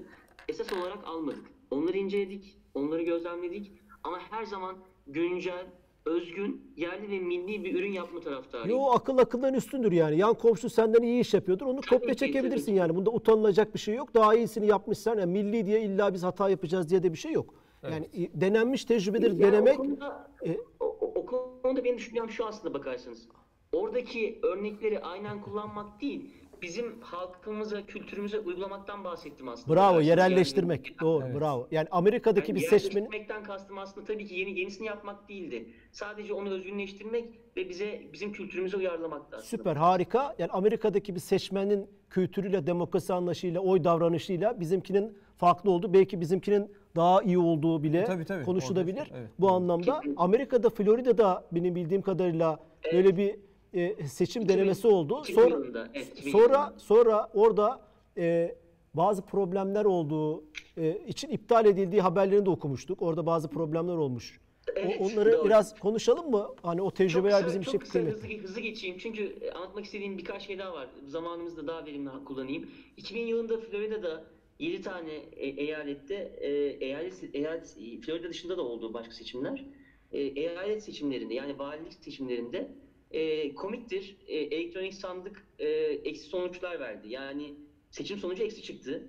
[0.48, 1.44] esas olarak almadık.
[1.72, 3.72] Onları inceledik, onları gözlemledik
[4.04, 4.76] ama her zaman
[5.08, 5.66] güncel,
[6.06, 8.70] özgün, yerli ve milli bir ürün yapma taraftarıyım.
[8.80, 10.18] Yo akıl akıldan üstündür yani.
[10.18, 11.66] Yan komşu senden iyi iş yapıyordur.
[11.66, 12.96] Onu kopya ki, çekebilirsin tabii yani.
[12.96, 14.14] Bunda utanılacak bir şey yok.
[14.14, 17.54] Daha iyisini yapmışsan yani milli diye illa biz hata yapacağız diye de bir şey yok.
[17.84, 21.26] Yani e, denenmiş tecrübeleri Yani denemek O konuda, e, o, o-
[21.64, 23.28] konuda benim düşüncem şu aslında bakarsanız.
[23.74, 29.76] Oradaki örnekleri aynen kullanmak değil, bizim halkımıza, kültürümüze uygulamaktan bahsettim aslında.
[29.76, 30.88] bravo yerelleştirmek.
[30.88, 31.40] Yani, Doğru Evet.
[31.40, 31.68] bravo.
[31.72, 35.74] Yani Amerika'daki bir yani seçmenin yerleştirmekten kastım aslında tabii ki yeni yenisini yapmak değildi.
[35.92, 37.26] Sadece onu özgünleştirmek
[37.58, 39.42] ve bize bizim kültürümüze uyarlamaktı aslında.
[39.50, 40.36] Süper, harika.
[40.40, 47.22] Yani Amerika'daki bir seçmenin kültürüyle, demokrasi anlayışıyla, oy davranışıyla bizimkinin farklı olduğu, belki bizimkinin daha
[47.24, 48.44] iyi olduğu bile Tabii, tabii.
[48.46, 49.12] konuşulabilir.
[49.18, 52.60] Evet, Bu anlamda Amerika'da, Florida'da benim bildiğim kadarıyla
[52.94, 53.36] böyle bir
[53.74, 55.20] e, seçim denemesi oldu.
[55.24, 57.82] 2000 Sonra yılında, evet, 2000 sonra sonra orada
[58.18, 58.56] e,
[58.94, 60.44] bazı problemler olduğu
[60.78, 63.02] e, için iptal edildiği haberlerini de okumuştuk.
[63.02, 64.40] Orada bazı problemler olmuş.
[64.70, 65.46] O- Evet, onları doğru.
[65.46, 66.48] biraz konuşalım mı?
[66.64, 68.36] Hani o tecrübeler kısa, bizim çok için kısa kıymetli.
[68.38, 70.88] hızlı, hızlı geçeyim çünkü e, anlatmak istediğim birkaç şey daha var.
[71.08, 72.70] Zamanımızda daha verimli kullanayım.
[72.98, 74.24] 2000 yılında Florida'da
[74.60, 76.50] 7 tane e- eyalette e,
[76.86, 77.74] eyalet, eyalet
[78.06, 79.66] Florida dışında da oldu başka seçimler.
[80.12, 82.76] E, eyalet seçimlerinde yani valilik seçimlerinde
[83.12, 85.68] e, komiktir e, elektronik sandık e,
[86.04, 87.08] eksi sonuçlar verdi.
[87.08, 87.56] Yani
[87.92, 89.08] seçim sonucu eksi çıktı.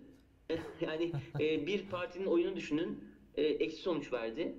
[0.80, 4.54] yani e, bir partinin oyunu düşünün e, eksi sonuç verdi.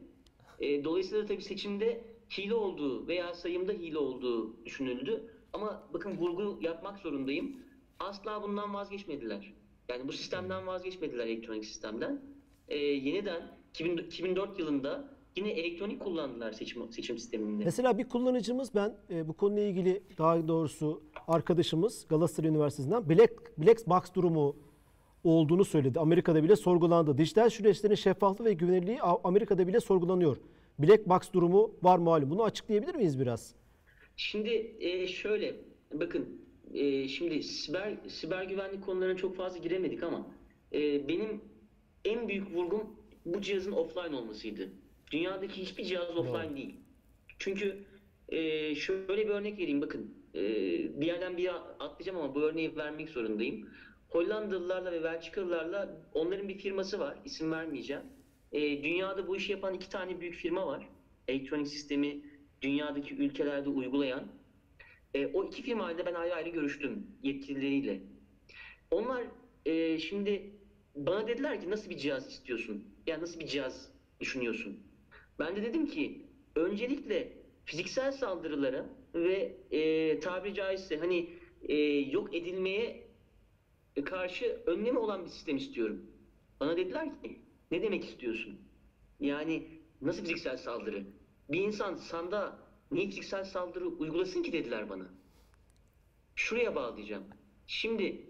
[0.60, 2.06] E, dolayısıyla tabii seçimde
[2.38, 5.24] hile olduğu veya sayımda hile olduğu düşünüldü.
[5.54, 7.56] Ama bakın vurgu yapmak zorundayım.
[8.00, 9.61] Asla bundan vazgeçmediler.
[9.92, 12.22] Yani bu sistemden vazgeçmediler elektronik sistemden.
[12.68, 17.64] E, yeniden 2000 2004 yılında yine elektronik kullandılar seçim seçim sisteminde.
[17.64, 23.88] Mesela bir kullanıcımız ben e, bu konuyla ilgili daha doğrusu arkadaşımız Galatasaray Üniversitesi'nden Black, Black
[23.88, 24.56] Box durumu
[25.24, 26.00] olduğunu söyledi.
[26.00, 27.18] Amerika'da bile sorgulandı.
[27.18, 30.38] Dijital süreçlerin şeffaflığı ve güvenilirliği Amerika'da bile sorgulanıyor.
[30.80, 32.30] Black Box durumu var malum.
[32.30, 33.56] Bunu açıklayabilir miyiz biraz?
[34.18, 35.56] Şimdi e, şöyle
[35.94, 36.41] bakın
[36.74, 40.28] e, şimdi siber siber güvenlik konularına çok fazla giremedik ama
[40.74, 41.42] e, benim
[42.06, 42.96] en büyük vurgum
[43.26, 44.70] bu cihazın offline olmasıydı.
[45.12, 46.76] Dünyadaki hiçbir cihaz offline değil.
[47.40, 47.78] Çünkü
[48.30, 50.42] e, şöyle bir örnek vereyim bakın e,
[51.02, 53.70] bir yerden bir yere atlayacağım ama bu örneği vermek zorundayım.
[54.10, 58.04] Hollandalılarla ve Belçikalılarla onların bir firması var isim vermeyeceğim.
[58.52, 60.90] E, dünyada bu işi yapan iki tane büyük firma var.
[61.28, 62.22] Elektronik sistemi
[62.62, 64.28] dünyadaki ülkelerde uygulayan.
[65.14, 68.02] E, o iki firmayla ben ayrı ayrı görüştüm yetkilileriyle.
[68.92, 69.24] Onlar
[69.66, 70.52] e, şimdi
[70.96, 72.84] bana dediler ki nasıl bir cihaz istiyorsun?
[73.08, 73.90] Yani nasıl bir cihaz
[74.20, 74.80] düşünüyorsun?
[75.40, 77.34] Ben de dedim ki öncelikle
[77.66, 78.86] fiziksel saldırılara
[79.16, 81.30] ve e, tabiri caizse hani
[81.62, 83.08] e, yok edilmeye
[84.06, 86.12] karşı önlemi olan bir sistem istiyorum.
[86.60, 87.42] Bana dediler ki
[87.72, 88.60] ne demek istiyorsun?
[89.20, 89.68] Yani
[90.02, 91.04] nasıl fiziksel saldırı?
[91.50, 92.60] Bir insan sanda
[93.00, 95.06] fiziksel saldırı uygulasın ki dediler bana.
[96.36, 97.24] Şuraya bağlayacağım.
[97.68, 98.26] Şimdi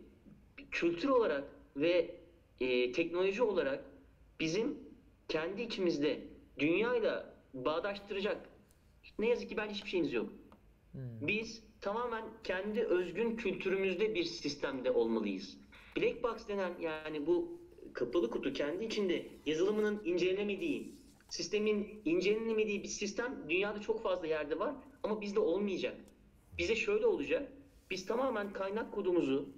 [0.72, 1.44] kültür olarak
[1.76, 2.16] ve
[2.60, 3.86] e, teknoloji olarak
[4.40, 4.80] bizim
[5.28, 6.28] kendi içimizde
[6.60, 8.50] dünyayla bağdaştıracak
[9.20, 10.30] ne yazık ki ben hiçbir şeyimiz yok.
[11.22, 15.58] Biz tamamen kendi özgün kültürümüzde bir sistemde olmalıyız.
[15.98, 17.62] Black box denen yani bu
[17.94, 20.96] kapalı kutu kendi içinde yazılımının incelenemediği,
[21.32, 25.96] sistemin incelenemediği bir sistem dünyada çok fazla yerde var ama bizde olmayacak.
[26.58, 27.52] Bize şöyle olacak.
[27.92, 29.50] Biz tamamen kaynak kodumuzu,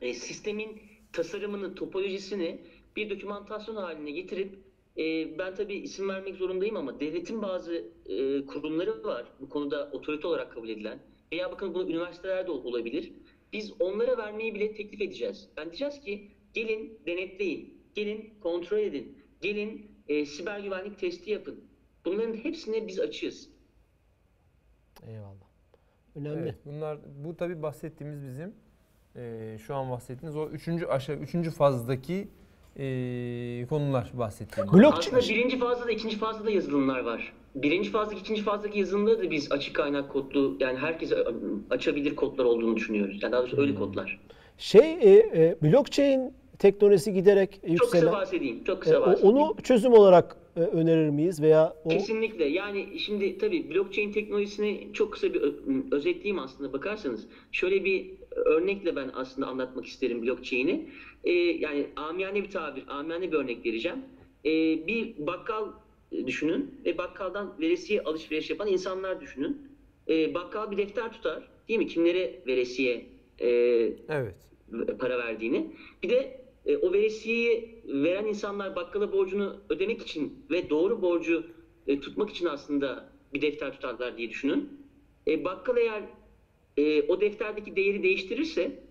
[0.00, 0.82] e, sistemin
[1.12, 2.60] tasarımını, topolojisini
[2.96, 4.58] bir dokümantasyon haline getirip
[4.98, 10.26] e, ben tabii isim vermek zorundayım ama devletin bazı e, kurumları var bu konuda otorite
[10.26, 10.98] olarak kabul edilen
[11.32, 13.12] veya bakın bunu üniversitelerde ol- olabilir.
[13.52, 15.48] Biz onlara vermeyi bile teklif edeceğiz.
[15.56, 21.60] Ben diyeceğiz ki gelin denetleyin, gelin kontrol edin, gelin e, siber güvenlik testi yapın.
[22.04, 23.48] Bunların hepsine biz açığız.
[25.06, 25.46] Eyvallah.
[26.16, 26.40] Önemli.
[26.42, 28.54] Evet, bunlar bu tabii bahsettiğimiz bizim
[29.16, 32.28] e, şu an bahsettiğiniz o üçüncü aşağı üçüncü fazdaki
[32.76, 34.72] e, konular bahsettiğimiz.
[34.74, 37.32] Blok- Aslında birinci fazda da ikinci fazda da yazılımlar var.
[37.54, 41.34] Birinci fazdaki ikinci fazdaki yazılımları da biz açık kaynak kodlu yani herkese ı,
[41.70, 43.22] açabilir kodlar olduğunu düşünüyoruz.
[43.22, 44.20] Yani daha doğrusu öyle kodlar.
[44.58, 46.34] Şey e, e, blockchain
[46.66, 48.64] teknolojisi giderek Çok yükselen kısa bahsedeyim.
[48.64, 49.36] Çok e, kısa o- bahsedeyim.
[49.36, 52.44] onu çözüm olarak e, önerir miyiz veya o Kesinlikle.
[52.44, 55.54] Yani şimdi tabii blockchain teknolojisini çok kısa bir ö-
[55.92, 57.26] özetleyeyim aslında bakarsanız.
[57.52, 60.88] Şöyle bir örnekle ben aslında anlatmak isterim blockchain'i.
[61.24, 63.98] Ee, yani amiyane bir tabir, amiyane bir örnek vereceğim.
[64.44, 64.50] Ee,
[64.86, 65.64] bir bakkal
[66.26, 69.62] düşünün ve bakkaldan veresiye alışveriş yapan insanlar düşünün.
[70.08, 71.86] Ee, bakkal bir defter tutar, değil mi?
[71.86, 73.06] Kimlere veresiye
[73.40, 73.48] e,
[74.08, 74.34] Evet.
[74.98, 75.66] para verdiğini.
[76.02, 81.46] Bir de e, o veresiyeyi veren insanlar bakkala borcunu ödemek için ve doğru borcu
[81.86, 84.88] e, tutmak için aslında bir defter tutarlar diye düşünün.
[85.26, 86.02] E, bakkal eğer
[86.76, 88.82] e, o defterdeki değeri değiştirirse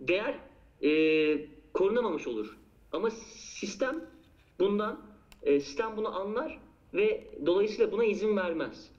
[0.00, 0.34] değer
[0.82, 2.58] e, korunamamış olur.
[2.92, 4.10] Ama sistem
[4.58, 5.00] bundan
[5.42, 6.58] e, sistem bunu anlar
[6.94, 8.90] ve dolayısıyla buna izin vermez.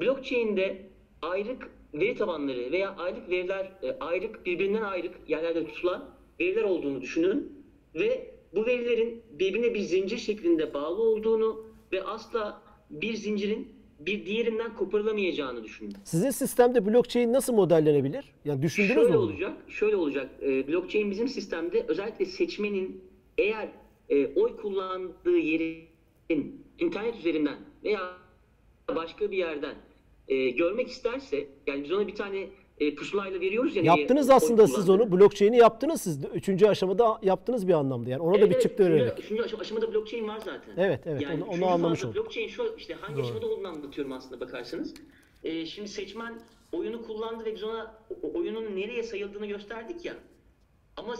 [0.00, 0.86] Blockchain'de
[1.22, 7.52] ayrık veri tabanları veya ayrık veriler e, ayrık birbirinden ayrık yerlerde tutulan veriler olduğunu düşünün
[7.94, 13.68] ve bu verilerin birbirine bir zincir şeklinde bağlı olduğunu ve asla bir zincirin
[14.00, 15.92] bir diğerinden koparılamayacağını düşünün.
[16.04, 18.24] sizin sistemde blockchain nasıl modellenebilir?
[18.44, 19.02] Yani düşündünüz mü?
[19.02, 19.22] Şöyle bunu?
[19.22, 20.30] olacak, şöyle olacak.
[20.42, 23.04] Ee, blockchain bizim sistemde özellikle seçmenin
[23.38, 23.68] eğer
[24.08, 25.84] e, oy kullandığı yerin
[26.78, 28.16] internet üzerinden veya
[28.94, 29.74] başka bir yerden
[30.28, 33.82] e, görmek isterse, yani biz ona bir tane e, pusulayla veriyoruz ya.
[33.82, 35.12] neye Yaptınız oy aslında siz onu.
[35.12, 36.18] Blockchain'i yaptınız siz.
[36.34, 38.10] Üçüncü aşamada yaptınız bir anlamda.
[38.10, 39.18] Yani ona da bir Evet, çıktı üçüncü- vererek.
[39.18, 40.72] Üçüncü aşama- aşamada blockchain var zaten.
[40.76, 42.16] Evet, evet, onu- onu üçüncü anlamış olduk.
[42.16, 44.94] Blockchain şu işte hangi aşamada olduğunu anlatıyorum aslında bakarsanız.
[45.44, 46.40] Ee, şimdi seçmen
[46.72, 47.94] oyunu kullandı ve biz ona
[48.34, 50.14] oyunun nereye sayıldığını gösterdik ya.
[50.96, 51.14] Ama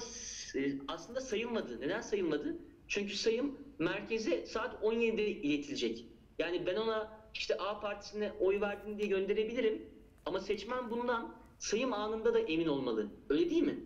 [0.57, 1.81] e, aslında sayılmadı.
[1.81, 2.57] Neden sayılmadı?
[2.89, 6.05] Çünkü sayım merkeze saat 17'de iletilecek.
[6.39, 9.83] Yani ben ona işte A partisine oy verdin diye gönderebilirim.
[10.27, 13.07] Ama seçmen bundan sayım anında da emin olmalı.
[13.29, 13.79] Öyle değil mi?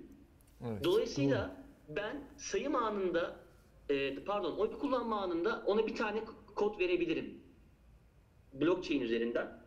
[0.67, 0.85] Evet.
[0.85, 3.37] Dolayısıyla ben sayım anında
[3.89, 6.21] e, pardon oy kullanma anında ona bir tane
[6.55, 7.41] kod verebilirim.
[8.53, 9.63] Blockchain üzerinden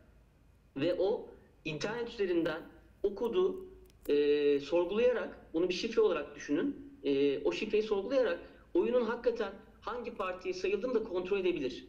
[0.76, 1.30] ve o
[1.66, 2.62] internet üzerinden
[3.04, 3.66] o kodu
[4.08, 6.96] e, sorgulayarak bunu bir şifre olarak düşünün.
[7.04, 8.40] E, o şifreyi sorgulayarak
[8.74, 11.88] oyunun hakikaten hangi partiye sayıldığını da kontrol edebilir.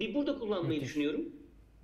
[0.00, 0.88] Bir burada kullanmayı Müthiş.
[0.88, 1.32] düşünüyorum.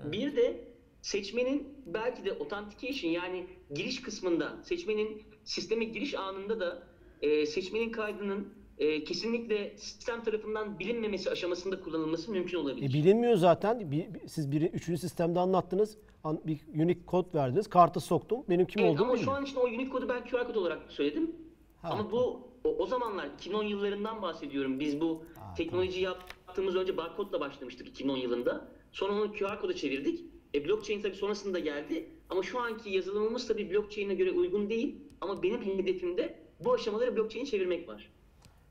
[0.04, 0.67] Bir de
[1.12, 6.82] seçmenin belki de authentication yani giriş kısmında seçmenin sisteme giriş anında da
[7.22, 8.48] e, seçmenin kaydının
[8.78, 12.92] e, kesinlikle sistem tarafından bilinmemesi aşamasında kullanılması mümkün E, olabilir.
[12.92, 13.90] bilinmiyor zaten.
[13.90, 15.98] Bir, siz bir, üçüncü sistemde anlattınız.
[16.24, 17.68] An- Bir unique kod verdiniz.
[17.68, 18.44] Kartı soktum.
[18.48, 20.92] Benim kim Evet, olduğumu ama şu an için o unique kodu ben QR kod olarak
[20.92, 21.36] söyledim.
[21.82, 24.80] Ha, ama bu o, o zamanlar 2010 yıllarından bahsediyorum.
[24.80, 28.68] Biz bu Ha, teknoloji yaptığımız önce barkodla başlamıştık 2010 yılında.
[28.92, 30.24] Sonra onu QR koda çevirdik.
[30.54, 32.08] E, blockchain tabii sonrasında geldi.
[32.30, 34.96] Ama şu anki yazılımımız tabii blockchain'e göre uygun değil.
[35.20, 36.34] Ama benim hedefimde
[36.64, 38.10] bu aşamaları blockchain'e çevirmek var.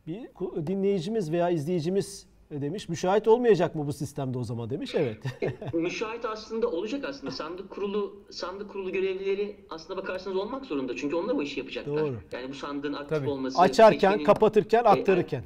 [0.08, 0.28] Bir
[0.68, 2.90] dinleyicimiz veya izleyicimiz demiş.
[2.90, 4.95] Müşahit olmayacak mı bu sistemde o zaman demiş.
[4.95, 5.18] Evet.
[5.74, 7.32] Müşahit aslında olacak aslında.
[7.32, 10.95] Sandık kurulu sandık kurulu görevlileri aslında bakarsanız olmak zorunda.
[10.95, 11.98] Çünkü onlar bu işi yapacaklar.
[11.98, 12.16] Doğru.
[12.32, 13.30] Yani bu sandığın aktif Tabii.
[13.30, 13.60] olması.
[13.62, 15.44] Açarken, seçmenin- kapatırken, E, aktarırken.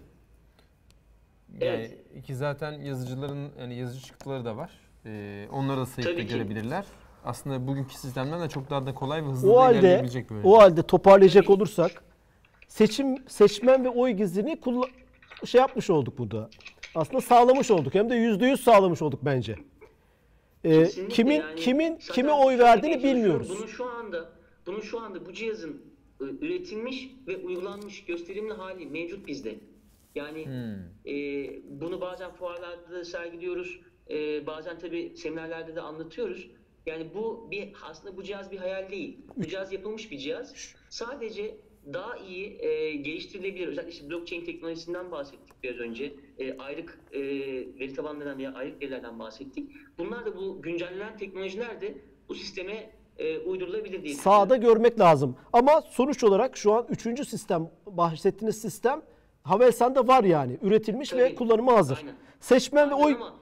[1.62, 2.26] Yani Evet.
[2.26, 4.72] ki zaten yazıcıların yani yazıcı çıktıları da var.
[5.06, 6.34] Ee, onları da Tabii ki.
[6.34, 6.86] görebilirler.
[7.26, 10.48] Aslında bugünkü sistemden de çok daha da kolay ve hızlı O da halde ilerleyebilecek böyle.
[10.48, 12.03] o halde toparlayacak olursak
[12.68, 14.60] seçim seçmen ve oy gizliliğini
[15.45, 16.49] şey yapmış olduk burada.
[16.95, 17.95] Aslında sağlamış olduk.
[17.95, 19.56] Hem de yüzde yüz sağlamış olduk bence.
[20.64, 23.49] Ee, Kesinlikle kimin yani kimin kime oy verdiğini bilmiyoruz.
[23.49, 24.30] Bunun şu anda
[24.68, 25.82] bunun şu anda bu cihazın
[26.22, 29.56] e, üretilmiş ve uygulanmış gösterimli hali mevcut bizde.
[30.15, 31.11] Yani Hmm.
[31.14, 31.15] e,
[31.82, 33.80] bunu bazen fuarlarda da sergiliyoruz.
[34.12, 36.50] E, bazen tabii seminerlerde de anlatıyoruz.
[36.86, 39.18] Yani bu bir aslında bu cihaz bir hayal değil.
[39.38, 40.76] Bu cihaz yapılmış bir cihaz.
[40.90, 41.56] Sadece
[41.94, 43.68] daha iyi e, geliştirilebilir.
[43.68, 46.14] Özellikle işte blockchain teknolojisinden bahsettik biraz önce.
[46.40, 47.20] E, ayrık e,
[47.80, 49.72] veri tabanlarından veya ayrık verilerden bahsettik.
[49.98, 51.96] Bunlar da bu güncellenen teknolojiler de
[52.30, 55.36] bu sisteme e, uydurulabilir diye Sağda görmek lazım.
[55.54, 59.02] Ama sonuç olarak şu an üçüncü sistem bahsettiğiniz sistem
[59.44, 60.58] Havelsan'da var yani.
[60.62, 61.36] Üretilmiş ve Tabii.
[61.36, 61.98] kullanıma hazır.
[61.98, 62.16] Aynen.
[62.40, 63.36] Seçmen ve Aynen oy ama,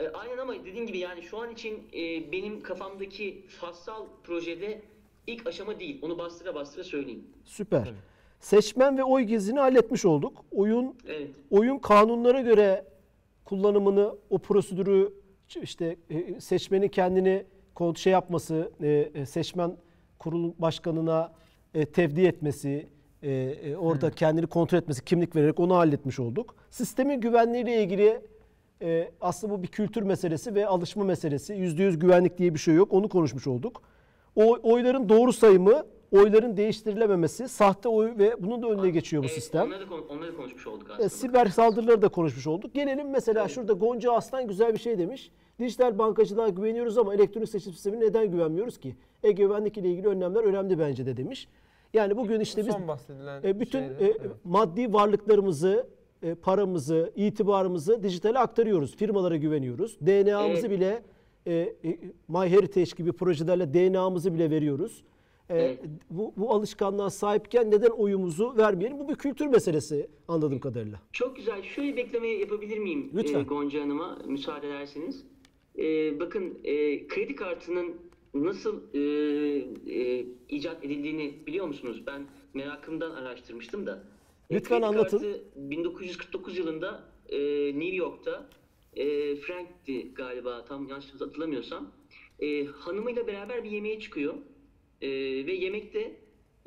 [0.00, 4.82] e, aynen ama dediğim gibi yani şu an için e, benim kafamdaki fassal projede
[5.26, 5.98] ilk aşama değil.
[6.02, 7.24] Onu bastıra bastıra söyleyeyim.
[7.44, 7.92] süper.
[8.40, 10.44] Seçmen ve oy gizliliğini halletmiş olduk.
[10.52, 11.30] Oyun Evet.
[11.50, 12.84] oyun kanunlara göre
[13.44, 15.12] kullanımını, o prosedürü
[15.62, 17.44] işte e, seçmenin kendini
[17.96, 19.76] şey yapması, e, e, seçmen
[20.18, 21.32] kurul başkanına
[21.74, 22.88] e, tevdi etmesi,
[23.22, 26.54] e, e, orada kendini kontrol etmesi, kimlik vererek onu halletmiş olduk.
[26.70, 28.20] Sistemin güvenliğiyle ilgili
[28.82, 31.52] e, aslında bu bir kültür meselesi ve alışma meselesi.
[31.54, 32.92] Yüzde yüz güvenlik diye bir şey yok.
[32.92, 33.82] Onu konuşmuş olduk.
[34.36, 35.82] O oyların doğru sayımı,
[36.12, 39.66] oyların değiştirilememesi, sahte oy ve bunun da önüne geçiyor bu Evet, sistem.
[39.66, 41.08] Onları, kon- onları konuşmuş olduk E, aslında.
[41.08, 42.74] siber saldırıları da konuşmuş olduk.
[42.74, 45.30] Gelelim mesela şurada Gonca Aslan güzel bir şey demiş.
[45.58, 48.96] Dijital bankacılığa güveniyoruz ama elektronik seçim sistemine neden güvenmiyoruz ki?
[49.22, 51.48] E güvenlik ile ilgili önlemler önemli bence de demiş.
[51.94, 54.30] Yani bugün işte biz Son bahsedilen e, bütün şeyde, e, evet.
[54.44, 55.86] maddi varlıklarımızı,
[56.22, 58.96] e, paramızı, itibarımızı dijitale aktarıyoruz.
[58.96, 59.98] Firmalara güveniyoruz.
[60.00, 60.70] DNA'mızı Evet.
[60.78, 61.02] bile
[61.46, 61.52] e,
[61.84, 65.04] e, MyHeritage gibi projelerle DNA'mızı bile veriyoruz.
[65.48, 65.80] E, Evet.
[66.10, 68.98] bu, bu alışkanlığa sahipken neden oyumuzu vermeyelim?
[68.98, 71.00] Bu bir kültür meselesi anladığım kadarıyla.
[71.12, 71.62] Çok güzel.
[71.62, 73.40] Şöyle bekleme yapabilir miyim Lütfen.
[73.40, 75.24] e, Gonca Hanım'a müsaade ederseniz?
[75.78, 75.82] E,
[76.20, 77.94] bakın e, kredi kartının
[78.34, 79.00] nasıl e,
[79.92, 82.02] e, icat edildiğini biliyor musunuz?
[82.06, 82.22] Ben
[82.54, 84.02] merakımdan araştırmıştım da.
[84.50, 85.18] Lütfen anlatın.
[85.18, 87.38] Kartı 1949 yılında e,
[87.78, 88.50] New York'ta
[88.96, 91.92] e, Frank'ti galiba tam yanlış hatırlamıyorsam.
[92.40, 94.34] E, hanımıyla beraber bir yemeğe çıkıyor.
[95.00, 95.08] E,
[95.46, 96.20] ve yemekte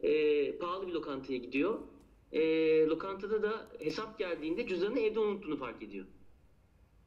[0.04, 1.80] e, pahalı bir lokantaya gidiyor.
[2.32, 2.42] E,
[2.86, 6.06] lokantada da hesap geldiğinde cüzdanını evde unuttuğunu fark ediyor.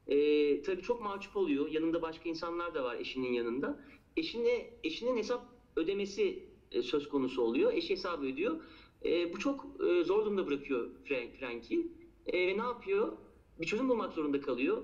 [0.07, 1.71] E, tabii çok mahcup oluyor.
[1.71, 3.79] Yanında başka insanlar da var eşinin yanında.
[4.17, 5.45] Eşine, eşinin hesap
[5.75, 7.73] ödemesi e, söz konusu oluyor.
[7.73, 8.61] Eşi hesabı ödüyor.
[9.05, 11.87] E, bu çok e, zor durumda bırakıyor Frank, Frank'i.
[12.27, 13.17] E, ve ne yapıyor?
[13.59, 14.83] Bir çözüm bulmak zorunda kalıyor.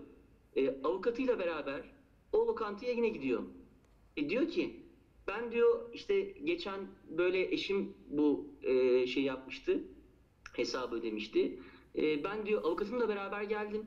[0.55, 1.81] E, avukatıyla beraber
[2.33, 3.43] o lokantaya yine gidiyor.
[4.17, 4.75] E, diyor ki
[5.27, 6.79] ben diyor işte geçen
[7.09, 9.83] böyle eşim bu e, şey yapmıştı.
[10.53, 11.59] Hesabı ödemişti.
[11.95, 13.85] E, ben diyor avukatımla beraber geldim.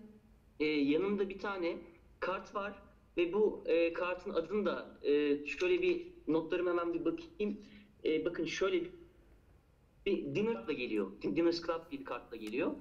[0.61, 1.79] E, yanımda bir tane
[2.21, 2.83] kart var
[3.17, 7.61] ve bu e, kartın adını da e, şöyle bir notlarım hemen bir bakayım.
[8.05, 8.91] E, bakın şöyle bir
[10.07, 11.13] bir Dinner'la geliyor.
[11.23, 12.73] Dinner's Club bir kartla geliyor.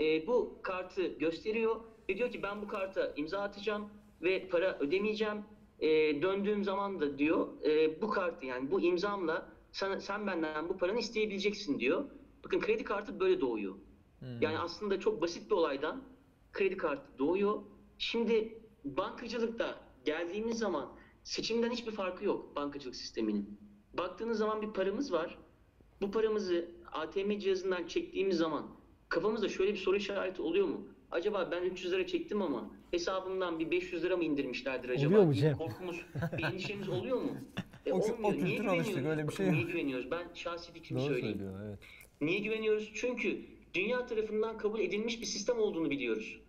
[0.00, 1.76] E, bu kartı gösteriyor
[2.08, 3.88] ve diyor ki ben bu karta imza atacağım
[4.22, 5.44] ve para ödemeyeceğim.
[5.80, 5.88] E,
[6.22, 10.98] döndüğüm zaman da diyor e, bu kartı yani bu imzamla sen, sen benden bu paranı
[10.98, 12.04] isteyebileceksin diyor.
[12.44, 13.74] Bakın kredi kartı böyle doğuyor.
[14.40, 16.02] Yani aslında çok basit bir olaydan
[16.52, 17.62] kredi kartı doğuyor.
[17.98, 20.92] Şimdi bankacılıkta geldiğimiz zaman
[21.24, 23.60] seçimden hiçbir farkı yok bankacılık sisteminin.
[23.94, 25.38] Baktığınız zaman bir paramız var.
[26.00, 28.66] Bu paramızı ATM cihazından çektiğimiz zaman
[29.08, 30.88] kafamızda şöyle bir soru işareti oluyor mu?
[31.10, 35.08] Acaba ben 300 lira çektim ama hesabımdan bir 500 lira mı indirmişlerdir acaba?
[35.14, 35.56] Oluyor mu Cem?
[35.56, 35.96] Korkumuz,
[36.38, 37.30] bir endişemiz oluyor mu?
[37.86, 38.44] E, O- o olmuyor.
[38.44, 39.52] Niye kültür alıştık, öyle bir şey.
[39.52, 40.10] Niye güveniyoruz?
[40.10, 41.42] Ben şahsi fikrimi Doğru söyleyeyim.
[41.66, 41.78] evet.
[42.20, 42.90] Niye güveniyoruz?
[42.94, 43.40] Çünkü
[43.74, 46.40] dünya tarafından kabul edilmiş bir sistem olduğunu biliyoruz.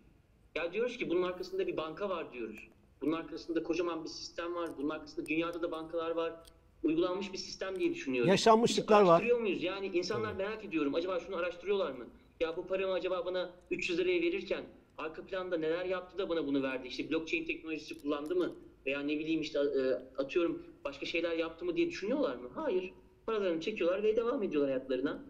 [0.56, 2.68] Ya diyoruz ki bunun arkasında bir banka var diyoruz.
[3.02, 4.70] Bunun arkasında kocaman bir sistem var.
[4.78, 6.34] Bunun arkasında dünyada da bankalar var.
[6.84, 8.30] Uygulanmış bir sistem diye düşünüyoruz.
[8.30, 9.10] Yaşanmışlıklar var.
[9.10, 9.64] Araştırıyor muyuz?
[9.64, 10.96] Yani insanlar merak ediyorum.
[10.96, 12.08] Acaba şunu araştırıyorlar mı?
[12.40, 14.64] Ya bu paramı acaba bana 300 liraya verirken
[14.98, 16.88] arka planda neler yaptı da bana bunu verdi?
[16.88, 18.56] İşte blockchain teknolojisi kullandı mı?
[18.86, 19.82] Veya ne bileyim işte e,
[20.22, 22.50] atıyorum başka şeyler yaptı mı diye düşünüyorlar mı?
[22.56, 22.94] Hayır.
[23.26, 25.24] Paralarını çekiyorlar ve devam ediyorlar hayatlarına.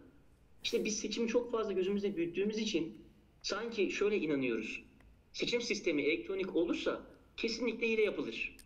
[0.62, 2.98] İşte biz seçimi çok fazla gözümüzde büyüttüğümüz için
[3.42, 4.84] sanki şöyle inanıyoruz.
[5.32, 7.00] Seçim sistemi elektronik olursa
[7.36, 8.56] kesinlikle hile yapılır.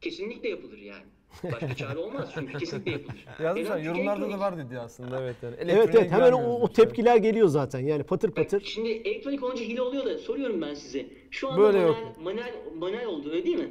[0.00, 1.06] Kesinlikle yapılır yani.
[1.52, 3.26] Başka çare olmaz çünkü kesinlikle yapılır.
[3.42, 5.36] Yazmışlar yorumlarda da var dedi aslında evet.
[5.42, 5.56] Yani.
[5.58, 7.80] Evet evet hemen o, o tepkiler geliyor zaten.
[7.80, 8.60] Yani patır Bak, patır.
[8.64, 11.06] Şimdi elektronik olunca hile oluyor da soruyorum ben size.
[11.30, 12.16] Şu anda Böyle manuel, yok.
[12.22, 13.70] manuel, manuel oldu öyle değil mi?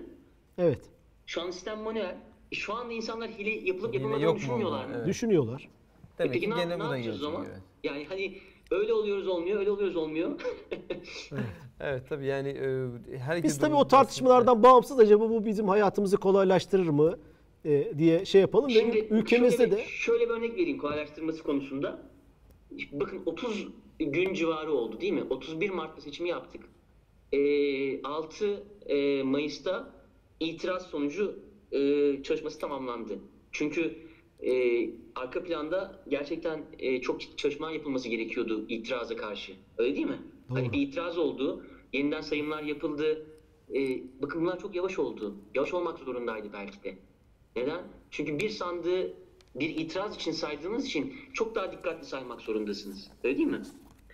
[0.57, 0.79] Evet.
[1.25, 2.17] Şu an sistem manuel.
[2.51, 4.93] E, şu anda insanlar hile yapılıp yapılmadığını düşünmüyorlar mı?
[4.97, 5.07] Evet.
[5.07, 5.69] Düşünüyorlar.
[6.15, 7.45] E Demek peki ki ne, gene ne bu da yapacağız o zaman?
[7.49, 7.61] Evet.
[7.83, 8.37] Yani hani
[8.71, 10.31] öyle oluyoruz olmuyor, öyle oluyoruz olmuyor.
[11.79, 16.17] Evet tabii yani e, her iki Biz tabii o tartışmalardan bağımsız acaba bu bizim hayatımızı
[16.17, 17.17] kolaylaştırır mı
[17.65, 18.69] e, diye şey yapalım.
[18.69, 22.09] Şimdi ülkemizde şöyle, de şöyle bir örnek vereyim kolaylaştırması konusunda.
[22.91, 23.67] Bakın 30
[23.99, 25.23] gün civarı oldu değil mi?
[25.29, 26.61] 31 Mart'ta seçimi yaptık.
[27.31, 29.93] Ee, 6 e, Mayıs'ta
[30.39, 31.39] itiraz sonucu
[31.71, 31.79] e,
[32.23, 33.19] çalışması tamamlandı.
[33.51, 33.95] Çünkü
[34.45, 39.53] e, arka planda gerçekten e, çok ciddi çalışmalar yapılması gerekiyordu itiraza karşı.
[39.77, 40.19] Öyle değil mi?
[40.49, 40.57] Doğru.
[40.57, 43.25] Hani bir itiraz oldu, yeniden sayımlar yapıldı.
[43.75, 45.35] E, bakın bunlar çok yavaş oldu.
[45.55, 46.97] Yavaş olmak zorundaydı belki de.
[47.55, 47.81] Neden?
[48.11, 49.13] Çünkü bir sandığı
[49.55, 53.07] bir itiraz için saydığınız için çok daha dikkatli saymak zorundasınız.
[53.23, 53.61] Öyle değil mi?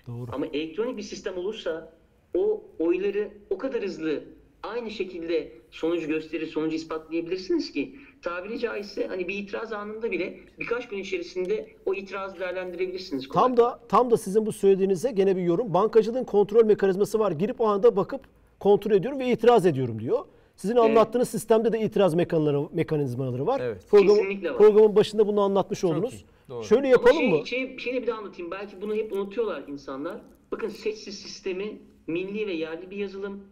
[0.07, 0.31] doğru.
[0.31, 1.93] Ama elektronik bir sistem olursa
[2.37, 4.23] o oyları o kadar hızlı
[4.63, 10.87] aynı şekilde sonucu gösterir, sonucu ispatlayabilirsiniz ki tabiri caizse hani bir itiraz anında bile birkaç
[10.87, 13.27] gün içerisinde o itirazı değerlendirebilirsiniz.
[13.27, 13.43] kolay.
[13.43, 15.73] Tam da tam da sizin bu söylediğinize gene bir yorum.
[15.73, 17.31] Bankacılığın kontrol mekanizması var.
[17.31, 18.21] Girip o anda bakıp
[18.59, 20.25] kontrol ediyorum ve itiraz ediyorum diyor.
[20.59, 23.61] Sizin anlattığınız sistemde de itiraz mekanizmaları, mekanizmaları var.
[23.63, 23.85] Evet.
[23.89, 24.57] Programın, Kesinlikle var.
[24.57, 26.13] programın başında bunu anlatmış oldunuz.
[26.13, 26.63] iyi, doğru.
[26.63, 27.47] Şöyle Ama yapalım şey, mı?
[27.47, 28.51] Şey, şeyle bir daha anlatayım.
[28.51, 30.21] Belki bunu hep unutuyorlar insanlar.
[30.51, 33.43] Bakın seçsiz sistemi milli ve yerli bir yazılım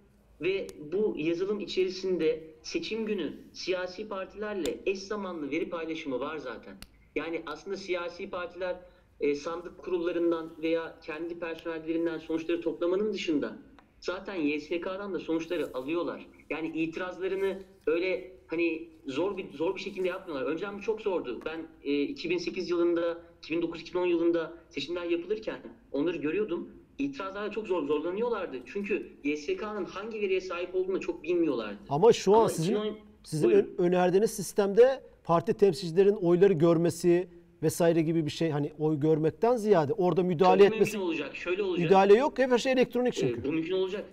[0.41, 6.75] ve bu yazılım içerisinde seçim günü siyasi partilerle eş zamanlı veri paylaşımı var zaten.
[7.15, 8.75] Yani aslında siyasi partiler
[9.19, 13.57] e, sandık kurullarından veya kendi personellerinden sonuçları toplamanın dışında
[13.99, 16.25] zaten YSK'dan da sonuçları alıyorlar.
[16.49, 20.45] Yani itirazlarını öyle hani zor bir zor bir şekilde yapmıyorlar.
[20.51, 21.41] Önceden bu çok zordu.
[21.45, 25.59] Ben e, 2008 yılında, 2009-2010 yılında seçimler yapılırken
[25.91, 26.69] onları görüyordum.
[26.99, 28.57] İtirazlarla çok zor zorlanıyorlardı.
[28.65, 31.77] Çünkü YSK'nın hangi veriye sahip olduğunu çok bilmiyorlardı.
[31.89, 33.69] Ama şu an Ama sizin 2010 sizin Buyurun.
[33.77, 37.27] ön- önerdiğiniz sistemde parti temsilcilerin oyları görmesi
[37.63, 41.35] vesaire gibi bir şey hani oy görmekten ziyade orada müdahale Çok etmesi mümkün olacak.
[41.35, 41.83] Şöyle olacak.
[41.85, 42.39] müdahale yok.
[42.39, 43.43] Hep her şey elektronik Ee, çünkü.
[43.43, 44.05] bu mümkün olacak.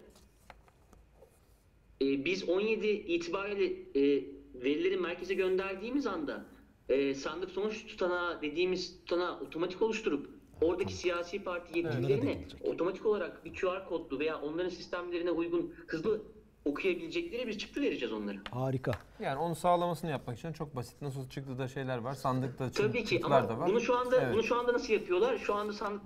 [2.03, 3.65] Ee, biz 17 itibariyle
[3.95, 6.45] e, verileri merkeze gönderdiğimiz anda
[6.89, 10.27] e, sandık sonuç tutanağı dediğimiz tutanağı otomatik oluşturup
[10.61, 16.23] oradaki siyasi parti yetkililerine otomatik olarak bir QR kodlu veya onların sistemlerine uygun hızlı
[16.65, 18.37] okuyabilecekleri bir çıktı vereceğiz onlara.
[18.51, 18.93] Harika.
[19.21, 21.03] Yani onu sağlamasını yapmak için çok basit.
[21.03, 22.15] Nasıl çıktı da şeyler var.
[22.15, 23.69] Sandıkta çı- Tabii ki ama da var.
[23.69, 24.35] bunu şu anda Evet.
[24.35, 25.39] bunu şu anda nasıl yapıyorlar?
[25.39, 26.03] Şu anda sandık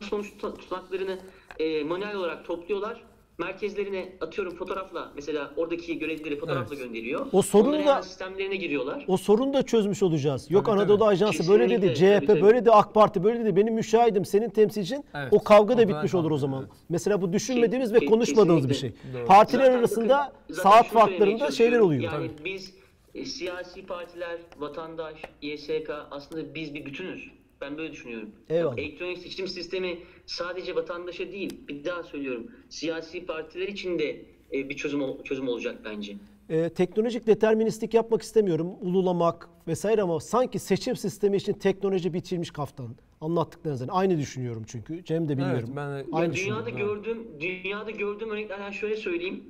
[0.00, 1.18] sonuç tuta- tutanaklarını
[1.58, 3.02] e, manuel olarak topluyorlar.
[3.38, 6.84] Merkezlerine atıyorum fotoğrafla mesela oradaki görevlileri fotoğrafla Evet.
[6.84, 7.26] gönderiyor.
[7.32, 9.04] O sorunu da- sistemlerine giriyorlar.
[9.08, 10.50] O sorunu da çözmüş olacağız.
[10.50, 11.08] Yok Tabii, Anadolu tabii.
[11.08, 12.42] Ajansı böyle dedi, Kesinlikle, CHP tabii, tabii.
[12.42, 13.56] böyle dedi, AK Parti böyle dedi.
[13.56, 15.04] Benim müşahidim, senin temsilcin.
[15.14, 16.60] Evet, O kavga da bitmiş olur o zaman.
[16.62, 16.72] evet.
[16.88, 18.90] Mesela bu düşünmediğimiz ve konuşmadığımız bir şey.
[18.92, 19.18] kesinlikle.
[19.18, 19.26] Doğru.
[19.26, 22.02] Partiler Zaten arasında bakın, saat farklarında şeyler oluyor.
[22.02, 22.74] Yani biz
[23.14, 27.30] e, siyasi partiler, vatandaş, YSK aslında biz bir bütünüz.
[27.60, 28.30] Ben böyle düşünüyorum.
[28.48, 28.78] Eyvallah.
[28.78, 32.50] Elektronik seçim sistemi sadece vatandaşa değil, bir daha söylüyorum.
[32.68, 36.16] Siyasi partiler için de e, bir çözüm çözüm olacak bence.
[36.48, 38.66] e, teknolojik deterministik yapmak istemiyorum.
[38.80, 42.96] Ululamak vesaire ama sanki seçim sistemi için teknoloji biçilmiş kaftan.
[43.20, 43.88] Anlattıklarınızdan.
[43.88, 45.04] Aynı düşünüyorum çünkü.
[45.04, 45.64] Cem de bilmiyorum.
[45.66, 49.44] Evet, ben de- Aynı dünyada gördüğüm dünyada gördüğüm örneklerden şöyle söyleyeyim.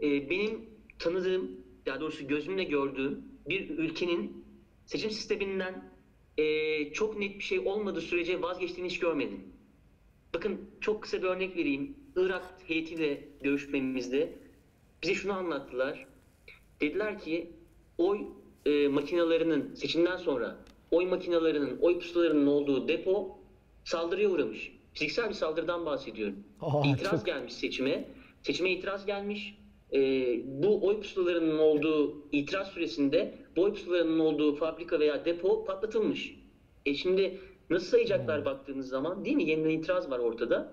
[0.00, 0.60] Ee, benim
[0.98, 1.50] tanıdığım,
[1.86, 4.44] daha doğrusu gözümle gördüğüm bir ülkenin
[4.86, 5.93] seçim sisteminden
[6.38, 9.40] ee, çok net bir şey olmadığı sürece vazgeçtiğini hiç görmedim.
[10.34, 11.96] Bakın çok kısa bir örnek vereyim.
[12.16, 14.32] Irak heyetiyle görüşmemizde
[15.02, 16.06] bize şunu anlattılar.
[16.80, 17.50] Dediler ki
[17.98, 18.20] oy
[18.66, 20.56] e, makinelerinin seçimden sonra
[20.90, 23.38] oy makinelerinin, oy pusulalarının olduğu depo
[23.84, 24.72] saldırıya uğramış.
[24.92, 26.36] Fiziksel bir saldırıdan bahsediyorum.
[26.60, 28.08] Aa, itiraz çok- gelmiş seçime.
[28.42, 29.54] Seçime itiraz gelmiş.
[29.94, 30.00] E,
[30.44, 36.34] bu oy pusulalarının olduğu itiraz süresinde bu oy pusulalarının olduğu fabrika veya depo patlatılmış.
[36.86, 37.38] E şimdi
[37.70, 39.50] nasıl sayacaklar baktığınız zaman değil mi?
[39.50, 40.72] Yeniden itiraz var ortada.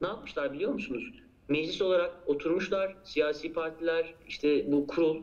[0.00, 1.12] Ne yapmışlar biliyor musunuz?
[1.48, 5.22] Meclis olarak oturmuşlar, siyasi partiler, işte bu kurul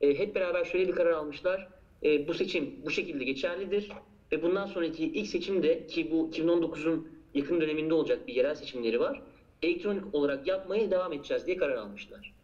[0.00, 1.68] e, hep beraber şöyle bir karar almışlar.
[2.02, 3.90] E, bu seçim bu şekilde geçerlidir
[4.32, 9.22] ve bundan sonraki ilk seçimde ki bu 2019'un yakın döneminde olacak bir yerel seçimleri var.
[9.62, 12.35] Elektronik olarak yapmaya devam edeceğiz diye karar almışlar.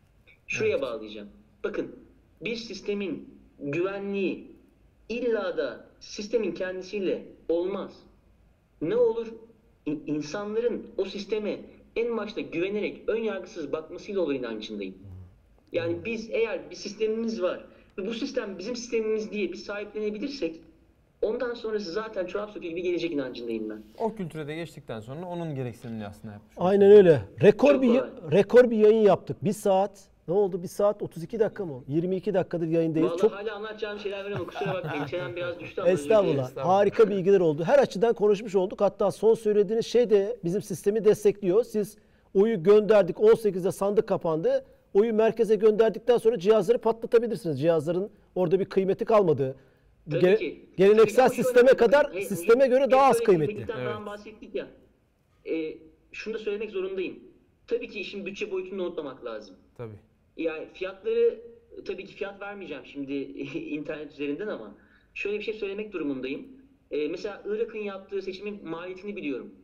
[0.53, 1.29] Şuraya bağlayacağım.
[1.65, 1.97] Bakın
[2.41, 4.47] bir sistemin güvenliği
[5.09, 7.93] illa da sistemin kendisiyle olmaz.
[8.83, 9.27] Ne olur?
[9.87, 11.61] İn- insanların o sisteme
[11.97, 14.95] en başta güvenerek ön yargısız bakmasıyla olur inancındayım.
[15.73, 17.65] Yani biz eğer bir sistemimiz var
[17.99, 20.61] ve bu sistem bizim sistemimiz diye biz sahiplenebilirsek
[21.23, 23.83] ondan sonrası zaten çorap söküğü gibi gelecek inancındayım ben.
[23.99, 26.55] O kültüre de geçtikten sonra onun gereksinimini aslında yapmış.
[26.57, 27.23] Aynen öyle.
[27.43, 28.11] Rekor Çok bir kolay.
[28.33, 29.45] rekor bir yayın yaptık.
[29.45, 30.63] Bir saat ne oldu?
[30.63, 31.85] Bir saat 32 dakika mı?
[31.89, 33.09] 22 dakikadır yayındayız.
[33.09, 35.05] Vallahi Çok hala anlatacağım şeyler var ama kusura bakmayın.
[35.11, 35.91] Çenem biraz düştü ama.
[35.91, 36.49] Estağfurullah.
[36.49, 36.75] Estağfurullah.
[36.75, 37.65] Harika bilgiler oldu.
[37.65, 38.81] Her açıdan konuşmuş olduk.
[38.81, 41.65] Hatta son söylediğiniz şey de bizim sistemi destekliyor.
[41.65, 41.97] Siz
[42.35, 43.17] oyu gönderdik.
[43.17, 44.65] 18'de sandık kapandı.
[44.95, 47.61] Oyu merkeze gönderdikten sonra cihazları patlatabilirsiniz.
[47.61, 49.57] Cihazların orada bir kıymeti kalmadı.
[50.11, 50.67] Tabii Ge- ki.
[50.77, 53.67] Geleneksel şu sisteme önemli, kadar he- sisteme göre daha az kıymetli.
[53.79, 54.07] Evet.
[54.07, 54.67] bahsettik ya.
[55.51, 55.75] E,
[56.13, 57.19] şunu da söylemek zorundayım.
[57.67, 59.57] Tabii ki işin bütçe boyutunu unutmamak lazım.
[59.77, 60.12] Tabii.
[60.37, 61.41] Yani fiyatları
[61.85, 63.13] tabii ki fiyat vermeyeceğim şimdi
[63.59, 64.75] internet üzerinden ama
[65.15, 66.49] şöyle bir şey söylemek durumundayım.
[66.91, 69.55] Ee, mesela Irak'ın yaptığı seçimin maliyetini biliyorum.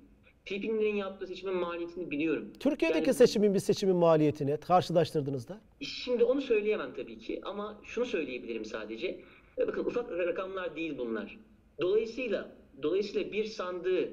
[0.44, 2.52] Filipinlerin yaptığı seçimin maliyetini biliyorum.
[2.60, 8.64] Türkiye'deki Yani- seçimin bir seçimin maliyetini karşılaştırdığınızda Şimdi onu söyleyemem tabii ki ama şunu söyleyebilirim
[8.64, 9.20] sadece.
[9.58, 11.38] E, Bakın ufak rakamlar değil bunlar.
[11.80, 14.08] Dolayısıyla dolayısıyla bir sandığı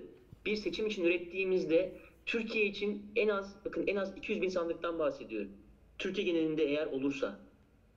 [0.45, 1.91] bir seçim için ürettiğimizde
[2.25, 5.51] Türkiye için en az bakın en az 200 bin sandıktan bahsediyorum.
[5.97, 7.39] Türkiye genelinde eğer olursa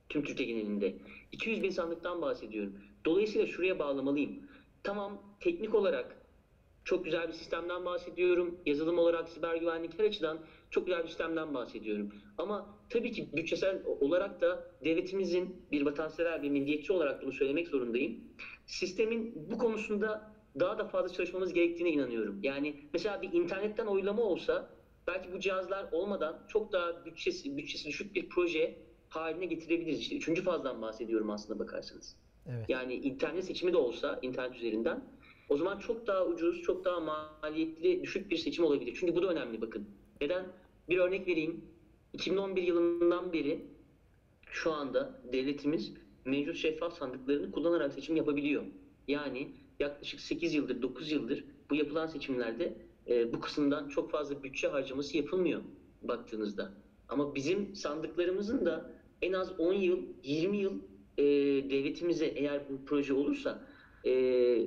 [0.09, 0.95] tüm Türkiye genelinde
[1.31, 2.73] 200 bin sandıktan bahsediyorum.
[3.05, 4.49] Dolayısıyla şuraya bağlamalıyım.
[4.83, 6.15] Tamam teknik olarak
[6.83, 8.59] çok güzel bir sistemden bahsediyorum.
[8.65, 10.39] Yazılım olarak, siber güvenlik her açıdan
[10.69, 12.13] çok güzel bir sistemden bahsediyorum.
[12.37, 18.19] Ama tabii ki bütçesel olarak da devletimizin bir vatansever, bir milliyetçi olarak bunu söylemek zorundayım.
[18.65, 22.39] Sistemin bu konusunda daha da fazla çalışmamız gerektiğine inanıyorum.
[22.43, 24.69] Yani mesela bir internetten oylama olsa
[25.13, 28.77] belki bu cihazlar olmadan çok daha bütçesi, bütçesi düşük bir proje
[29.09, 29.99] haline getirebiliriz.
[29.99, 32.15] İşte üçüncü fazdan bahsediyorum aslında bakarsanız.
[32.49, 32.69] Evet.
[32.69, 35.03] Yani internet seçimi de olsa internet üzerinden
[35.49, 38.97] o zaman çok daha ucuz, çok daha maliyetli, düşük bir seçim olabilir.
[38.99, 39.89] Çünkü bu da önemli bakın.
[40.21, 40.45] Neden?
[40.89, 41.65] Bir örnek vereyim.
[42.13, 43.65] 2011 yılından beri
[44.51, 45.93] şu anda devletimiz
[46.25, 48.63] mevcut şeffaf sandıklarını kullanarak seçim yapabiliyor.
[49.07, 52.73] Yani yaklaşık 8 yıldır, 9 yıldır bu yapılan seçimlerde
[53.09, 55.61] e, bu kısımdan çok fazla bütçe harcaması yapılmıyor
[56.01, 56.71] baktığınızda.
[57.09, 58.91] Ama bizim sandıklarımızın da
[59.21, 60.73] en az 10 yıl, 20 yıl
[61.17, 61.23] e,
[61.69, 63.61] devletimize eğer bu proje olursa
[64.05, 64.11] e,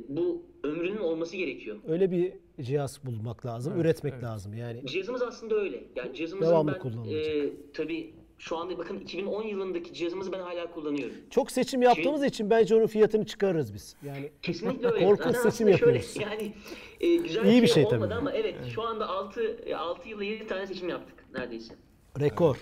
[0.09, 1.77] bu ömrünün olması gerekiyor.
[1.89, 2.33] öyle bir
[2.65, 4.25] cihaz bulmak lazım, Evet, üretmek evet.
[4.25, 4.55] lazım.
[4.55, 5.85] Yani Cihazımız aslında öyle.
[5.97, 7.27] Yani cihazımızın Devamlı ben kullanılacak.
[7.37, 11.15] e, tabii şu anda bakın 2010 yılındaki cihazımızı ben hala kullanıyorum.
[11.31, 13.97] çok seçim yaptığımız için bence onun fiyatını çıkarırız biz.
[14.03, 15.05] Yani Kesinlikle öyle.
[15.07, 16.17] Korkunç Zaten seçim aslında şöyle, yapıyoruz.
[16.17, 16.53] Yani
[17.01, 18.15] e, güzel İyi bir şey, şey olmadı tabii.
[18.15, 21.75] ama evet, şu anda 6 6 yılda 7 tane seçim yaptık neredeyse.
[22.21, 22.57] rekor.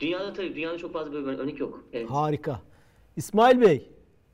[0.00, 1.84] Dünyada tabii dünyada çok fazla böyle örnek yok.
[1.92, 2.10] Evet.
[2.10, 2.60] Harika.
[3.16, 3.88] İsmail Bey,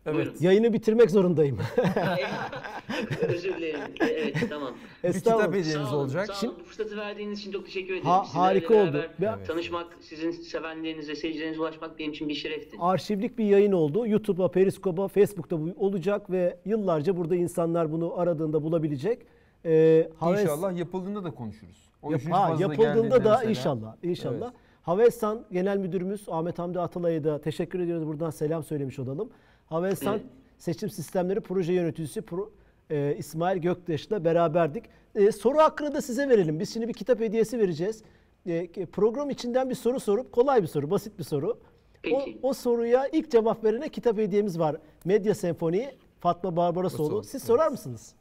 [0.07, 0.43] Evet.
[0.43, 1.59] yayını bitirmek zorundayım.
[3.29, 3.81] Özür dilerim.
[4.01, 4.75] Evet tamam.
[5.05, 5.49] Bir kitap Estağfurullah.
[5.59, 6.27] hediyeniz Sağ olun, olacak.
[6.35, 6.57] Sağ olun.
[6.61, 8.07] Bu fırsatı verdiğiniz için çok teşekkür ederim.
[8.07, 9.03] Ha- Sizlerle harika oldu.
[9.21, 12.77] Ben- Tanışmak, sizin sevenlerinize, seyircilerinize ulaşmak benim için bir şerefti.
[12.81, 14.07] Arşivlik bir yayın oldu.
[14.07, 19.19] YouTube'a, Periskop'a, Facebook'ta bu olacak ve yıllarca burada insanlar bunu aradığında bulabilecek.
[19.65, 21.91] Ee, Haves- İnşallah yapıldığında da konuşuruz.
[22.03, 24.47] O Yap- ha, yapıldığında da mesela- inşallah inşallah.
[24.47, 24.55] Evet.
[24.83, 28.07] Havelsan Genel Müdürümüz Ahmet Hamdi Atalay'a da teşekkür ediyoruz.
[28.07, 29.31] Buradan selam söylemiş olalım.
[29.81, 30.21] Havelsan.
[30.59, 32.49] Seçim Sistemleri Proje Yöneticisi Pro-
[32.91, 34.85] e, İsmail Göktaş'la beraberdik.
[35.15, 36.61] E, soru hakkını da size verelim.
[36.61, 38.03] Biz şimdi bir kitap hediyesi vereceğiz.
[38.47, 41.59] E, program içinden bir soru sorup kolay bir soru, basit bir soru.
[42.03, 42.39] Peki.
[42.43, 44.77] O, o soruya ilk cevap verene kitap hediyemiz var.
[45.05, 47.23] Medya Senfoni Fatma Barbarasoğlu.
[47.23, 48.15] Siz sorar mısınız?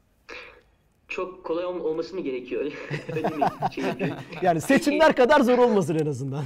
[1.08, 2.62] Çok kolay olm- olması mı gerekiyor?
[3.16, 3.46] Öyle, öyle mi?
[3.72, 3.84] Şey?
[4.42, 6.44] Yani seçimler kadar zor olmasın en azından.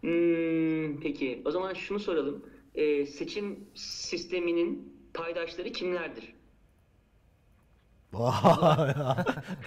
[0.00, 1.42] Hmm, peki.
[1.44, 2.44] O zaman şunu soralım.
[2.74, 6.39] Ee, seçim sisteminin paydaşları kimlerdir?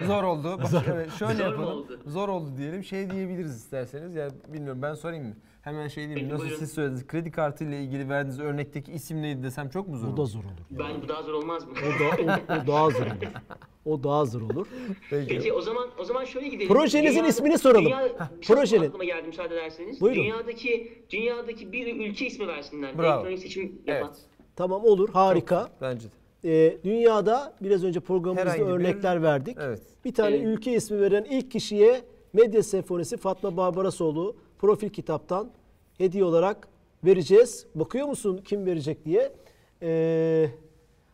[0.07, 0.59] Zor oldu.
[0.63, 1.67] Bak, evet, şöyle Zor yapalım.
[1.69, 1.99] oldu?
[2.05, 2.83] Zor oldu diyelim.
[2.83, 4.15] Şey diyebiliriz isterseniz.
[4.15, 5.33] Ya bilmiyorum ben sorayım mı?
[5.61, 6.19] Hemen şey diyeyim.
[6.19, 6.59] Peki, Nasıl buyurun.
[6.59, 7.07] siz söylediniz?
[7.07, 10.07] Kredi kartı ile ilgili verdiğiniz örnekteki isim neydi desem çok mu zor?
[10.07, 10.29] O da olur?
[10.29, 10.53] zor olur.
[10.71, 11.71] Ben bu daha zor olmaz mı?
[11.73, 13.27] O, da, o, o daha zor olur.
[13.85, 14.67] O daha zor olur.
[15.09, 15.27] Peki.
[15.27, 16.67] Peki o zaman o zaman şöyle gidelim.
[16.73, 17.85] Projenizin ismini soralım.
[17.85, 18.09] Dünya,
[18.47, 18.87] projenin.
[18.87, 20.01] aklıma geldi müsaade ederseniz.
[20.01, 20.23] Buyurun.
[20.23, 22.97] Dünyadaki dünyadaki bir ülke ismi versinler.
[22.97, 23.13] Bravo.
[23.13, 24.07] Elektronik seçim yapan.
[24.07, 24.17] Evet.
[24.55, 25.69] Tamam olur harika.
[25.81, 26.13] Bence de.
[26.45, 29.57] Ee, dünyada biraz önce programımızda Herhangi bir- örnekler verdik.
[29.61, 29.81] Evet.
[30.05, 30.47] Bir tane Evet.
[30.47, 32.01] ülke ismi veren ilk kişiye
[32.33, 35.51] Medya Senfonisi Fatma Barbarasoğlu profil kitaptan
[35.97, 36.67] hediye olarak
[37.05, 37.65] vereceğiz.
[37.75, 39.31] Bakıyor musun kim verecek diye.
[39.81, 40.49] Ee,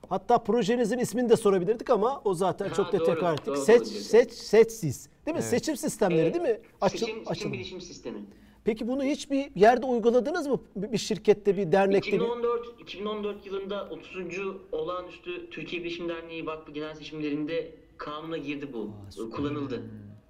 [0.10, 3.48] hatta projenizin ismini de sorabilirdik ama o zaten Ha, çok da tekrar ettik.
[3.48, 3.86] doğru, seç, doğru.
[3.88, 5.10] seç, seçsiz.
[5.26, 5.42] Değil mi?
[5.42, 5.50] Evet.
[5.50, 6.34] Seçim sistemleri Evet.
[6.36, 6.60] değil mi?
[6.82, 8.18] Açıl, seçim, seçim bilişim sistemi.
[8.65, 10.61] Peki bunu hiçbir yerde uyguladınız mı?
[10.76, 12.18] Bir şirkette, bir dernekte, bir...
[12.18, 14.15] 2014 2014 yılında 30.
[14.72, 18.91] olağanüstü Türkiye Bilişim Derneği Vakfı genel seçimlerinde kanuna girdi bu.
[19.31, 19.84] kullanıldı.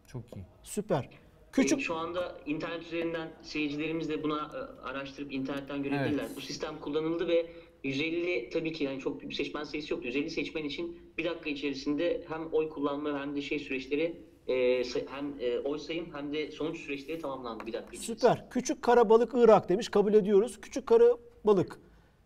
[0.07, 0.45] Çok iyi.
[0.63, 1.09] Süper.
[1.51, 1.69] Küçük.
[1.69, 6.23] Küçük şu anda internet üzerinden seyircilerimiz de buna e, araştırıp internetten görebilirler.
[6.23, 6.35] Evet.
[6.35, 7.45] Bu sistem kullanıldı ve
[7.83, 10.07] 150 tabii ki yani çok seçmen sayısı yoktu.
[10.07, 14.15] 150 seçmen için bir dakika içerisinde hem oy kullanma hem de şey süreçleri
[14.49, 17.97] e, hem e, oy sayım hem de sonuç süreçleri tamamlandı bir dakika.
[17.97, 18.49] Süper.
[18.49, 19.89] Küçük Karabalık Irak demiş.
[19.89, 20.61] Kabul ediyoruz.
[20.61, 21.79] Küçük Karabalık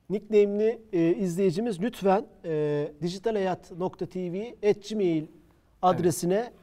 [0.10, 4.54] nickname'li e, izleyicimiz lütfen e, dijitalhayat.tv
[5.82, 6.54] adresine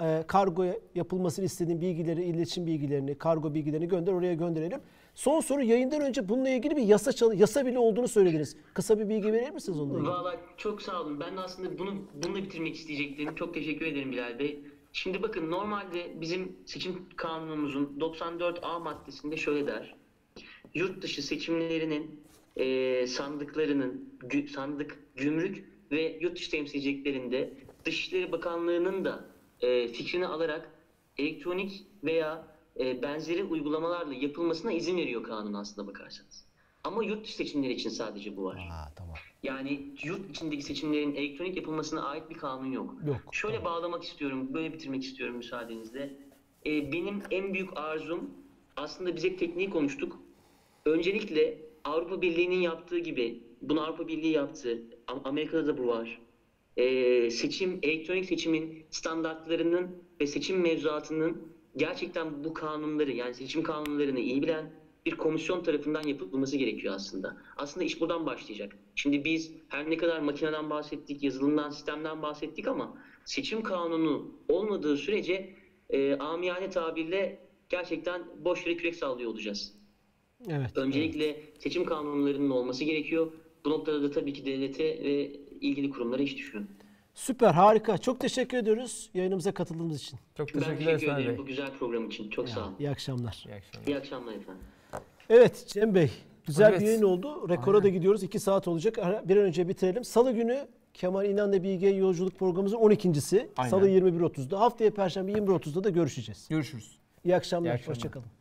[0.00, 0.64] e, kargo
[0.94, 4.12] yapılmasını istediğin bilgileri, iletişim bilgilerini, kargo bilgilerini gönder.
[4.12, 4.80] Oraya gönderelim.
[5.14, 8.56] Son soru yayından önce bununla ilgili bir yasa yasa bile olduğunu söylediniz.
[8.74, 10.10] Kısa bir bilgi verir misiniz onunla ilgili?
[10.10, 11.20] Valla çok sağ olun.
[11.20, 13.34] Ben de aslında bunu bununla bitirmek isteyecektim.
[13.34, 14.60] Çok teşekkür ederim Bilal Bey.
[14.92, 19.94] Şimdi bakın normalde bizim seçim kanunumuzun 94A maddesinde şöyle der.
[20.74, 22.20] Yurt dışı seçimlerinin
[22.56, 27.54] eee, sandıklarının gü- sandık, gümrük ve yurt dışı temsilciliklerinde
[27.84, 29.24] Dışişleri Bakanlığı'nın da
[29.62, 30.70] eee, fikrini alarak
[31.18, 36.44] elektronik veya eee, benzeri uygulamalarla yapılmasına izin veriyor kanun aslında bakarsanız.
[36.84, 38.68] Ama yurt dışı seçimleri için sadece bu var.
[38.70, 39.14] Aa, tamam.
[39.42, 42.94] Yani yurt içindeki seçimlerin elektronik yapılmasına ait bir kanun yok.
[43.06, 46.16] Yok, Şöyle bağlamak istiyorum, böyle bitirmek istiyorum müsaadenizle.
[46.66, 48.30] Ee, benim en büyük arzum,
[48.76, 50.18] aslında biz hep tekniği konuştuk.
[50.86, 56.20] Öncelikle Avrupa Birliği'nin yaptığı gibi, bunu Avrupa Birliği yaptı, Am- Amerika'da da bu var.
[56.76, 64.42] Ee, seçim, elektronik seçimin standartlarının ve seçim mevzuatının gerçekten bu kanunları yani seçim kanunlarını iyi
[64.42, 67.36] bilen bir komisyon tarafından yapılması gerekiyor aslında.
[67.56, 68.76] Aslında iş buradan başlayacak.
[68.94, 72.94] Şimdi biz her ne kadar makineden bahsettik, yazılımdan, sistemden bahsettik ama
[73.24, 75.54] seçim kanunu olmadığı sürece
[75.90, 79.74] e, amiyane tabirle gerçekten boş yere kürek sallıyor olacağız.
[80.48, 80.76] Evet.
[80.76, 83.32] Öncelikle seçim kanunlarının olması gerekiyor.
[83.64, 86.64] Bu noktada da tabii ki devlete ve ilgili kurumlara iş düşüyor.
[87.14, 87.98] Süper, harika.
[87.98, 90.18] Çok teşekkür ediyoruz yayınımıza katıldığınız için.
[90.36, 92.30] Çok Ben teşekkür ederim bu güzel program için.
[92.30, 92.76] Çok sağ olun.
[92.78, 93.44] İyi akşamlar.
[93.48, 93.86] İyi akşamlar.
[93.86, 94.62] İyi akşamlar efendim.
[95.30, 96.10] Evet Cem Bey,
[96.46, 96.80] güzel Evet.
[96.80, 97.48] bir yayın oldu.
[97.48, 98.22] Rekora da gidiyoruz.
[98.22, 98.96] 2 saat olacak.
[99.28, 100.04] Bir an önce bitirelim.
[100.04, 103.50] Salı günü Kemal İnan'la Bilge Yolculuk programımızın 12.si.
[103.56, 103.70] Aynen.
[103.70, 104.60] Salı 21.30'da.
[104.60, 106.48] Haftaya Perşembe 21.30'da da görüşeceğiz.
[106.48, 106.98] Görüşürüz.
[107.24, 107.70] İyi akşamlar.
[107.70, 107.96] İyi akşamlar.
[107.96, 108.39] Hoşçakalın.